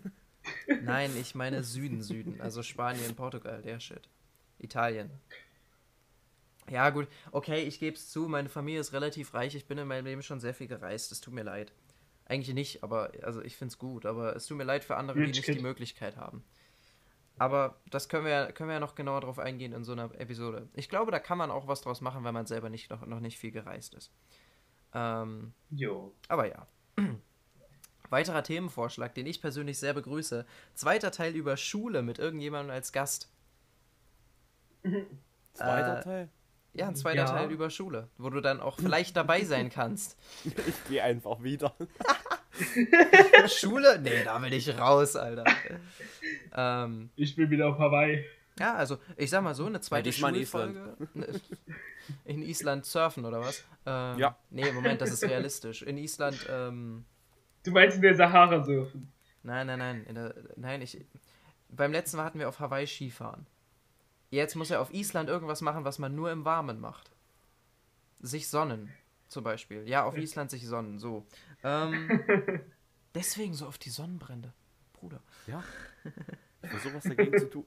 Nein, 0.81 1.11
ich 1.19 1.35
meine 1.35 1.63
Süden, 1.63 2.01
Süden. 2.01 2.39
Also 2.41 2.63
Spanien, 2.63 3.15
Portugal, 3.15 3.61
der 3.61 3.79
Shit. 3.79 4.07
Italien. 4.59 5.09
Ja, 6.69 6.89
gut. 6.91 7.07
Okay, 7.31 7.63
ich 7.63 7.79
gebe 7.79 7.95
es 7.95 8.09
zu, 8.11 8.27
meine 8.27 8.49
Familie 8.49 8.79
ist 8.79 8.93
relativ 8.93 9.33
reich. 9.33 9.55
Ich 9.55 9.65
bin 9.67 9.77
in 9.77 9.87
meinem 9.87 10.05
Leben 10.05 10.21
schon 10.21 10.39
sehr 10.39 10.53
viel 10.53 10.67
gereist. 10.67 11.11
Es 11.11 11.21
tut 11.21 11.33
mir 11.33 11.43
leid. 11.43 11.71
Eigentlich 12.25 12.53
nicht, 12.53 12.83
aber 12.83 13.11
also 13.23 13.41
ich 13.41 13.55
finde 13.57 13.71
es 13.71 13.77
gut. 13.79 14.05
Aber 14.05 14.35
es 14.35 14.45
tut 14.45 14.57
mir 14.57 14.63
leid 14.65 14.83
für 14.83 14.95
andere, 14.97 15.19
die 15.19 15.27
nicht 15.31 15.47
die 15.47 15.59
Möglichkeit 15.59 16.15
haben. 16.17 16.43
Aber 17.39 17.79
das 17.89 18.09
können 18.09 18.25
wir, 18.25 18.31
ja- 18.31 18.51
können 18.51 18.69
wir 18.69 18.73
ja 18.75 18.79
noch 18.79 18.95
genauer 18.95 19.21
drauf 19.21 19.39
eingehen 19.39 19.71
in 19.73 19.83
so 19.83 19.93
einer 19.93 20.13
Episode. 20.19 20.67
Ich 20.73 20.89
glaube, 20.89 21.11
da 21.11 21.19
kann 21.19 21.37
man 21.37 21.49
auch 21.51 21.67
was 21.67 21.81
draus 21.81 22.01
machen, 22.01 22.23
wenn 22.23 22.33
man 22.33 22.45
selber 22.45 22.69
nicht, 22.69 22.89
noch, 22.89 23.05
noch 23.05 23.19
nicht 23.21 23.39
viel 23.39 23.51
gereist 23.51 23.93
ist. 23.95 24.11
Ähm, 24.93 25.53
Jo. 25.71 26.13
aber 26.27 26.47
ja. 26.47 26.67
Weiterer 28.09 28.43
Themenvorschlag, 28.43 29.13
den 29.15 29.25
ich 29.27 29.41
persönlich 29.41 29.77
sehr 29.79 29.93
begrüße. 29.93 30.45
Zweiter 30.73 31.11
Teil 31.11 31.35
über 31.35 31.57
Schule 31.57 32.01
mit 32.01 32.19
irgendjemandem 32.19 32.71
als 32.73 32.91
Gast. 32.91 33.29
Zweiter 35.53 35.99
Äh, 35.99 36.03
Teil? 36.03 36.29
Ja, 36.73 36.87
ein 36.87 36.95
zweiter 36.95 37.23
Ja. 37.23 37.25
Teil 37.25 37.51
über 37.51 37.69
Schule, 37.69 38.07
wo 38.17 38.29
du 38.29 38.41
dann 38.41 38.59
auch 38.61 38.77
vielleicht 38.79 39.15
dabei 39.17 39.43
sein 39.43 39.69
kannst. 39.69 40.17
Ich 40.45 40.83
gehe 40.89 41.03
einfach 41.03 41.41
wieder. 41.43 41.75
Schule? 43.47 43.99
Nee, 43.99 44.23
da 44.23 44.41
will 44.41 44.53
ich 44.53 44.77
raus, 44.77 45.15
Alter. 45.15 45.45
ähm, 46.55 47.09
Ich 47.15 47.35
bin 47.35 47.49
wieder 47.49 47.67
auf 47.69 47.79
Hawaii. 47.79 48.23
ja, 48.59 48.75
also 48.75 48.97
ich 49.17 49.29
sag 49.29 49.43
mal 49.43 49.55
so, 49.55 49.65
eine 49.65 49.81
zweite 49.81 50.09
diesmal 50.09 50.35
in 50.35 50.45
Schulfolge. 50.45 50.95
In 52.25 52.41
Island 52.41 52.85
surfen 52.85 53.25
oder 53.25 53.39
was? 53.41 53.63
Ähm, 53.85 54.17
Ja. 54.19 54.37
Nee, 54.49 54.71
Moment, 54.71 55.01
das 55.01 55.11
ist 55.11 55.23
realistisch. 55.23 55.81
In 55.83 55.97
Island, 55.97 56.45
ähm, 56.49 57.05
Du 57.63 57.71
meinst 57.71 57.97
in 57.97 58.01
der 58.01 58.15
Sahara 58.15 58.63
surfen? 58.63 59.11
Nein, 59.43 59.67
nein, 59.67 59.79
nein. 59.79 60.03
In 60.05 60.15
der, 60.15 60.35
nein, 60.55 60.81
ich. 60.81 61.05
Beim 61.69 61.91
letzten 61.91 62.17
Mal 62.17 62.25
hatten 62.25 62.39
wir 62.39 62.49
auf 62.49 62.59
Hawaii 62.59 62.87
Skifahren. 62.87 63.45
Jetzt 64.31 64.55
muss 64.55 64.71
er 64.71 64.81
auf 64.81 64.93
Island 64.93 65.29
irgendwas 65.29 65.61
machen, 65.61 65.85
was 65.85 65.99
man 65.99 66.15
nur 66.15 66.31
im 66.31 66.45
Warmen 66.45 66.79
macht. 66.79 67.11
Sich 68.19 68.47
sonnen, 68.47 68.91
zum 69.27 69.43
Beispiel. 69.43 69.87
Ja, 69.87 70.03
auf 70.03 70.17
Island 70.17 70.51
sich 70.51 70.67
sonnen, 70.67 70.99
so. 70.99 71.25
Ähm, 71.63 72.21
deswegen 73.15 73.53
so 73.53 73.65
auf 73.65 73.77
die 73.77 73.89
Sonnenbrände. 73.89 74.53
Bruder. 74.93 75.21
Ja. 75.47 75.63
Ich 76.61 76.69
versuche 76.69 76.95
was 76.95 77.03
dagegen 77.03 77.37
zu 77.37 77.49
tun. 77.49 77.65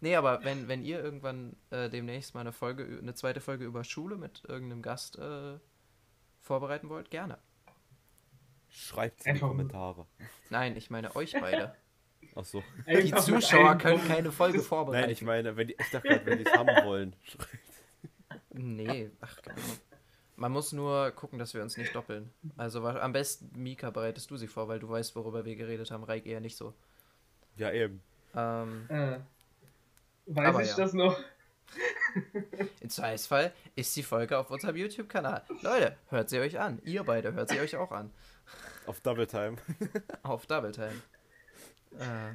Nee, 0.00 0.14
aber 0.14 0.44
wenn, 0.44 0.68
wenn 0.68 0.84
ihr 0.84 1.02
irgendwann 1.02 1.56
äh, 1.70 1.88
demnächst 1.88 2.34
mal 2.34 2.40
eine 2.40 2.52
Folge, 2.52 2.98
eine 3.00 3.14
zweite 3.14 3.40
Folge 3.40 3.64
über 3.64 3.82
Schule 3.82 4.16
mit 4.16 4.42
irgendeinem 4.46 4.82
Gast 4.82 5.18
äh, 5.18 5.58
vorbereiten 6.42 6.88
wollt, 6.88 7.10
gerne. 7.10 7.38
Schreibt 8.76 9.24
in 9.24 9.34
die 9.34 9.40
Kommentare. 9.40 10.06
Nein, 10.50 10.76
ich 10.76 10.90
meine 10.90 11.16
euch 11.16 11.32
beide. 11.32 11.74
Achso. 12.34 12.62
Die 12.86 12.90
Einfach 12.90 13.26
mit 13.26 13.42
Zuschauer 13.42 13.78
können 13.78 14.06
keine 14.06 14.30
Folge 14.30 14.60
vorbereiten. 14.60 15.02
Nein, 15.04 15.10
ich 15.10 15.22
meine, 15.22 15.56
wenn 15.56 15.68
die, 15.68 15.76
ich 15.80 15.90
dachte 15.90 16.08
gerade, 16.08 16.26
wenn 16.26 16.38
die 16.38 16.44
es 16.44 16.52
haben 16.52 16.84
wollen. 16.84 17.16
Schreibt. 17.22 18.42
Nee, 18.52 19.10
ach, 19.22 19.40
keine 19.40 19.56
Ahnung. 19.56 19.78
Man 20.36 20.52
muss 20.52 20.72
nur 20.72 21.10
gucken, 21.12 21.38
dass 21.38 21.54
wir 21.54 21.62
uns 21.62 21.78
nicht 21.78 21.94
doppeln. 21.94 22.30
Also 22.58 22.86
am 22.86 23.12
besten, 23.14 23.50
Mika, 23.54 23.88
bereitest 23.88 24.30
du 24.30 24.36
sie 24.36 24.46
vor, 24.46 24.68
weil 24.68 24.78
du 24.78 24.90
weißt, 24.90 25.16
worüber 25.16 25.46
wir 25.46 25.56
geredet 25.56 25.90
haben. 25.90 26.04
Reik 26.04 26.26
eher 26.26 26.40
nicht 26.40 26.56
so. 26.56 26.74
Ja, 27.56 27.72
eben. 27.72 28.02
Ähm, 28.34 28.84
Äh, 28.90 29.18
weiß 30.26 30.48
Aber 30.48 30.62
ich 30.62 30.68
ja. 30.68 30.76
das 30.76 30.92
noch? 30.92 31.18
Im 32.80 32.90
Zweifelsfall 32.90 33.52
ist 33.74 33.96
die 33.96 34.02
Folge 34.02 34.38
auf 34.38 34.50
unserem 34.50 34.76
YouTube-Kanal. 34.76 35.44
Leute, 35.62 35.96
hört 36.08 36.28
sie 36.28 36.38
euch 36.40 36.60
an. 36.60 36.82
Ihr 36.84 37.04
beide 37.04 37.32
hört 37.32 37.48
sie 37.48 37.58
euch 37.60 37.76
auch 37.76 37.90
an. 37.90 38.10
Auf 38.86 39.00
Double 39.00 39.26
Time. 39.26 39.56
Auf 40.22 40.46
Double 40.46 40.72
Time. 40.72 41.02
Äh, 41.98 42.34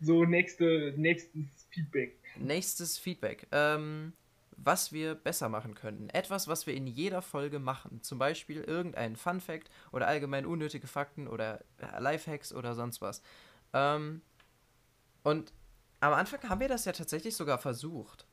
So, 0.00 0.24
nächste, 0.24 0.94
nächstes 0.96 1.66
Feedback. 1.70 2.18
Nächstes 2.36 2.98
Feedback. 2.98 3.46
Ähm, 3.52 4.12
was 4.56 4.92
wir 4.92 5.14
besser 5.14 5.48
machen 5.48 5.74
könnten. 5.74 6.08
Etwas, 6.10 6.46
was 6.48 6.66
wir 6.66 6.74
in 6.74 6.86
jeder 6.86 7.22
Folge 7.22 7.58
machen. 7.58 8.02
Zum 8.02 8.18
Beispiel 8.18 8.62
irgendein 8.62 9.16
Fun 9.16 9.40
Fact 9.40 9.70
oder 9.90 10.06
allgemein 10.06 10.46
unnötige 10.46 10.86
Fakten 10.86 11.26
oder 11.28 11.64
Lifehacks 11.98 12.52
oder 12.52 12.74
sonst 12.74 13.00
was. 13.00 13.22
Ähm, 13.72 14.22
und 15.22 15.52
am 16.00 16.12
Anfang 16.12 16.48
haben 16.48 16.60
wir 16.60 16.68
das 16.68 16.84
ja 16.84 16.92
tatsächlich 16.92 17.34
sogar 17.36 17.58
versucht. 17.58 18.26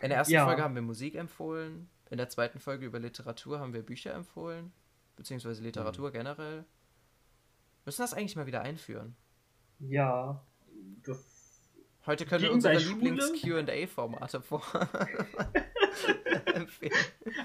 In 0.00 0.08
der 0.08 0.18
ersten 0.18 0.34
Ja. 0.34 0.44
Folge 0.46 0.62
haben 0.62 0.74
wir 0.74 0.82
Musik 0.82 1.14
empfohlen. 1.14 1.88
In 2.12 2.18
der 2.18 2.28
zweiten 2.28 2.60
Folge 2.60 2.84
über 2.84 2.98
Literatur 2.98 3.58
haben 3.58 3.72
wir 3.72 3.80
Bücher 3.80 4.12
empfohlen. 4.12 4.70
Beziehungsweise 5.16 5.62
Literatur 5.62 6.12
generell. 6.12 6.66
Müssen 7.86 8.02
das 8.02 8.12
eigentlich 8.12 8.36
mal 8.36 8.44
wieder 8.44 8.60
einführen. 8.60 9.16
Ja, 9.78 10.44
das. 11.04 11.72
Heute 12.04 12.26
können 12.26 12.42
wir 12.42 12.52
unsere? 12.52 12.76
Lieblings-QA-Formate 12.76 14.42
vor. 14.42 14.62
empfehlen. 16.54 16.92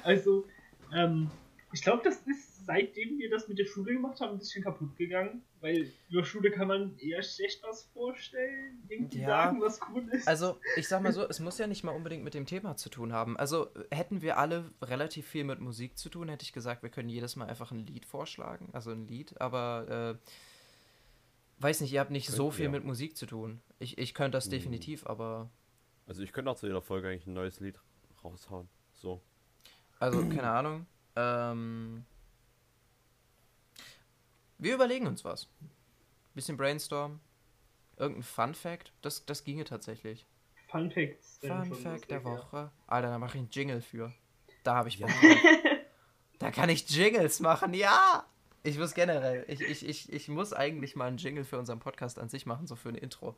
Also, 0.03 0.45
ähm, 0.93 1.31
ich 1.77 1.83
glaube, 1.83 2.01
das 2.03 2.17
ist 2.25 2.65
seitdem 2.65 3.17
wir 3.17 3.29
das 3.29 3.47
mit 3.47 3.57
der 3.59 3.65
Schule 3.65 3.93
gemacht 3.93 4.19
haben, 4.19 4.33
ein 4.33 4.39
bisschen 4.39 4.61
kaputt 4.61 4.97
gegangen. 4.97 5.41
Weil 5.61 5.89
über 6.09 6.25
Schule 6.25 6.51
kann 6.51 6.67
man 6.67 6.97
eher 6.99 7.23
schlecht 7.23 7.63
was 7.63 7.83
vorstellen, 7.93 8.83
irgendwie 8.89 9.19
Ja. 9.19 9.27
sagen, 9.27 9.61
was 9.61 9.79
cool 9.89 10.05
ist. 10.11 10.27
Also, 10.27 10.59
ich 10.75 10.85
sag 10.87 11.01
mal 11.01 11.13
so, 11.13 11.21
es 11.29 11.39
muss 11.39 11.57
ja 11.59 11.65
nicht 11.67 11.83
mal 11.85 11.93
unbedingt 11.95 12.23
mit 12.25 12.33
dem 12.33 12.45
Thema 12.45 12.75
zu 12.75 12.89
tun 12.89 13.13
haben. 13.13 13.37
Also, 13.37 13.69
hätten 13.89 14.21
wir 14.21 14.37
alle 14.37 14.69
relativ 14.81 15.27
viel 15.27 15.45
mit 15.45 15.59
Musik 15.61 15.97
zu 15.97 16.09
tun, 16.09 16.27
hätte 16.27 16.43
ich 16.43 16.51
gesagt, 16.51 16.83
wir 16.83 16.89
können 16.89 17.07
jedes 17.09 17.37
Mal 17.37 17.45
einfach 17.47 17.71
ein 17.71 17.85
Lied 17.87 18.05
vorschlagen. 18.05 18.67
Also 18.73 18.91
ein 18.91 19.07
Lied, 19.07 19.39
aber 19.39 20.17
äh, 20.19 21.61
weiß 21.63 21.79
nicht, 21.81 21.93
ihr 21.93 22.01
habt 22.01 22.11
nicht 22.11 22.27
so 22.29 22.45
Könnten 22.47 22.55
viel 22.57 22.65
wir. 22.65 22.71
mit 22.71 22.83
Musik 22.83 23.15
zu 23.15 23.25
tun. 23.25 23.61
Ich, 23.79 23.97
ich 23.97 24.13
könnte 24.13 24.37
das 24.37 24.45
Hm. 24.45 24.51
definitiv, 24.51 25.07
aber. 25.07 25.49
Also 26.05 26.21
ich 26.21 26.33
könnte 26.33 26.51
auch 26.51 26.57
zu 26.57 26.67
jeder 26.67 26.81
Folge 26.81 27.07
eigentlich 27.07 27.27
ein 27.27 27.33
neues 27.33 27.59
Lied 27.61 27.79
raushauen. 28.23 28.67
So. 28.93 29.21
Also, 29.99 30.19
keine 30.27 30.49
Ahnung. 30.49 30.85
Ähm, 31.19 32.05
wir 34.59 34.75
überlegen 34.75 35.07
uns 35.07 35.25
was. 35.25 35.47
Bisschen 36.35 36.57
Brainstorm. 36.57 37.19
Irgendein 37.97 38.23
Fun 38.23 38.53
Fact. 38.53 38.93
Das, 39.01 39.25
das 39.25 39.43
ginge 39.43 39.63
tatsächlich. 39.63 40.27
Fun 40.69 40.91
Facts. 40.91 41.39
Fun 41.41 41.73
Fact 41.73 41.83
der 41.83 41.91
lustig, 41.91 42.11
ja. 42.11 42.23
Woche. 42.23 42.71
Alter, 42.85 43.09
da 43.09 43.17
mache 43.17 43.37
ich 43.37 43.41
einen 43.41 43.49
Jingle 43.49 43.81
für. 43.81 44.13
Da 44.63 44.75
habe 44.75 44.89
ich 44.89 44.99
Ja. 44.99 45.07
Da 46.39 46.51
kann 46.51 46.69
ich 46.69 46.87
Jingles 46.87 47.39
machen, 47.39 47.73
ja! 47.73 48.23
Ich 48.61 48.77
muss 48.77 48.93
generell, 48.93 49.43
ich, 49.47 49.61
ich, 49.61 49.83
ich, 49.87 50.13
ich 50.13 50.27
muss 50.27 50.53
eigentlich 50.53 50.95
mal 50.95 51.07
einen 51.07 51.17
Jingle 51.17 51.43
für 51.43 51.57
unseren 51.57 51.79
Podcast 51.79 52.19
an 52.19 52.29
sich 52.29 52.45
machen, 52.45 52.67
so 52.67 52.75
für 52.75 52.89
ein 52.89 52.95
Intro. 52.95 53.35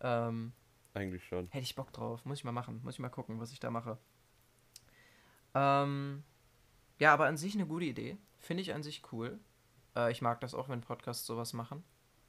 Ähm, 0.00 0.52
Eigentlich 0.94 1.24
schon. 1.24 1.46
hätte 1.50 1.62
ich 1.62 1.76
Bock 1.76 1.92
drauf. 1.92 2.24
Muss 2.24 2.38
ich 2.38 2.44
mal 2.44 2.50
machen. 2.50 2.80
Muss 2.82 2.94
ich 2.94 3.00
mal 3.00 3.10
gucken, 3.10 3.38
was 3.38 3.52
ich 3.52 3.60
da 3.60 3.70
mache. 3.70 3.98
Ähm, 5.54 6.24
ja, 6.98 7.12
aber 7.12 7.26
an 7.26 7.36
sich 7.36 7.54
eine 7.54 7.66
gute 7.66 7.84
Idee. 7.86 8.18
Finde 8.38 8.62
ich 8.62 8.74
an 8.74 8.82
sich 8.82 9.02
cool. 9.12 9.38
Äh, 9.96 10.12
ich 10.12 10.22
mag 10.22 10.40
das 10.40 10.54
auch, 10.54 10.68
wenn 10.68 10.80
Podcasts 10.80 11.26
sowas 11.26 11.52
machen. 11.52 11.84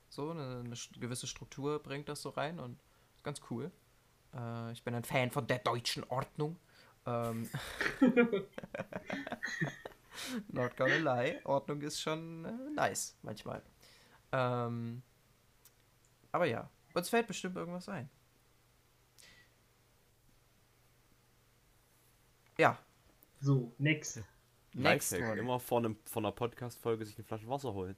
So, 0.10 0.32
eine, 0.32 0.62
eine 0.66 0.76
gewisse 1.00 1.28
Struktur 1.28 1.80
bringt 1.82 2.10
das 2.10 2.22
so 2.22 2.30
rein 2.30 2.60
und 2.60 2.80
ist 3.16 3.24
ganz 3.24 3.42
cool. 3.50 3.72
Äh, 4.34 4.72
ich 4.72 4.84
bin 4.84 4.96
ein 4.96 5.04
Fan 5.04 5.32
von 5.32 5.48
der 5.48 5.60
deutschen 5.60 6.04
Ordnung. 6.06 6.58
Ähm, 7.06 7.50
not 10.50 10.76
gonna 10.78 10.98
lie, 10.98 11.40
Ordnung 11.46 11.82
ist 11.82 12.02
schon 12.02 12.46
äh, 12.46 12.70
nice 12.76 13.18
manchmal. 13.22 13.62
Ähm, 14.32 15.02
aber 16.32 16.46
ja, 16.46 16.70
uns 16.94 17.10
fällt 17.10 17.28
bestimmt 17.28 17.56
irgendwas 17.56 17.90
ein. 17.90 18.10
Ja, 22.58 22.78
So, 23.42 23.72
next. 23.80 24.24
Next 24.78 25.12
Lifehack. 25.12 25.32
one. 25.32 25.40
Immer 25.42 25.60
vor, 25.60 25.80
einem, 25.80 25.98
vor 26.06 26.22
einer 26.22 26.32
Podcast-Folge 26.32 27.06
sich 27.06 27.18
eine 27.18 27.26
Flasche 27.26 27.48
Wasser 27.48 27.74
holen. 27.74 27.96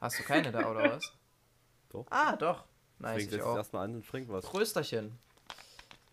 Hast 0.00 0.18
du 0.18 0.22
keine 0.22 0.52
da 0.52 0.70
oder 0.70 0.92
was? 0.96 1.12
Doch. 1.90 2.06
Ah, 2.10 2.36
doch. 2.36 2.64
Nice, 2.98 3.14
Nice, 3.16 3.24
ich 3.26 3.30
jetzt 3.32 3.42
auch. 3.44 3.56
erstmal 3.56 3.84
an 3.84 3.94
und 3.96 4.06
trink 4.06 4.28
was. 4.28 4.44
Prösterchen. 4.44 5.18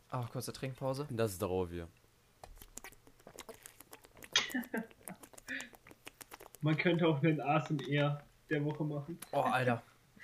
Ah, 0.10 0.28
kurze 0.32 0.54
Trinkpause. 0.54 1.08
Das 1.10 1.32
ist 1.32 1.42
darauf 1.42 1.70
hier. 1.72 1.88
Man 6.62 6.78
könnte 6.78 7.08
auch 7.08 7.22
einen 7.22 7.42
ASMR 7.42 8.24
der 8.50 8.64
Woche 8.66 8.84
machen. 8.84 9.20
Oh, 9.32 9.40
Alter. 9.42 9.84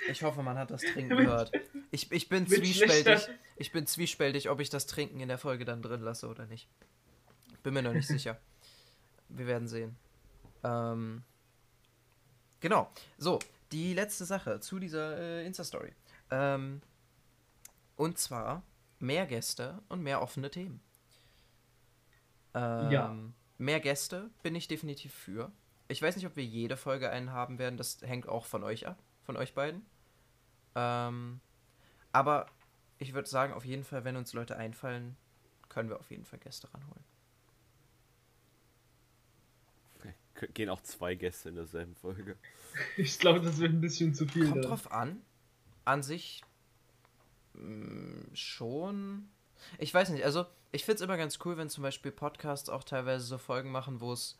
Ich 0.10 0.24
hoffe, 0.24 0.42
man 0.44 0.58
hat 0.58 0.72
das 0.72 0.82
Trinken 0.82 1.18
gehört. 1.18 1.52
Ich, 1.92 2.12
ich 2.12 2.30
bin 2.30 2.48
zwiespältig. 2.48 3.28
Ich 3.58 3.72
bin 3.74 3.86
zwiespältig, 3.86 4.50
ob 4.50 4.60
ich 4.62 4.70
das 4.70 4.86
Trinken 4.86 5.20
in 5.20 5.28
der 5.28 5.38
Folge 5.38 5.66
dann 5.66 5.82
drin 5.82 6.02
lasse 6.02 6.30
oder 6.30 6.46
nicht. 6.46 6.70
Bin 7.64 7.74
mir 7.74 7.82
noch 7.82 7.94
nicht 7.94 8.08
sicher. 8.08 8.40
Wir 9.30 9.48
werden 9.48 9.68
sehen. 9.68 9.96
Ähm, 10.64 11.24
genau. 12.60 12.92
So, 13.18 13.40
die 13.72 13.94
letzte 13.94 14.26
Sache 14.26 14.60
zu 14.60 14.80
dieser 14.80 15.18
äh, 15.18 15.46
Insta-Story. 15.46 15.94
Ähm, 16.32 16.82
und 17.96 18.18
zwar 18.18 18.64
mehr 19.00 19.26
Gäste 19.26 19.82
und 19.90 20.02
mehr 20.02 20.22
offene 20.22 20.50
Themen. 20.50 20.82
Ähm, 22.54 22.92
Ja. 22.92 23.16
Mehr 23.58 23.80
Gäste 23.80 24.30
bin 24.42 24.56
ich 24.56 24.68
definitiv 24.68 25.14
für. 25.14 25.52
Ich 25.90 26.02
weiß 26.02 26.16
nicht, 26.16 26.26
ob 26.26 26.36
wir 26.36 26.46
jede 26.46 26.78
Folge 26.78 27.10
einen 27.10 27.32
haben 27.32 27.60
werden. 27.60 27.78
Das 27.78 28.02
hängt 28.02 28.28
auch 28.28 28.46
von 28.46 28.64
euch 28.64 28.88
ab, 28.88 28.98
von 29.24 29.36
euch 29.36 29.54
beiden. 29.54 29.86
Ähm, 30.76 31.42
aber 32.12 32.46
ich 32.98 33.14
würde 33.14 33.28
sagen, 33.28 33.54
auf 33.54 33.66
jeden 33.66 33.84
Fall, 33.84 34.04
wenn 34.06 34.16
uns 34.16 34.34
Leute 34.34 34.56
einfallen, 34.56 35.18
können 35.68 35.90
wir 35.90 36.00
auf 36.00 36.10
jeden 36.10 36.26
Fall 36.26 36.40
Gäste 36.40 36.74
ranholen. 36.74 37.04
Gehen 40.54 40.70
auch 40.70 40.82
zwei 40.82 41.16
Gäste 41.16 41.50
in 41.50 41.56
derselben 41.56 41.96
Folge. 41.96 42.36
Ich 42.98 43.18
glaube, 43.18 43.42
das 43.42 43.58
wird 43.58 43.74
ein 43.74 43.82
bisschen 43.82 44.14
zu 44.14 44.28
viel. 44.28 44.44
Kommt 44.44 44.64
dann. 44.64 44.70
drauf 44.70 44.92
an. 44.92 45.22
An 45.86 46.04
sich 46.04 46.44
mh, 47.54 48.28
schon. 48.34 49.28
Ich 49.80 49.94
weiß 49.94 50.10
nicht, 50.10 50.24
also 50.24 50.46
ich 50.72 50.86
finde 50.86 50.98
es 50.98 51.02
immer 51.02 51.18
ganz 51.18 51.40
cool, 51.44 51.58
wenn 51.58 51.68
zum 51.68 51.82
Beispiel 51.82 52.12
Podcasts 52.12 52.70
auch 52.70 52.84
teilweise 52.84 53.26
so 53.26 53.38
Folgen 53.38 53.72
machen, 53.72 54.02
wo 54.02 54.14
es 54.14 54.38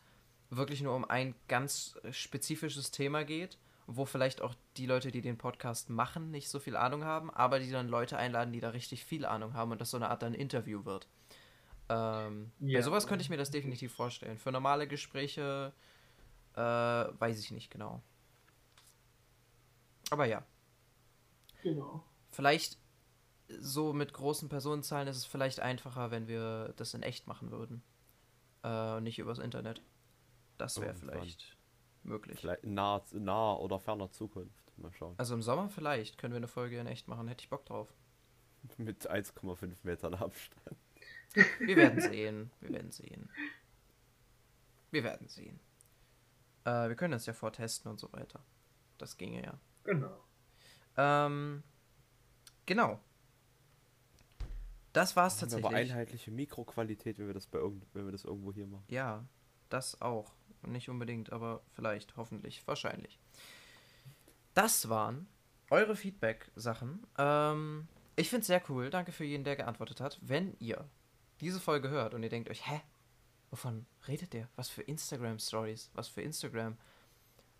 wirklich 0.48 0.82
nur 0.82 0.94
um 0.94 1.04
ein 1.04 1.34
ganz 1.48 1.98
äh, 2.02 2.12
spezifisches 2.12 2.90
Thema 2.90 3.24
geht, 3.24 3.58
wo 3.86 4.04
vielleicht 4.04 4.42
auch 4.42 4.54
die 4.76 4.86
Leute, 4.86 5.10
die 5.10 5.22
den 5.22 5.38
Podcast 5.38 5.90
machen, 5.90 6.30
nicht 6.30 6.48
so 6.48 6.60
viel 6.60 6.76
Ahnung 6.76 7.04
haben, 7.04 7.30
aber 7.30 7.58
die 7.58 7.70
dann 7.70 7.88
Leute 7.88 8.16
einladen, 8.16 8.52
die 8.52 8.60
da 8.60 8.70
richtig 8.70 9.04
viel 9.04 9.24
Ahnung 9.24 9.54
haben 9.54 9.72
und 9.72 9.80
das 9.80 9.90
so 9.90 9.96
eine 9.96 10.08
Art 10.08 10.22
dann 10.22 10.34
Interview 10.34 10.84
wird. 10.84 11.08
Ähm, 11.90 12.52
Bei 12.60 12.66
Ja. 12.66 12.82
sowas 12.82 13.06
könnte 13.06 13.22
ich 13.22 13.30
mir 13.30 13.36
das 13.36 13.50
definitiv 13.50 13.92
vorstellen. 13.92 14.38
Für 14.38 14.52
normale 14.52 14.86
Gespräche 14.86 15.72
äh, 16.54 16.60
weiß 16.60 17.38
ich 17.40 17.50
nicht 17.50 17.70
genau. 17.70 18.00
Aber 20.10 20.24
ja, 20.24 20.44
Genau. 21.62 22.02
vielleicht 22.30 22.78
so 23.48 23.92
mit 23.92 24.12
großen 24.12 24.48
Personenzahlen 24.48 25.08
ist 25.08 25.16
es 25.16 25.24
vielleicht 25.24 25.60
einfacher, 25.60 26.10
wenn 26.10 26.28
wir 26.28 26.72
das 26.76 26.94
in 26.94 27.02
echt 27.02 27.26
machen 27.26 27.50
würden. 27.50 27.82
Äh, 28.62 28.96
und 28.96 29.02
nicht 29.04 29.18
übers 29.18 29.38
Internet. 29.38 29.82
Das 30.58 30.80
wäre 30.80 30.94
vielleicht 30.94 31.56
möglich. 32.02 32.38
Vielleicht 32.40 32.64
in 32.64 32.74
naher 32.74 33.60
oder 33.60 33.80
ferner 33.80 34.10
Zukunft. 34.10 34.54
Mal 34.78 34.92
schauen. 34.92 35.14
Also 35.18 35.34
im 35.34 35.42
Sommer 35.42 35.68
vielleicht 35.68 36.18
können 36.18 36.32
wir 36.32 36.38
eine 36.38 36.48
Folge 36.48 36.78
in 36.78 36.86
echt 36.86 37.08
machen. 37.08 37.28
Hätte 37.28 37.42
ich 37.42 37.50
Bock 37.50 37.64
drauf. 37.66 37.92
Mit 38.78 39.10
1,5 39.10 39.76
Metern 39.82 40.14
Abstand. 40.14 40.76
Wir 41.34 41.76
werden 41.76 42.00
sehen. 42.00 42.50
Wir 42.60 42.70
werden 42.72 42.90
sehen. 42.90 43.30
Wir 44.90 45.04
werden 45.04 45.28
sehen. 45.28 45.60
Äh, 46.64 46.88
wir 46.88 46.96
können 46.96 47.12
das 47.12 47.26
ja 47.26 47.32
vortesten 47.32 47.88
und 47.88 48.00
so 48.00 48.12
weiter. 48.12 48.44
Das 48.98 49.16
ginge 49.16 49.42
ja. 49.42 49.58
Genau. 49.84 50.24
Ähm, 50.96 51.62
genau. 52.66 53.00
Das 54.92 55.14
war's 55.14 55.40
wir 55.40 55.46
aber 55.46 55.62
tatsächlich. 55.62 55.92
einheitliche 55.92 56.30
Mikroqualität, 56.32 57.18
wenn 57.18 57.28
wir 57.28 57.34
das 57.34 57.46
bei 57.46 57.58
irgend, 57.58 57.86
wenn 57.94 58.04
wir 58.04 58.12
das 58.12 58.24
irgendwo 58.24 58.52
hier 58.52 58.66
machen. 58.66 58.84
Ja, 58.88 59.24
das 59.68 60.00
auch. 60.02 60.34
Nicht 60.66 60.90
unbedingt, 60.90 61.32
aber 61.32 61.62
vielleicht, 61.72 62.16
hoffentlich, 62.16 62.66
wahrscheinlich. 62.66 63.18
Das 64.52 64.88
waren 64.88 65.26
eure 65.70 65.96
Feedback-Sachen. 65.96 67.06
Ähm, 67.16 67.88
ich 68.16 68.28
finde 68.28 68.40
es 68.42 68.46
sehr 68.48 68.62
cool. 68.68 68.90
Danke 68.90 69.12
für 69.12 69.24
jeden, 69.24 69.44
der 69.44 69.56
geantwortet 69.56 70.00
hat. 70.00 70.18
Wenn 70.20 70.54
ihr 70.58 70.86
diese 71.40 71.60
Folge 71.60 71.88
hört 71.88 72.14
und 72.14 72.22
ihr 72.22 72.28
denkt 72.28 72.50
euch, 72.50 72.66
hä? 72.68 72.80
Wovon 73.50 73.86
redet 74.06 74.32
der? 74.32 74.48
Was 74.56 74.68
für 74.68 74.82
Instagram-Stories? 74.82 75.90
Was 75.94 76.08
für 76.08 76.22
Instagram? 76.22 76.76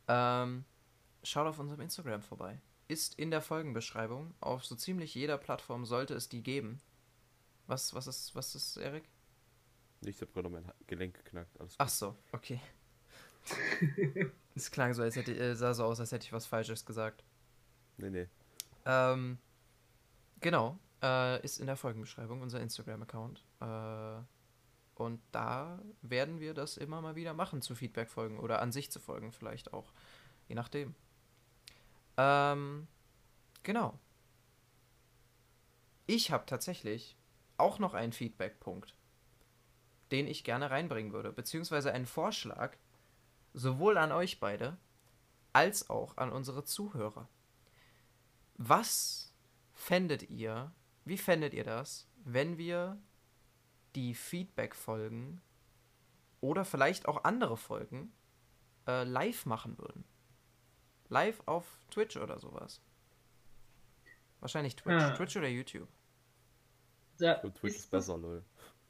Ähm, 0.06 0.64
schaut 1.22 1.46
auf 1.46 1.58
unserem 1.58 1.80
Instagram 1.80 2.22
vorbei. 2.22 2.60
Ist 2.88 3.18
in 3.18 3.30
der 3.30 3.42
Folgenbeschreibung. 3.42 4.34
Auf 4.40 4.64
so 4.64 4.76
ziemlich 4.76 5.14
jeder 5.14 5.38
Plattform 5.38 5.84
sollte 5.84 6.14
es 6.14 6.28
die 6.28 6.42
geben. 6.42 6.80
Was, 7.66 7.94
was 7.94 8.06
ist, 8.06 8.34
was 8.34 8.54
ist, 8.54 8.76
Erik? 8.76 9.04
Ich 10.02 10.20
habe 10.20 10.32
gerade 10.32 10.48
mein 10.48 10.64
Gelenk 10.86 11.14
geknackt. 11.14 11.56
Ach 11.78 11.88
so, 11.88 12.16
okay. 12.32 12.60
Es 14.54 14.70
klang 14.70 14.92
so, 14.94 15.02
als 15.02 15.16
hätte, 15.16 15.36
äh, 15.36 15.54
sah 15.54 15.74
so 15.74 15.84
aus, 15.84 16.00
als 16.00 16.12
hätte 16.12 16.26
ich 16.26 16.32
was 16.32 16.46
Falsches 16.46 16.84
gesagt. 16.84 17.24
Nee, 17.96 18.10
nee. 18.10 18.28
Ähm, 18.84 19.38
genau. 20.40 20.78
Äh, 21.02 21.42
ist 21.42 21.58
in 21.58 21.66
der 21.66 21.76
Folgenbeschreibung 21.76 22.42
unser 22.42 22.60
Instagram-Account. 22.60 23.44
Äh, 23.60 24.22
und 24.94 25.20
da 25.32 25.80
werden 26.02 26.40
wir 26.40 26.52
das 26.52 26.76
immer 26.76 27.00
mal 27.00 27.16
wieder 27.16 27.32
machen 27.32 27.62
zu 27.62 27.74
Feedback-Folgen 27.74 28.38
oder 28.38 28.60
an 28.60 28.70
sich 28.70 28.90
zu 28.90 29.00
Folgen 29.00 29.32
vielleicht 29.32 29.72
auch. 29.72 29.92
Je 30.46 30.54
nachdem. 30.54 30.94
Ähm, 32.18 32.86
genau. 33.62 33.98
Ich 36.06 36.30
habe 36.30 36.44
tatsächlich 36.44 37.16
auch 37.56 37.78
noch 37.78 37.94
einen 37.94 38.12
Feedback-Punkt, 38.12 38.94
den 40.10 40.26
ich 40.26 40.44
gerne 40.44 40.70
reinbringen 40.70 41.12
würde, 41.12 41.32
beziehungsweise 41.32 41.92
einen 41.92 42.06
Vorschlag, 42.06 42.76
sowohl 43.54 43.96
an 43.96 44.12
euch 44.12 44.40
beide 44.40 44.76
als 45.52 45.88
auch 45.88 46.16
an 46.16 46.30
unsere 46.30 46.64
Zuhörer. 46.64 47.28
Was 48.56 49.32
fändet 49.72 50.28
ihr, 50.28 50.72
wie 51.04 51.18
fändet 51.18 51.54
ihr 51.54 51.64
das, 51.64 52.08
wenn 52.24 52.58
wir 52.58 52.98
die 53.94 54.14
Feedback-Folgen 54.14 55.40
oder 56.40 56.64
vielleicht 56.64 57.06
auch 57.08 57.24
andere 57.24 57.56
Folgen 57.56 58.12
äh, 58.86 59.04
live 59.04 59.46
machen 59.46 59.78
würden? 59.78 60.04
Live 61.08 61.42
auf 61.46 61.66
Twitch 61.90 62.16
oder 62.16 62.38
sowas. 62.38 62.80
Wahrscheinlich 64.40 64.76
Twitch. 64.76 65.02
Ah. 65.02 65.10
Twitch 65.10 65.36
oder 65.36 65.48
YouTube. 65.48 65.88
Da 67.18 67.40
So, 67.42 67.50
Twitch 67.50 67.74
ist 67.74 67.80
ist 67.80 67.90
besser, 67.90 68.16
lol. 68.16 68.42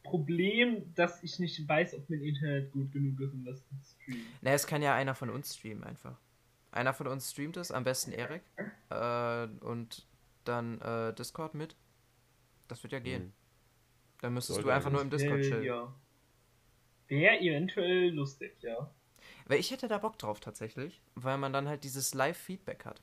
das 0.03 0.11
Problem, 0.11 0.95
dass 0.95 1.23
ich 1.23 1.39
nicht 1.39 1.67
weiß, 1.69 1.95
ob 1.95 2.09
mein 2.09 2.21
Internet 2.23 2.71
gut 2.73 2.93
genug 2.93 3.21
ist, 3.21 3.33
um 3.33 3.45
das 3.45 3.59
zu 3.67 3.75
streamen. 3.95 4.27
Na, 4.41 4.51
es 4.53 4.67
kann 4.67 4.83
ja 4.83 4.95
einer 4.95 5.15
von 5.15 5.31
uns 5.31 5.57
streamen 5.57 5.85
einfach. 5.85 6.21
Einer 6.73 6.95
von 6.95 7.09
uns 7.09 7.31
streamt 7.31 7.57
es, 7.57 7.73
am 7.73 7.85
besten 7.85 8.13
Erik. 8.13 8.43
Äh, 8.91 9.47
und 9.61 10.09
dann 10.43 10.81
äh, 10.81 11.15
Discord 11.15 11.55
mit. 11.55 11.77
Das 12.71 12.83
wird 12.83 12.93
ja 12.93 13.01
gehen. 13.01 13.25
Mhm. 13.25 13.33
Dann 14.21 14.35
müsstest 14.35 14.57
Sollte 14.57 14.69
du 14.69 14.75
einfach 14.75 14.91
nur 14.91 15.03
im 15.03 15.11
Discord 15.11 15.43
chillen. 15.43 15.65
Ja. 15.65 15.95
Wäre 17.09 17.41
eventuell 17.41 18.11
lustig, 18.11 18.57
ja. 18.61 18.91
Weil 19.47 19.59
ich 19.59 19.71
hätte 19.71 19.89
da 19.89 19.99
Bock 19.99 20.19
drauf 20.19 20.39
tatsächlich, 20.39 21.03
weil 21.17 21.39
man 21.39 21.53
dann 21.53 21.67
halt 21.67 21.83
dieses 21.83 22.15
Live-Feedback 22.15 22.85
hat. 22.85 23.03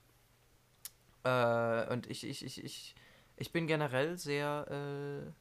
Äh, 1.24 1.92
und 1.92 2.08
ich, 2.08 2.26
ich, 2.26 2.46
ich, 2.46 2.64
ich, 2.64 2.96
ich 3.36 3.52
bin 3.52 3.68
generell 3.68 4.18
sehr, 4.18 4.66
äh, 4.72 5.32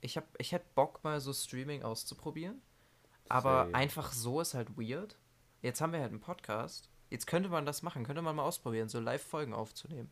ich 0.00 0.16
hab, 0.16 0.24
ich 0.40 0.52
hätte 0.52 0.66
Bock 0.74 1.04
mal 1.04 1.20
so 1.20 1.32
Streaming 1.34 1.82
auszuprobieren. 1.82 2.62
Aber 3.28 3.64
Same. 3.64 3.74
einfach 3.74 4.12
so 4.12 4.40
ist 4.40 4.54
halt 4.54 4.78
weird. 4.78 5.18
Jetzt 5.60 5.82
haben 5.82 5.92
wir 5.92 6.00
halt 6.00 6.12
einen 6.12 6.20
Podcast. 6.20 6.88
Jetzt 7.10 7.26
könnte 7.26 7.50
man 7.50 7.66
das 7.66 7.82
machen, 7.82 8.04
könnte 8.04 8.22
man 8.22 8.36
mal 8.36 8.44
ausprobieren, 8.44 8.88
so 8.88 9.00
Live-Folgen 9.00 9.52
aufzunehmen. 9.52 10.10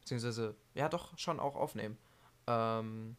Beziehungsweise, 0.00 0.56
ja 0.74 0.88
doch, 0.88 1.16
schon 1.18 1.38
auch 1.38 1.54
aufnehmen. 1.54 1.96
Ähm, 2.46 3.16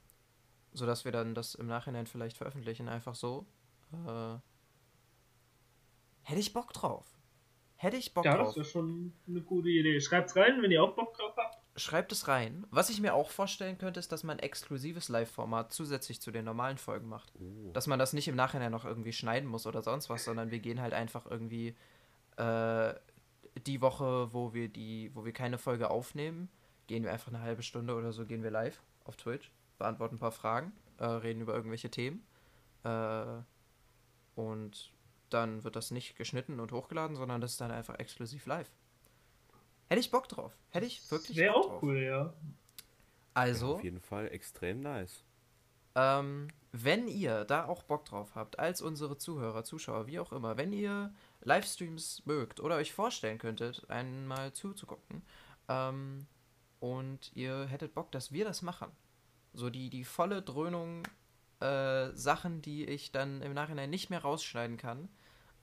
sodass 0.73 1.05
wir 1.05 1.11
dann 1.11 1.35
das 1.35 1.55
im 1.55 1.67
Nachhinein 1.67 2.07
vielleicht 2.07 2.37
veröffentlichen, 2.37 2.87
einfach 2.87 3.15
so. 3.15 3.45
Äh, 3.91 4.37
hätte 6.23 6.39
ich 6.39 6.53
Bock 6.53 6.73
drauf. 6.73 7.05
Hätte 7.75 7.97
ich 7.97 8.13
Bock 8.13 8.25
ja, 8.25 8.35
drauf. 8.35 8.47
das 8.47 8.55
wäre 8.55 8.65
schon 8.65 9.13
eine 9.27 9.41
gute 9.41 9.69
Idee. 9.69 9.99
Schreibt's 10.01 10.35
rein, 10.35 10.61
wenn 10.61 10.71
ihr 10.71 10.83
auch 10.83 10.95
Bock 10.95 11.13
drauf 11.15 11.33
habt. 11.37 11.57
Schreibt 11.79 12.11
es 12.11 12.27
rein. 12.27 12.65
Was 12.71 12.89
ich 12.89 13.01
mir 13.01 13.13
auch 13.13 13.29
vorstellen 13.29 13.77
könnte, 13.77 13.99
ist, 13.99 14.11
dass 14.11 14.23
man 14.23 14.37
ein 14.37 14.43
exklusives 14.43 15.09
Live-Format 15.09 15.71
zusätzlich 15.71 16.19
zu 16.19 16.31
den 16.31 16.45
normalen 16.45 16.79
Folgen 16.79 17.07
macht. 17.07 17.31
Oh. 17.39 17.71
Dass 17.73 17.85
man 17.85 17.99
das 17.99 18.13
nicht 18.13 18.27
im 18.27 18.35
Nachhinein 18.35 18.71
noch 18.71 18.83
irgendwie 18.83 19.13
schneiden 19.13 19.47
muss 19.47 19.67
oder 19.67 19.83
sonst 19.83 20.09
was, 20.09 20.23
sondern 20.23 20.49
wir 20.49 20.59
gehen 20.59 20.81
halt 20.81 20.93
einfach 20.93 21.27
irgendwie 21.29 21.75
äh, 22.37 22.93
die 23.67 23.81
Woche, 23.81 24.33
wo 24.33 24.55
wir 24.55 24.69
die, 24.69 25.11
wo 25.13 25.23
wir 25.23 25.33
keine 25.33 25.59
Folge 25.59 25.91
aufnehmen, 25.91 26.49
gehen 26.87 27.03
wir 27.03 27.11
einfach 27.11 27.27
eine 27.27 27.41
halbe 27.41 27.61
Stunde 27.61 27.93
oder 27.93 28.11
so, 28.11 28.25
gehen 28.25 28.41
wir 28.41 28.51
live 28.51 28.81
auf 29.07 29.15
Twitch, 29.17 29.51
beantworten 29.77 30.15
ein 30.15 30.19
paar 30.19 30.31
Fragen, 30.31 30.73
äh, 30.97 31.05
reden 31.05 31.41
über 31.41 31.53
irgendwelche 31.55 31.89
Themen. 31.89 32.25
Äh, 32.83 33.41
und 34.35 34.91
dann 35.29 35.63
wird 35.63 35.75
das 35.75 35.91
nicht 35.91 36.15
geschnitten 36.15 36.59
und 36.59 36.71
hochgeladen, 36.71 37.15
sondern 37.15 37.41
das 37.41 37.51
ist 37.51 37.61
dann 37.61 37.71
einfach 37.71 37.95
exklusiv 37.99 38.45
live. 38.45 38.69
Hätte 39.89 39.99
ich 39.99 40.11
Bock 40.11 40.27
drauf. 40.29 40.57
Hätte 40.69 40.85
ich 40.85 41.09
wirklich 41.11 41.37
Wäre 41.37 41.53
Bock 41.53 41.65
auch 41.65 41.69
drauf. 41.69 41.83
cool, 41.83 41.97
ja. 41.97 42.23
Ja, 42.25 42.33
Also, 43.33 43.75
auf 43.75 43.83
jeden 43.83 43.99
Fall 44.01 44.27
extrem 44.31 44.81
nice. 44.81 45.23
ähm, 45.95 46.47
wenn 46.71 47.07
ihr 47.07 47.45
da 47.45 47.65
auch 47.65 47.83
Bock 47.83 48.05
drauf 48.05 48.35
habt, 48.35 48.59
als 48.59 48.81
unsere 48.81 49.17
Zuhörer, 49.17 49.63
Zuschauer, 49.63 50.07
wie 50.07 50.19
auch 50.19 50.31
immer, 50.31 50.57
wenn 50.57 50.71
ihr 50.73 51.13
Livestreams 51.41 52.23
mögt 52.25 52.59
oder 52.59 52.75
euch 52.75 52.93
vorstellen 52.93 53.37
könntet, 53.39 53.89
einmal 53.89 54.53
zuzugucken, 54.53 55.23
ähm, 55.69 56.27
und 56.79 57.31
ihr 57.35 57.65
hättet 57.65 57.93
Bock, 57.93 58.11
dass 58.11 58.31
wir 58.31 58.45
das 58.45 58.61
machen, 58.61 58.91
so 59.53 59.69
die, 59.69 59.89
die 59.89 60.03
volle 60.03 60.41
Dröhnung 60.41 61.03
äh, 61.59 62.11
Sachen, 62.13 62.61
die 62.61 62.85
ich 62.85 63.11
dann 63.11 63.41
im 63.41 63.53
Nachhinein 63.53 63.89
nicht 63.89 64.09
mehr 64.09 64.21
rausschneiden 64.21 64.77
kann, 64.77 65.09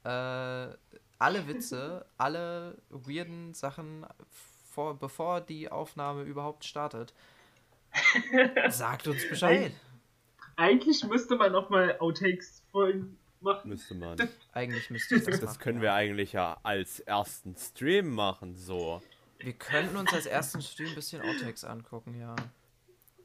äh, 0.04 0.76
alle 1.18 1.46
Witze, 1.46 2.06
alle 2.18 2.78
weirden 2.90 3.54
Sachen, 3.54 4.06
vor, 4.64 4.98
bevor 4.98 5.40
die 5.40 5.70
Aufnahme 5.70 6.22
überhaupt 6.22 6.64
startet, 6.64 7.14
sagt 8.68 9.06
uns 9.06 9.28
Bescheid. 9.28 9.72
Eigentlich 10.56 11.04
müsste 11.04 11.36
man 11.36 11.54
auch 11.54 11.70
mal 11.70 11.98
Outtakes-Folgen 11.98 13.18
machen. 13.40 13.68
Müsste 13.68 13.94
man. 13.94 14.18
Eigentlich 14.52 14.90
müsste 14.90 15.16
ich 15.16 15.24
das, 15.24 15.40
Das 15.40 15.50
machen. 15.50 15.58
können 15.60 15.80
wir 15.80 15.94
eigentlich 15.94 16.32
ja 16.32 16.58
als 16.62 17.00
ersten 17.00 17.56
Stream 17.56 18.10
machen, 18.14 18.56
so. 18.56 19.02
Wir 19.38 19.52
könnten 19.54 19.96
uns 19.96 20.12
als 20.12 20.26
ersten 20.26 20.62
Stream 20.62 20.90
ein 20.90 20.94
bisschen 20.94 21.22
Outtakes 21.22 21.64
angucken, 21.64 22.14
ja. 22.14 22.34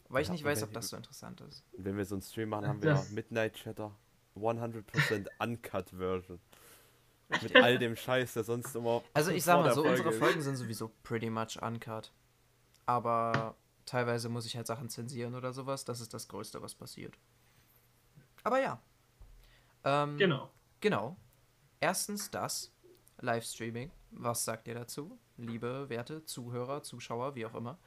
Weil 0.10 0.24
ich 0.24 0.28
Ja, 0.30 0.34
nicht 0.34 0.44
weiß, 0.44 0.64
ob 0.64 0.74
das 0.74 0.90
so 0.90 0.98
interessant 0.98 1.40
ist. 1.42 1.64
Wenn 1.74 1.96
wir 1.98 2.06
so 2.06 2.16
einen 2.16 2.22
Stream 2.24 2.50
machen, 2.50 2.68
haben 2.68 2.82
wir 2.82 2.92
Das- 2.92 3.10
ja 3.10 3.14
Midnight 3.16 3.54
Chatter 3.56 3.96
100% 4.36 5.28
Uncut 5.40 5.90
Version. 5.92 6.40
Mit 7.44 7.56
all 7.56 7.78
dem 7.78 7.96
Scheiß, 7.96 8.34
der 8.34 8.44
sonst 8.44 8.76
immer. 8.76 9.04
Also 9.14 9.30
ich 9.32 9.44
sag 9.44 9.62
mal 9.62 9.72
so, 9.74 9.84
unsere 9.86 10.10
ist. 10.10 10.18
Folgen 10.18 10.42
sind 10.42 10.56
sowieso 10.56 10.92
pretty 11.04 11.30
much 11.30 11.62
uncut. 11.62 12.12
Aber 12.88 13.56
teilweise 13.86 14.30
muss 14.30 14.48
ich 14.48 14.58
halt 14.58 14.66
Sachen 14.66 14.90
zensieren 14.90 15.36
oder 15.36 15.54
sowas. 15.54 15.86
Das 15.86 16.02
ist 16.02 16.12
das 16.14 16.28
Größte, 16.28 16.60
was 16.64 16.74
passiert. 16.74 17.20
Aber 18.44 18.60
ja. 18.60 18.82
Ähm, 19.84 20.18
Genau. 20.18 20.50
Genau. 20.80 21.18
Erstens 21.80 22.32
das, 22.32 22.72
Livestreaming. 23.20 23.92
Was 24.12 24.46
sagt 24.46 24.68
ihr 24.68 24.76
dazu? 24.76 25.18
Liebe, 25.38 25.90
werte 25.90 26.26
Zuhörer, 26.26 26.84
Zuschauer, 26.84 27.36
wie 27.36 27.46
auch 27.46 27.56
immer. 27.56 27.78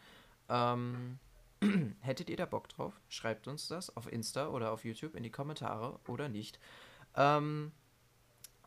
Ähm, 0.49 1.19
hättet 2.01 2.31
ihr 2.31 2.37
da 2.37 2.47
Bock 2.47 2.69
drauf? 2.69 3.01
Schreibt 3.09 3.49
uns 3.49 3.69
das 3.69 3.97
auf 3.97 4.11
Insta 4.11 4.49
oder 4.49 4.73
auf 4.73 4.85
YouTube 4.85 5.15
in 5.15 5.23
die 5.23 5.31
Kommentare 5.31 5.99
oder 6.07 6.29
nicht. 6.29 6.59
Ähm, 7.17 7.73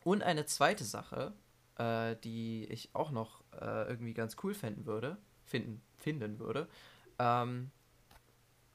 und 0.04 0.24
eine 0.24 0.46
zweite 0.46 0.84
Sache, 0.84 1.34
äh, 1.78 2.16
die 2.24 2.66
ich 2.66 2.90
auch 2.94 3.12
noch 3.12 3.44
äh, 3.60 3.88
irgendwie 3.90 4.14
ganz 4.14 4.36
cool 4.44 4.54
finden 4.54 4.86
würde, 4.86 5.18
finden, 5.44 5.82
finden 5.98 6.40
würde. 6.40 6.68
Ähm, 7.20 7.72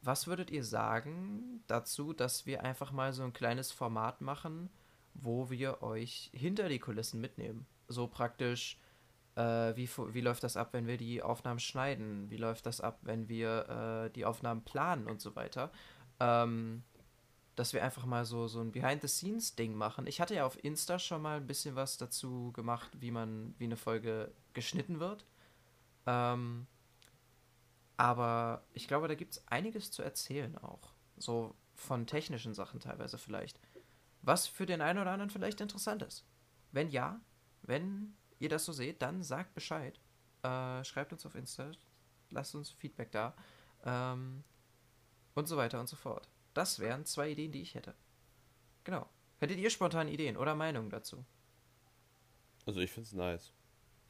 was 0.02 0.26
würdet 0.26 0.50
ihr 0.50 0.64
sagen 0.64 1.62
dazu, 1.66 2.12
dass 2.12 2.46
wir 2.46 2.64
einfach 2.64 2.90
mal 2.90 3.12
so 3.12 3.22
ein 3.22 3.32
kleines 3.32 3.70
Format 3.70 4.22
machen, 4.22 4.70
wo 5.14 5.50
wir 5.50 5.82
euch 5.82 6.30
hinter 6.32 6.68
die 6.68 6.78
Kulissen 6.78 7.20
mitnehmen? 7.20 7.66
So 7.90 8.06
praktisch, 8.06 8.78
äh, 9.34 9.74
wie, 9.76 9.88
wie 9.88 10.20
läuft 10.20 10.44
das 10.44 10.56
ab, 10.56 10.72
wenn 10.72 10.86
wir 10.86 10.96
die 10.96 11.22
Aufnahmen 11.22 11.58
schneiden? 11.58 12.30
Wie 12.30 12.36
läuft 12.36 12.66
das 12.66 12.80
ab, 12.80 13.00
wenn 13.02 13.28
wir 13.28 14.06
äh, 14.06 14.10
die 14.10 14.24
Aufnahmen 14.24 14.62
planen 14.62 15.06
und 15.06 15.20
so 15.20 15.34
weiter? 15.34 15.72
Ähm, 16.20 16.84
dass 17.56 17.72
wir 17.72 17.82
einfach 17.82 18.06
mal 18.06 18.24
so, 18.24 18.46
so 18.46 18.60
ein 18.60 18.72
Behind-the-Scenes-Ding 18.72 19.74
machen. 19.74 20.06
Ich 20.06 20.20
hatte 20.20 20.34
ja 20.34 20.46
auf 20.46 20.62
Insta 20.64 20.98
schon 20.98 21.20
mal 21.20 21.36
ein 21.36 21.46
bisschen 21.46 21.74
was 21.74 21.98
dazu 21.98 22.52
gemacht, 22.52 22.90
wie 23.00 23.10
man, 23.10 23.54
wie 23.58 23.64
eine 23.64 23.76
Folge 23.76 24.32
geschnitten 24.54 25.00
wird. 25.00 25.26
Ähm, 26.06 26.66
aber 27.96 28.64
ich 28.72 28.88
glaube, 28.88 29.08
da 29.08 29.14
gibt 29.14 29.32
es 29.32 29.48
einiges 29.48 29.90
zu 29.90 30.02
erzählen 30.02 30.56
auch. 30.58 30.94
So 31.16 31.54
von 31.74 32.06
technischen 32.06 32.54
Sachen 32.54 32.80
teilweise 32.80 33.18
vielleicht. 33.18 33.60
Was 34.22 34.46
für 34.46 34.64
den 34.64 34.80
einen 34.80 34.98
oder 34.98 35.10
anderen 35.10 35.30
vielleicht 35.30 35.60
interessant 35.60 36.02
ist. 36.02 36.24
Wenn 36.72 36.88
ja, 36.88 37.20
wenn 37.70 38.12
ihr 38.40 38.48
das 38.48 38.64
so 38.64 38.72
seht, 38.72 39.00
dann 39.00 39.22
sagt 39.22 39.54
Bescheid. 39.54 39.98
Äh, 40.42 40.84
schreibt 40.84 41.12
uns 41.12 41.24
auf 41.24 41.34
Insta, 41.34 41.70
lasst 42.30 42.54
uns 42.54 42.70
Feedback 42.70 43.10
da. 43.12 43.34
Ähm, 43.84 44.42
und 45.34 45.46
so 45.46 45.56
weiter 45.56 45.80
und 45.80 45.88
so 45.88 45.96
fort. 45.96 46.28
Das 46.52 46.80
wären 46.80 47.04
zwei 47.06 47.30
Ideen, 47.30 47.52
die 47.52 47.62
ich 47.62 47.74
hätte. 47.74 47.94
Genau. 48.84 49.08
Hättet 49.38 49.58
ihr 49.58 49.70
spontan 49.70 50.08
Ideen 50.08 50.36
oder 50.36 50.54
Meinungen 50.54 50.90
dazu? 50.90 51.24
Also 52.66 52.80
ich 52.80 52.90
find's 52.90 53.12
nice. 53.12 53.52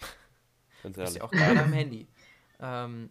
Ganz 0.83 0.97
Ist 0.97 1.01
ehrlich. 1.03 1.17
ja 1.17 1.23
auch 1.25 1.31
gerade 1.31 1.63
am 1.63 1.73
Handy. 1.73 2.09
Ähm, 2.59 3.11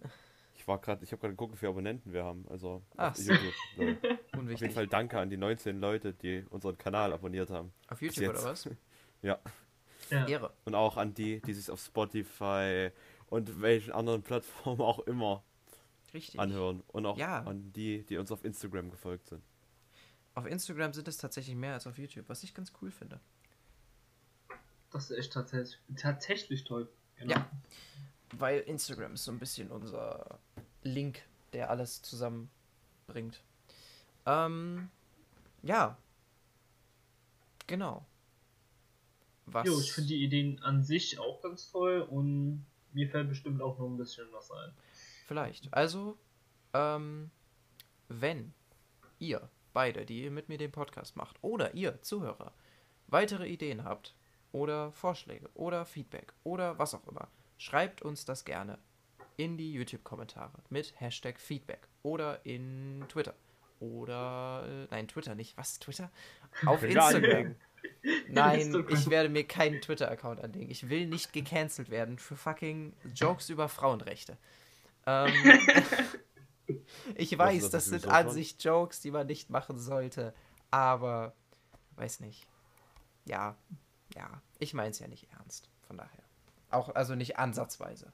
Ich 0.56 0.68
war 0.68 0.80
gerade, 0.80 1.04
ich 1.04 1.12
habe 1.12 1.22
gerade 1.22 1.34
geguckt, 1.34 1.54
wie 1.54 1.58
viele 1.58 1.70
Abonnenten 1.72 2.12
wir 2.12 2.24
haben. 2.26 2.46
Also 2.50 2.82
Ach 2.98 3.12
auf 3.12 3.18
so. 3.18 3.32
YouTube. 3.32 3.54
lol. 3.78 3.98
Auf 4.34 4.62
jeden. 4.62 4.72
Fall 4.74 4.88
danke 4.88 5.20
an 5.20 5.30
die 5.30 5.38
19 5.38 5.80
Leute, 5.80 6.14
die 6.14 6.44
unseren 6.50 6.78
Kanal 6.78 7.14
abonniert 7.14 7.50
haben. 7.50 7.72
Auf 7.88 8.02
YouTube 8.02 8.30
oder 8.30 8.44
was? 8.44 8.68
Ja. 9.22 9.38
Ja. 10.10 10.28
Ehre. 10.28 10.54
Und 10.66 10.76
auch 10.76 10.98
an 10.98 11.14
die, 11.14 11.42
die 11.42 11.54
sich 11.54 11.70
auf 11.70 11.80
Spotify 11.84 12.92
und 13.28 13.62
welchen 13.62 13.92
anderen 13.94 14.24
Plattformen 14.24 14.82
auch 14.82 15.00
immer 15.00 15.44
Richtig. 16.14 16.40
anhören. 16.40 16.84
Und 16.88 17.06
auch 17.06 17.18
Ja. 17.18 17.40
an 17.44 17.72
die, 17.74 18.04
die 18.04 18.18
uns 18.18 18.32
auf 18.32 18.44
Instagram 18.44 18.90
gefolgt 18.90 19.28
sind. 19.28 19.44
Auf 20.36 20.46
Instagram 20.46 20.94
sind 20.94 21.08
es 21.08 21.18
tatsächlich 21.18 21.56
mehr 21.56 21.74
als 21.74 21.86
auf 21.88 21.98
YouTube, 21.98 22.28
was 22.30 22.44
ich 22.44 22.54
ganz 22.54 22.72
cool 22.82 22.92
finde. 22.92 23.20
Das 24.92 25.12
ist 25.12 25.18
echt 25.18 25.34
tatsächlich, 25.34 25.78
tatsächlich 25.98 26.64
toll. 26.64 26.90
Genau. 27.18 27.36
Ja. 27.36 27.50
Weil 28.34 28.62
Instagram 28.62 29.14
ist 29.14 29.26
so 29.26 29.32
ein 29.32 29.40
bisschen 29.40 29.70
unser 29.72 30.40
Link, 30.84 31.22
der 31.54 31.70
alles 31.70 32.02
zusammenbringt. 32.02 33.44
Ähm, 34.26 34.90
ja. 35.62 35.98
Genau. 37.68 38.06
Was? 39.54 39.68
Jo, 39.68 39.80
ich 39.80 39.92
finde 39.92 40.10
die 40.10 40.24
Ideen 40.24 40.62
an 40.64 40.84
sich 40.84 41.20
auch 41.20 41.42
ganz 41.42 41.72
toll 41.72 42.02
und 42.02 42.66
mir 42.94 43.10
fällt 43.10 43.30
bestimmt 43.30 43.62
auch 43.62 43.78
noch 43.78 43.88
ein 43.88 43.98
bisschen 43.98 44.28
was 44.32 44.52
ein. 44.52 44.72
Vielleicht. 45.28 45.74
Also, 45.74 46.18
ähm, 46.74 47.30
wenn 48.08 48.54
ihr 49.20 49.50
beide, 49.74 50.06
die 50.06 50.24
ihr 50.24 50.32
mit 50.32 50.50
mir 50.50 50.58
den 50.58 50.72
Podcast 50.72 51.16
macht, 51.16 51.38
oder 51.42 51.74
ihr 51.74 52.02
Zuhörer, 52.02 52.54
weitere 53.08 53.48
Ideen 53.48 53.84
habt 53.84 54.16
oder 54.52 54.92
Vorschläge 54.92 55.50
oder 55.54 55.86
Feedback 55.86 56.34
oder 56.44 56.80
was 56.80 56.94
auch 56.94 57.08
immer, 57.08 57.28
schreibt 57.58 58.02
uns 58.02 58.26
das 58.26 58.46
gerne 58.46 58.80
in 59.38 59.58
die 59.58 59.72
YouTube-Kommentare 59.74 60.60
mit 60.70 61.00
Hashtag 61.00 61.40
Feedback 61.40 61.88
oder 62.04 62.46
in 62.46 63.06
Twitter. 63.08 63.36
Oder, 63.80 64.66
äh, 64.68 64.88
nein, 64.92 65.08
Twitter 65.08 65.36
nicht. 65.36 65.56
Was, 65.58 65.80
Twitter? 65.80 66.12
Auf 66.66 66.84
Instagram. 66.84 67.56
Nein, 68.30 68.86
ich 68.90 69.10
werde 69.10 69.30
mir 69.30 69.46
keinen 69.46 69.82
Twitter-Account 69.82 70.42
anlegen. 70.42 70.70
Ich 70.70 70.90
will 70.90 71.08
nicht 71.08 71.34
gecancelt 71.34 71.90
werden 71.90 72.18
für 72.18 72.36
fucking 72.36 72.94
Jokes 73.14 73.50
über 73.50 73.68
Frauenrechte. 73.68 74.38
Ähm, 75.06 75.34
ich 77.16 77.38
weiß, 77.38 77.70
das 77.70 77.86
sind 77.86 78.08
an 78.08 78.30
sich 78.30 78.56
Jokes, 78.60 79.02
die 79.02 79.12
man 79.12 79.28
nicht 79.28 79.50
machen 79.50 79.78
sollte. 79.78 80.34
Aber, 80.72 81.34
weiß 81.96 82.22
nicht. 82.22 82.48
Ja, 83.26 83.58
ja, 84.16 84.42
ich 84.60 84.74
meine 84.74 84.92
es 84.92 85.00
ja 85.00 85.08
nicht 85.08 85.28
ernst. 85.32 85.70
Von 85.88 85.98
daher. 85.98 86.24
Auch, 86.70 86.94
also 86.96 87.16
nicht 87.16 87.38
ansatzweise. 87.38 88.14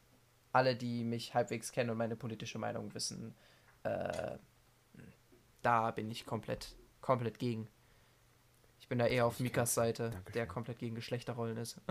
Alle, 0.52 0.76
die 0.76 1.04
mich 1.04 1.34
halbwegs 1.34 1.72
kennen 1.72 1.90
und 1.90 1.98
meine 1.98 2.16
politische 2.16 2.58
Meinung 2.58 2.94
wissen, 2.94 3.36
äh, 3.84 4.38
da 5.62 5.92
bin 5.92 6.10
ich 6.10 6.26
komplett, 6.26 6.76
komplett 7.02 7.40
gegen. 7.40 7.68
Ich 8.86 8.90
bin 8.90 9.00
da 9.00 9.08
eher 9.08 9.26
auf 9.26 9.40
Mikas 9.40 9.74
Seite, 9.74 10.12
Dankeschön. 10.12 10.34
der 10.34 10.46
komplett 10.46 10.78
gegen 10.78 10.94
Geschlechterrollen 10.94 11.58
ist. 11.58 11.82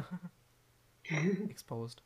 Exposed. 1.50 2.04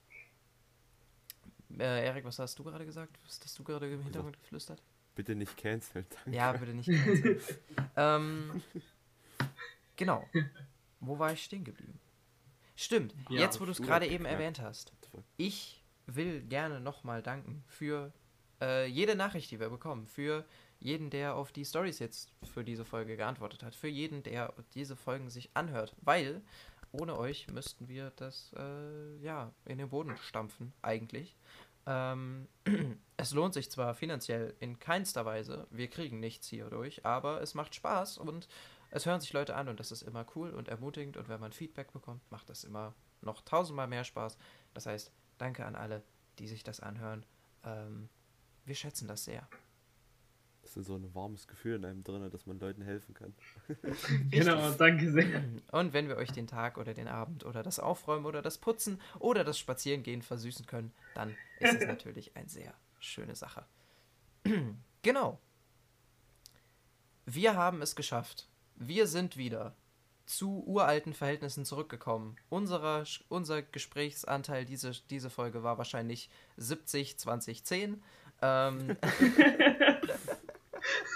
Äh, 1.78 2.06
Erik, 2.06 2.24
was 2.24 2.38
hast 2.38 2.58
du 2.58 2.64
gerade 2.64 2.86
gesagt? 2.86 3.18
Was 3.26 3.38
hast 3.44 3.58
du 3.58 3.64
gerade 3.64 3.92
im 3.92 4.02
Hintergrund 4.02 4.40
geflüstert? 4.40 4.82
Bitte 5.14 5.34
nicht 5.34 5.58
canceln. 5.58 6.06
Danke. 6.08 6.30
Ja, 6.34 6.52
bitte 6.52 6.72
nicht. 6.72 6.88
canceln. 6.88 7.38
ähm, 7.96 8.62
genau. 9.94 10.26
Wo 11.00 11.18
war 11.18 11.34
ich 11.34 11.44
stehen 11.44 11.64
geblieben? 11.64 12.00
Stimmt, 12.74 13.14
Ja, 13.28 13.40
jetzt 13.40 13.60
wo 13.60 13.66
du 13.66 13.72
es 13.72 13.82
gerade 13.82 14.06
eben 14.06 14.24
geknackt. 14.24 14.32
erwähnt 14.40 14.60
hast. 14.62 14.94
Ich 15.36 15.84
will 16.06 16.40
gerne 16.40 16.80
nochmal 16.80 17.22
danken 17.22 17.62
für 17.68 18.10
äh, 18.62 18.86
jede 18.86 19.16
Nachricht, 19.16 19.50
die 19.50 19.60
wir 19.60 19.68
bekommen, 19.68 20.06
für 20.06 20.46
jeden, 20.80 21.10
der 21.10 21.34
auf 21.34 21.52
die 21.52 21.64
Stories 21.64 21.98
jetzt 21.98 22.32
für 22.52 22.64
diese 22.64 22.84
Folge 22.84 23.16
geantwortet 23.16 23.62
hat, 23.62 23.74
für 23.74 23.88
jeden, 23.88 24.22
der 24.22 24.54
diese 24.74 24.96
Folgen 24.96 25.30
sich 25.30 25.50
anhört, 25.54 25.94
weil 26.02 26.42
ohne 26.92 27.18
euch 27.18 27.48
müssten 27.48 27.88
wir 27.88 28.12
das 28.16 28.52
äh, 28.56 29.16
ja 29.18 29.52
in 29.64 29.78
den 29.78 29.90
Boden 29.90 30.16
stampfen 30.16 30.72
eigentlich. 30.82 31.36
Ähm, 31.86 32.48
es 33.16 33.32
lohnt 33.32 33.54
sich 33.54 33.70
zwar 33.70 33.94
finanziell 33.94 34.54
in 34.60 34.78
keinster 34.78 35.24
Weise, 35.24 35.66
wir 35.70 35.88
kriegen 35.88 36.20
nichts 36.20 36.48
hierdurch, 36.48 37.04
aber 37.04 37.42
es 37.42 37.54
macht 37.54 37.74
Spaß 37.74 38.18
und 38.18 38.48
es 38.90 39.04
hören 39.04 39.20
sich 39.20 39.32
Leute 39.32 39.54
an 39.54 39.68
und 39.68 39.80
das 39.80 39.92
ist 39.92 40.02
immer 40.02 40.24
cool 40.34 40.50
und 40.50 40.68
ermutigend 40.68 41.16
und 41.16 41.28
wenn 41.28 41.40
man 41.40 41.52
Feedback 41.52 41.92
bekommt, 41.92 42.22
macht 42.30 42.48
das 42.48 42.64
immer 42.64 42.94
noch 43.20 43.42
tausendmal 43.42 43.86
mehr 43.86 44.04
Spaß. 44.04 44.38
Das 44.74 44.86
heißt, 44.86 45.12
danke 45.36 45.66
an 45.66 45.76
alle, 45.76 46.02
die 46.38 46.48
sich 46.48 46.62
das 46.62 46.80
anhören. 46.80 47.26
Ähm, 47.64 48.08
wir 48.64 48.74
schätzen 48.74 49.08
das 49.08 49.24
sehr. 49.24 49.48
Das 50.68 50.76
ist 50.76 50.86
so 50.88 50.96
ein 50.96 51.14
warmes 51.14 51.48
Gefühl 51.48 51.76
in 51.76 51.84
einem 51.86 52.04
drin, 52.04 52.28
dass 52.30 52.44
man 52.44 52.58
Leuten 52.58 52.82
helfen 52.82 53.14
kann. 53.14 53.34
Genau, 54.30 54.70
danke 54.72 55.10
sehr. 55.10 55.42
Und 55.72 55.94
wenn 55.94 56.08
wir 56.08 56.16
euch 56.16 56.30
den 56.30 56.46
Tag 56.46 56.76
oder 56.76 56.92
den 56.92 57.08
Abend 57.08 57.46
oder 57.46 57.62
das 57.62 57.78
Aufräumen 57.78 58.26
oder 58.26 58.42
das 58.42 58.58
Putzen 58.58 59.00
oder 59.18 59.44
das 59.44 59.58
Spazierengehen 59.58 60.20
versüßen 60.20 60.66
können, 60.66 60.92
dann 61.14 61.34
ist 61.58 61.80
es 61.80 61.86
natürlich 61.86 62.36
eine 62.36 62.48
sehr 62.48 62.74
schöne 62.98 63.34
Sache. 63.34 63.64
genau. 65.02 65.40
Wir 67.24 67.54
haben 67.56 67.80
es 67.80 67.96
geschafft. 67.96 68.48
Wir 68.76 69.06
sind 69.06 69.38
wieder 69.38 69.74
zu 70.26 70.62
uralten 70.66 71.14
Verhältnissen 71.14 71.64
zurückgekommen. 71.64 72.36
Unserer, 72.50 73.04
unser 73.28 73.62
Gesprächsanteil 73.62 74.66
diese, 74.66 74.92
diese 75.08 75.30
Folge 75.30 75.62
war 75.62 75.78
wahrscheinlich 75.78 76.28
70, 76.58 77.18
20, 77.18 77.64
10. 77.64 78.02
Ähm, 78.42 78.96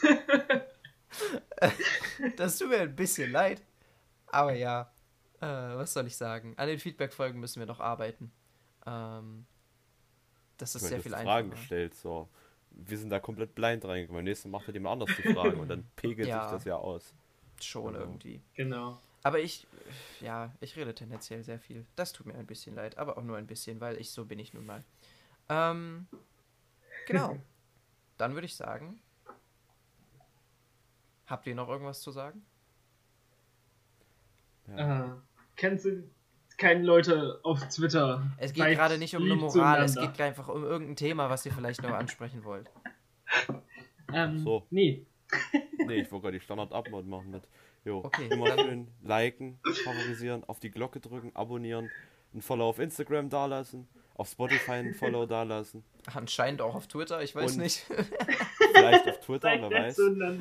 das 2.37 2.59
tut 2.59 2.69
mir 2.71 2.81
ein 2.81 2.97
bisschen 2.97 3.31
leid. 3.31 3.63
Aber 4.27 4.55
ja, 4.55 4.93
äh, 5.41 5.47
was 5.47 5.93
soll 5.93 6.07
ich 6.07 6.17
sagen? 6.17 6.55
An 6.57 6.69
den 6.69 6.79
Feedback-Folgen 6.79 7.39
müssen 7.41 7.61
wir 7.61 7.67
noch 7.67 7.81
arbeiten. 7.81 8.33
Ähm, 8.87 9.47
das 10.59 10.75
ist 10.75 10.83
Ich 10.83 10.89
sehr 10.89 10.99
meine, 10.99 11.03
viel 11.03 11.13
Fragen 11.13 11.29
einfacher. 11.29 11.61
gestellt, 11.61 11.95
so. 11.95 12.29
Wir 12.71 12.97
sind 12.97 13.11
da 13.11 13.21
komplett 13.21 13.55
blind 13.55 13.85
reingekommen. 13.85 14.19
Beim 14.21 14.25
nächsten 14.25 14.51
Mal 14.51 14.59
macht 14.59 14.69
er 14.69 14.75
jemand 14.75 15.03
anders 15.03 15.17
die 15.17 15.33
Fragen 15.35 15.61
und 15.61 15.69
dann 15.69 15.85
pegelt 15.97 16.29
Ja. 16.29 16.45
sich 16.45 16.53
das 16.53 16.65
ja 16.65 16.77
aus. 16.77 17.15
Schon 17.61 17.93
Genau. 17.93 17.99
irgendwie. 18.01 18.41
Genau. 18.55 18.99
Aber 19.25 19.39
ich, 19.39 19.67
ja, 20.21 20.53
ich 20.61 20.75
rede 20.77 20.95
tendenziell 20.95 21.45
sehr 21.45 21.59
viel. 21.61 21.85
Das 21.95 22.13
tut 22.13 22.27
mir 22.27 22.35
ein 22.35 22.47
bisschen 22.47 22.75
leid, 22.75 22.99
aber 22.99 23.19
auch 23.19 23.23
nur 23.23 23.37
ein 23.37 23.47
bisschen, 23.47 23.81
weil 23.81 24.01
ich 24.01 24.11
so 24.11 24.25
bin 24.25 24.39
ich 24.39 24.53
nun 24.55 24.67
mal. 24.67 24.83
Ähm, 25.49 26.09
genau. 27.07 27.37
Dann 28.17 28.35
würde 28.35 28.47
ich 28.47 28.57
sagen, 28.57 29.01
habt 31.27 31.47
ihr 31.47 31.55
noch 31.55 31.69
irgendwas 31.69 32.01
zu 32.01 32.11
sagen? 32.11 32.45
Ja. 34.69 35.05
Äh, 35.07 35.11
kennst 35.57 35.85
du 35.87 36.05
keine 36.59 36.83
Leute 36.83 37.41
auf 37.43 37.61
Twitter? 37.69 38.31
Es 38.39 38.53
geht 38.53 38.65
gerade 38.77 38.99
nicht 38.99 39.17
um 39.17 39.25
eine 39.25 39.35
Moral, 39.37 39.83
es 39.85 39.97
geht 39.97 40.21
einfach 40.21 40.49
um 40.49 40.63
irgendein 40.65 40.97
Thema, 40.97 41.29
was 41.31 41.45
ihr 41.47 41.53
vielleicht 41.53 41.83
noch 41.83 41.91
ansprechen 41.93 42.45
wollt. 42.45 42.71
Ähm, 44.15 44.39
So. 44.41 44.67
Nee. 44.69 45.07
Nee, 45.87 46.03
ich 46.03 46.13
wollte 46.13 46.25
gerade 46.25 46.39
die 46.39 46.45
Standard-Upload 46.45 47.09
machen 47.09 47.31
mit. 47.31 47.49
Jo, 47.83 48.03
Okay, 48.05 48.27
immer 48.29 48.45
dann- 48.55 48.59
schön 48.59 48.89
liken, 49.03 49.59
favorisieren, 49.85 50.45
auf 50.45 50.61
die 50.61 50.71
Glocke 50.71 51.01
drücken, 51.01 51.35
abonnieren, 51.35 51.91
ein 52.35 52.43
Follow 52.43 52.69
auf 52.69 52.79
Instagram 52.79 53.31
dalassen, 53.31 53.89
auf 54.23 54.29
Spotify 54.31 54.73
ein 54.73 54.95
Follow 54.95 55.27
dalassen, 55.27 55.85
Anscheinend 56.15 56.63
auch 56.63 56.75
auf 56.75 56.87
Twitter, 56.89 57.23
ich 57.23 57.35
weiß 57.35 57.53
Und- 57.53 57.59
nicht. 57.63 57.85
vielleicht 58.75 59.09
auf 59.09 59.21
Twitter, 59.21 59.51
wer 59.61 59.71
weiß. 59.71 59.99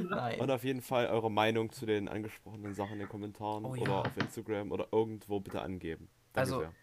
Nein. 0.09 0.39
Und 0.39 0.49
auf 0.51 0.63
jeden 0.63 0.81
Fall 0.81 1.07
eure 1.07 1.29
Meinung 1.29 1.71
zu 1.71 1.85
den 1.85 2.07
angesprochenen 2.07 2.73
Sachen 2.73 2.93
in 2.93 2.99
den 2.99 3.09
Kommentaren 3.09 3.65
Oh 3.65 3.75
ja. 3.75 3.81
oder 3.81 3.95
auf 4.01 4.17
Instagram 4.17 4.71
oder 4.71 4.87
irgendwo 4.91 5.39
bitte 5.39 5.61
angeben. 5.61 6.07
Danke 6.33 6.39
Also, 6.53 6.59
sehr. 6.61 6.73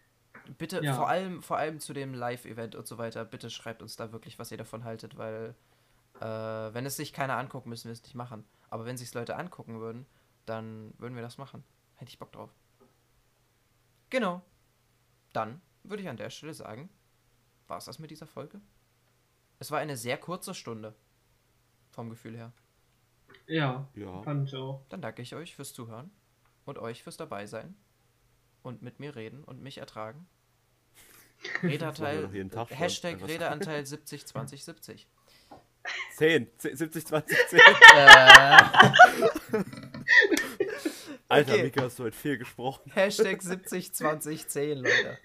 Bitte, 0.57 0.83
Ja. 0.83 0.93
vor, 0.95 1.09
allem, 1.09 1.41
vor 1.43 1.57
allem 1.57 1.79
zu 1.79 1.93
dem 1.93 2.13
Live-Event 2.13 2.75
und 2.75 2.87
so 2.87 2.97
weiter, 2.97 3.25
bitte 3.25 3.49
schreibt 3.49 3.81
uns 3.81 3.95
da 3.97 4.11
wirklich, 4.11 4.39
was 4.39 4.51
ihr 4.51 4.57
davon 4.57 4.83
haltet, 4.83 5.17
weil 5.17 5.55
äh, 6.21 6.25
wenn 6.25 6.85
es 6.85 6.95
sich 6.95 7.13
keiner 7.13 7.37
anguckt, 7.37 7.65
müssen 7.67 7.85
wir 7.89 7.93
es 7.93 8.03
nicht 8.03 8.15
machen. 8.15 8.45
Aber 8.69 8.85
wenn 8.85 8.97
sich 8.97 9.13
Leute 9.13 9.35
angucken 9.35 9.79
würden, 9.79 10.05
dann 10.45 10.93
würden 10.97 11.15
wir 11.15 11.21
das 11.21 11.37
machen. 11.37 11.63
Hätte 11.95 12.09
ich 12.09 12.19
Bock 12.19 12.31
drauf. 12.31 12.49
Genau. 14.09 14.41
Dann 15.33 15.61
würde 15.89 16.03
ich 16.03 16.09
an 16.09 16.17
der 16.17 16.29
Stelle 16.29 16.53
sagen, 16.53 16.89
war 17.67 17.77
es 17.77 17.85
das 17.85 17.99
mit 17.99 18.11
dieser 18.11 18.27
Folge? 18.27 18.61
Es 19.59 19.71
war 19.71 19.79
eine 19.79 19.97
sehr 19.97 20.17
kurze 20.17 20.53
Stunde. 20.53 20.95
Vom 21.91 22.09
Gefühl 22.09 22.37
her. 22.37 22.53
Ja, 23.47 23.87
Ja. 23.95 24.21
fand 24.23 24.47
ich 24.47 24.55
auch. 24.55 24.85
Dann 24.89 25.01
danke 25.01 25.21
ich 25.21 25.35
euch 25.35 25.55
fürs 25.55 25.73
Zuhören 25.73 26.11
und 26.65 26.77
euch 26.77 27.03
fürs 27.03 27.17
dabei 27.17 27.45
sein 27.47 27.75
und 28.63 28.81
mit 28.81 28.99
mir 28.99 29.15
reden 29.15 29.43
und 29.43 29.61
mich 29.61 29.77
ertragen. 29.79 30.27
Redeanteil. 31.63 32.29
Hashtag 32.69 33.21
Redeanteil 33.21 33.85
70 33.85 34.25
20 34.27 34.63
70. 34.65 35.07
10, 36.17 36.47
10 36.57 36.75
70, 36.75 37.07
20, 37.07 37.37
10. 37.47 37.59
Äh, 37.95 39.63
Alter, 41.29 41.53
Okay. 41.53 41.63
Mika, 41.63 41.81
hast 41.83 41.99
du 41.99 42.03
heute 42.03 42.17
viel 42.17 42.37
gesprochen. 42.37 42.91
Hashtag 42.95 43.41
70 43.41 43.93
20 43.93 44.47
10, 44.47 44.77
Leute. 44.79 45.17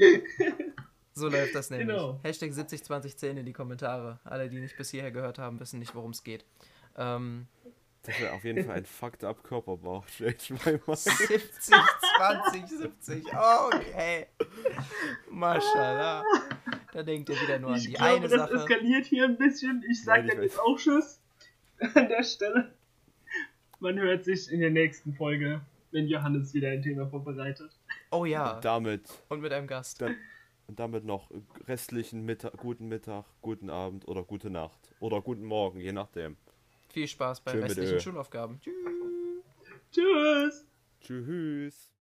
So 1.14 1.28
läuft 1.28 1.54
das 1.54 1.70
nämlich. 1.70 1.88
Genau. 1.88 2.20
Hashtag 2.22 2.52
70 2.52 2.84
20 2.84 3.16
10 3.16 3.36
in 3.38 3.46
die 3.46 3.52
Kommentare. 3.52 4.18
Alle, 4.24 4.48
die 4.50 4.60
nicht 4.60 4.76
bis 4.76 4.90
hierher 4.90 5.10
gehört 5.12 5.38
haben, 5.38 5.58
wissen 5.60 5.78
nicht, 5.78 5.94
worum 5.94 6.10
es 6.10 6.22
geht. 6.22 6.44
Ähm, 6.98 7.46
Das 8.02 8.20
wäre 8.20 8.32
auf 8.34 8.44
jeden 8.44 8.64
Fall 8.66 8.76
ein 8.76 8.84
fucked 8.84 9.24
up 9.24 9.42
Körperbauch. 9.44 10.04
Ich 10.20 10.50
mal. 10.50 10.80
70 10.96 11.74
20 12.16 12.66
70. 12.66 13.24
Okay. 13.34 14.26
Mashallah. 15.30 16.22
Da 16.92 17.02
denkt 17.02 17.28
ihr 17.30 17.40
wieder 17.40 17.58
nur 17.58 17.70
an 17.70 17.76
Ich 17.76 17.86
die 17.86 17.92
glaube, 17.94 18.16
eine 18.16 18.28
das 18.28 18.50
Sache. 18.50 18.54
eskaliert 18.56 19.06
hier 19.06 19.24
ein 19.24 19.38
bisschen. 19.38 19.82
Ich 19.90 20.04
sag 20.04 20.18
Nein, 20.18 20.26
ich 20.26 20.34
dann 20.34 20.42
jetzt 20.42 20.58
weiß. 20.58 20.64
auch 20.64 20.76
Tschüss 20.78 21.20
an 21.94 22.08
der 22.08 22.22
Stelle. 22.24 22.72
Man 23.80 23.98
hört 23.98 24.24
sich 24.24 24.50
in 24.50 24.60
der 24.60 24.70
nächsten 24.70 25.14
Folge, 25.14 25.60
wenn 25.94 26.08
Johannes 26.08 26.52
wieder 26.52 26.68
ein 26.70 26.82
Thema 26.82 27.06
vorbereitet. 27.06 27.70
Oh 28.10 28.24
ja, 28.24 28.56
Und 28.56 28.64
damit, 28.64 29.08
und 29.28 29.40
mit 29.40 29.52
einem 29.52 29.66
Gast. 29.66 30.02
dann, 30.02 30.16
und 30.66 30.78
damit 30.78 31.04
noch 31.04 31.30
restlichen 31.66 32.24
Mittag, 32.24 32.56
guten 32.58 32.88
Mittag, 32.88 33.24
guten 33.40 33.70
Abend 33.70 34.06
oder 34.08 34.24
gute 34.24 34.50
Nacht. 34.50 34.92
Oder 35.00 35.22
guten 35.22 35.44
Morgen, 35.44 35.80
je 35.80 35.92
nachdem. 35.92 36.36
Viel 36.88 37.06
Spaß 37.08 37.40
bei 37.40 37.52
Schön 37.52 37.62
restlichen. 37.62 38.00
Schulaufgaben. 38.00 38.60
Tschüss. 38.60 38.74
Tschüss! 39.90 40.66
Tschüss. 41.00 41.93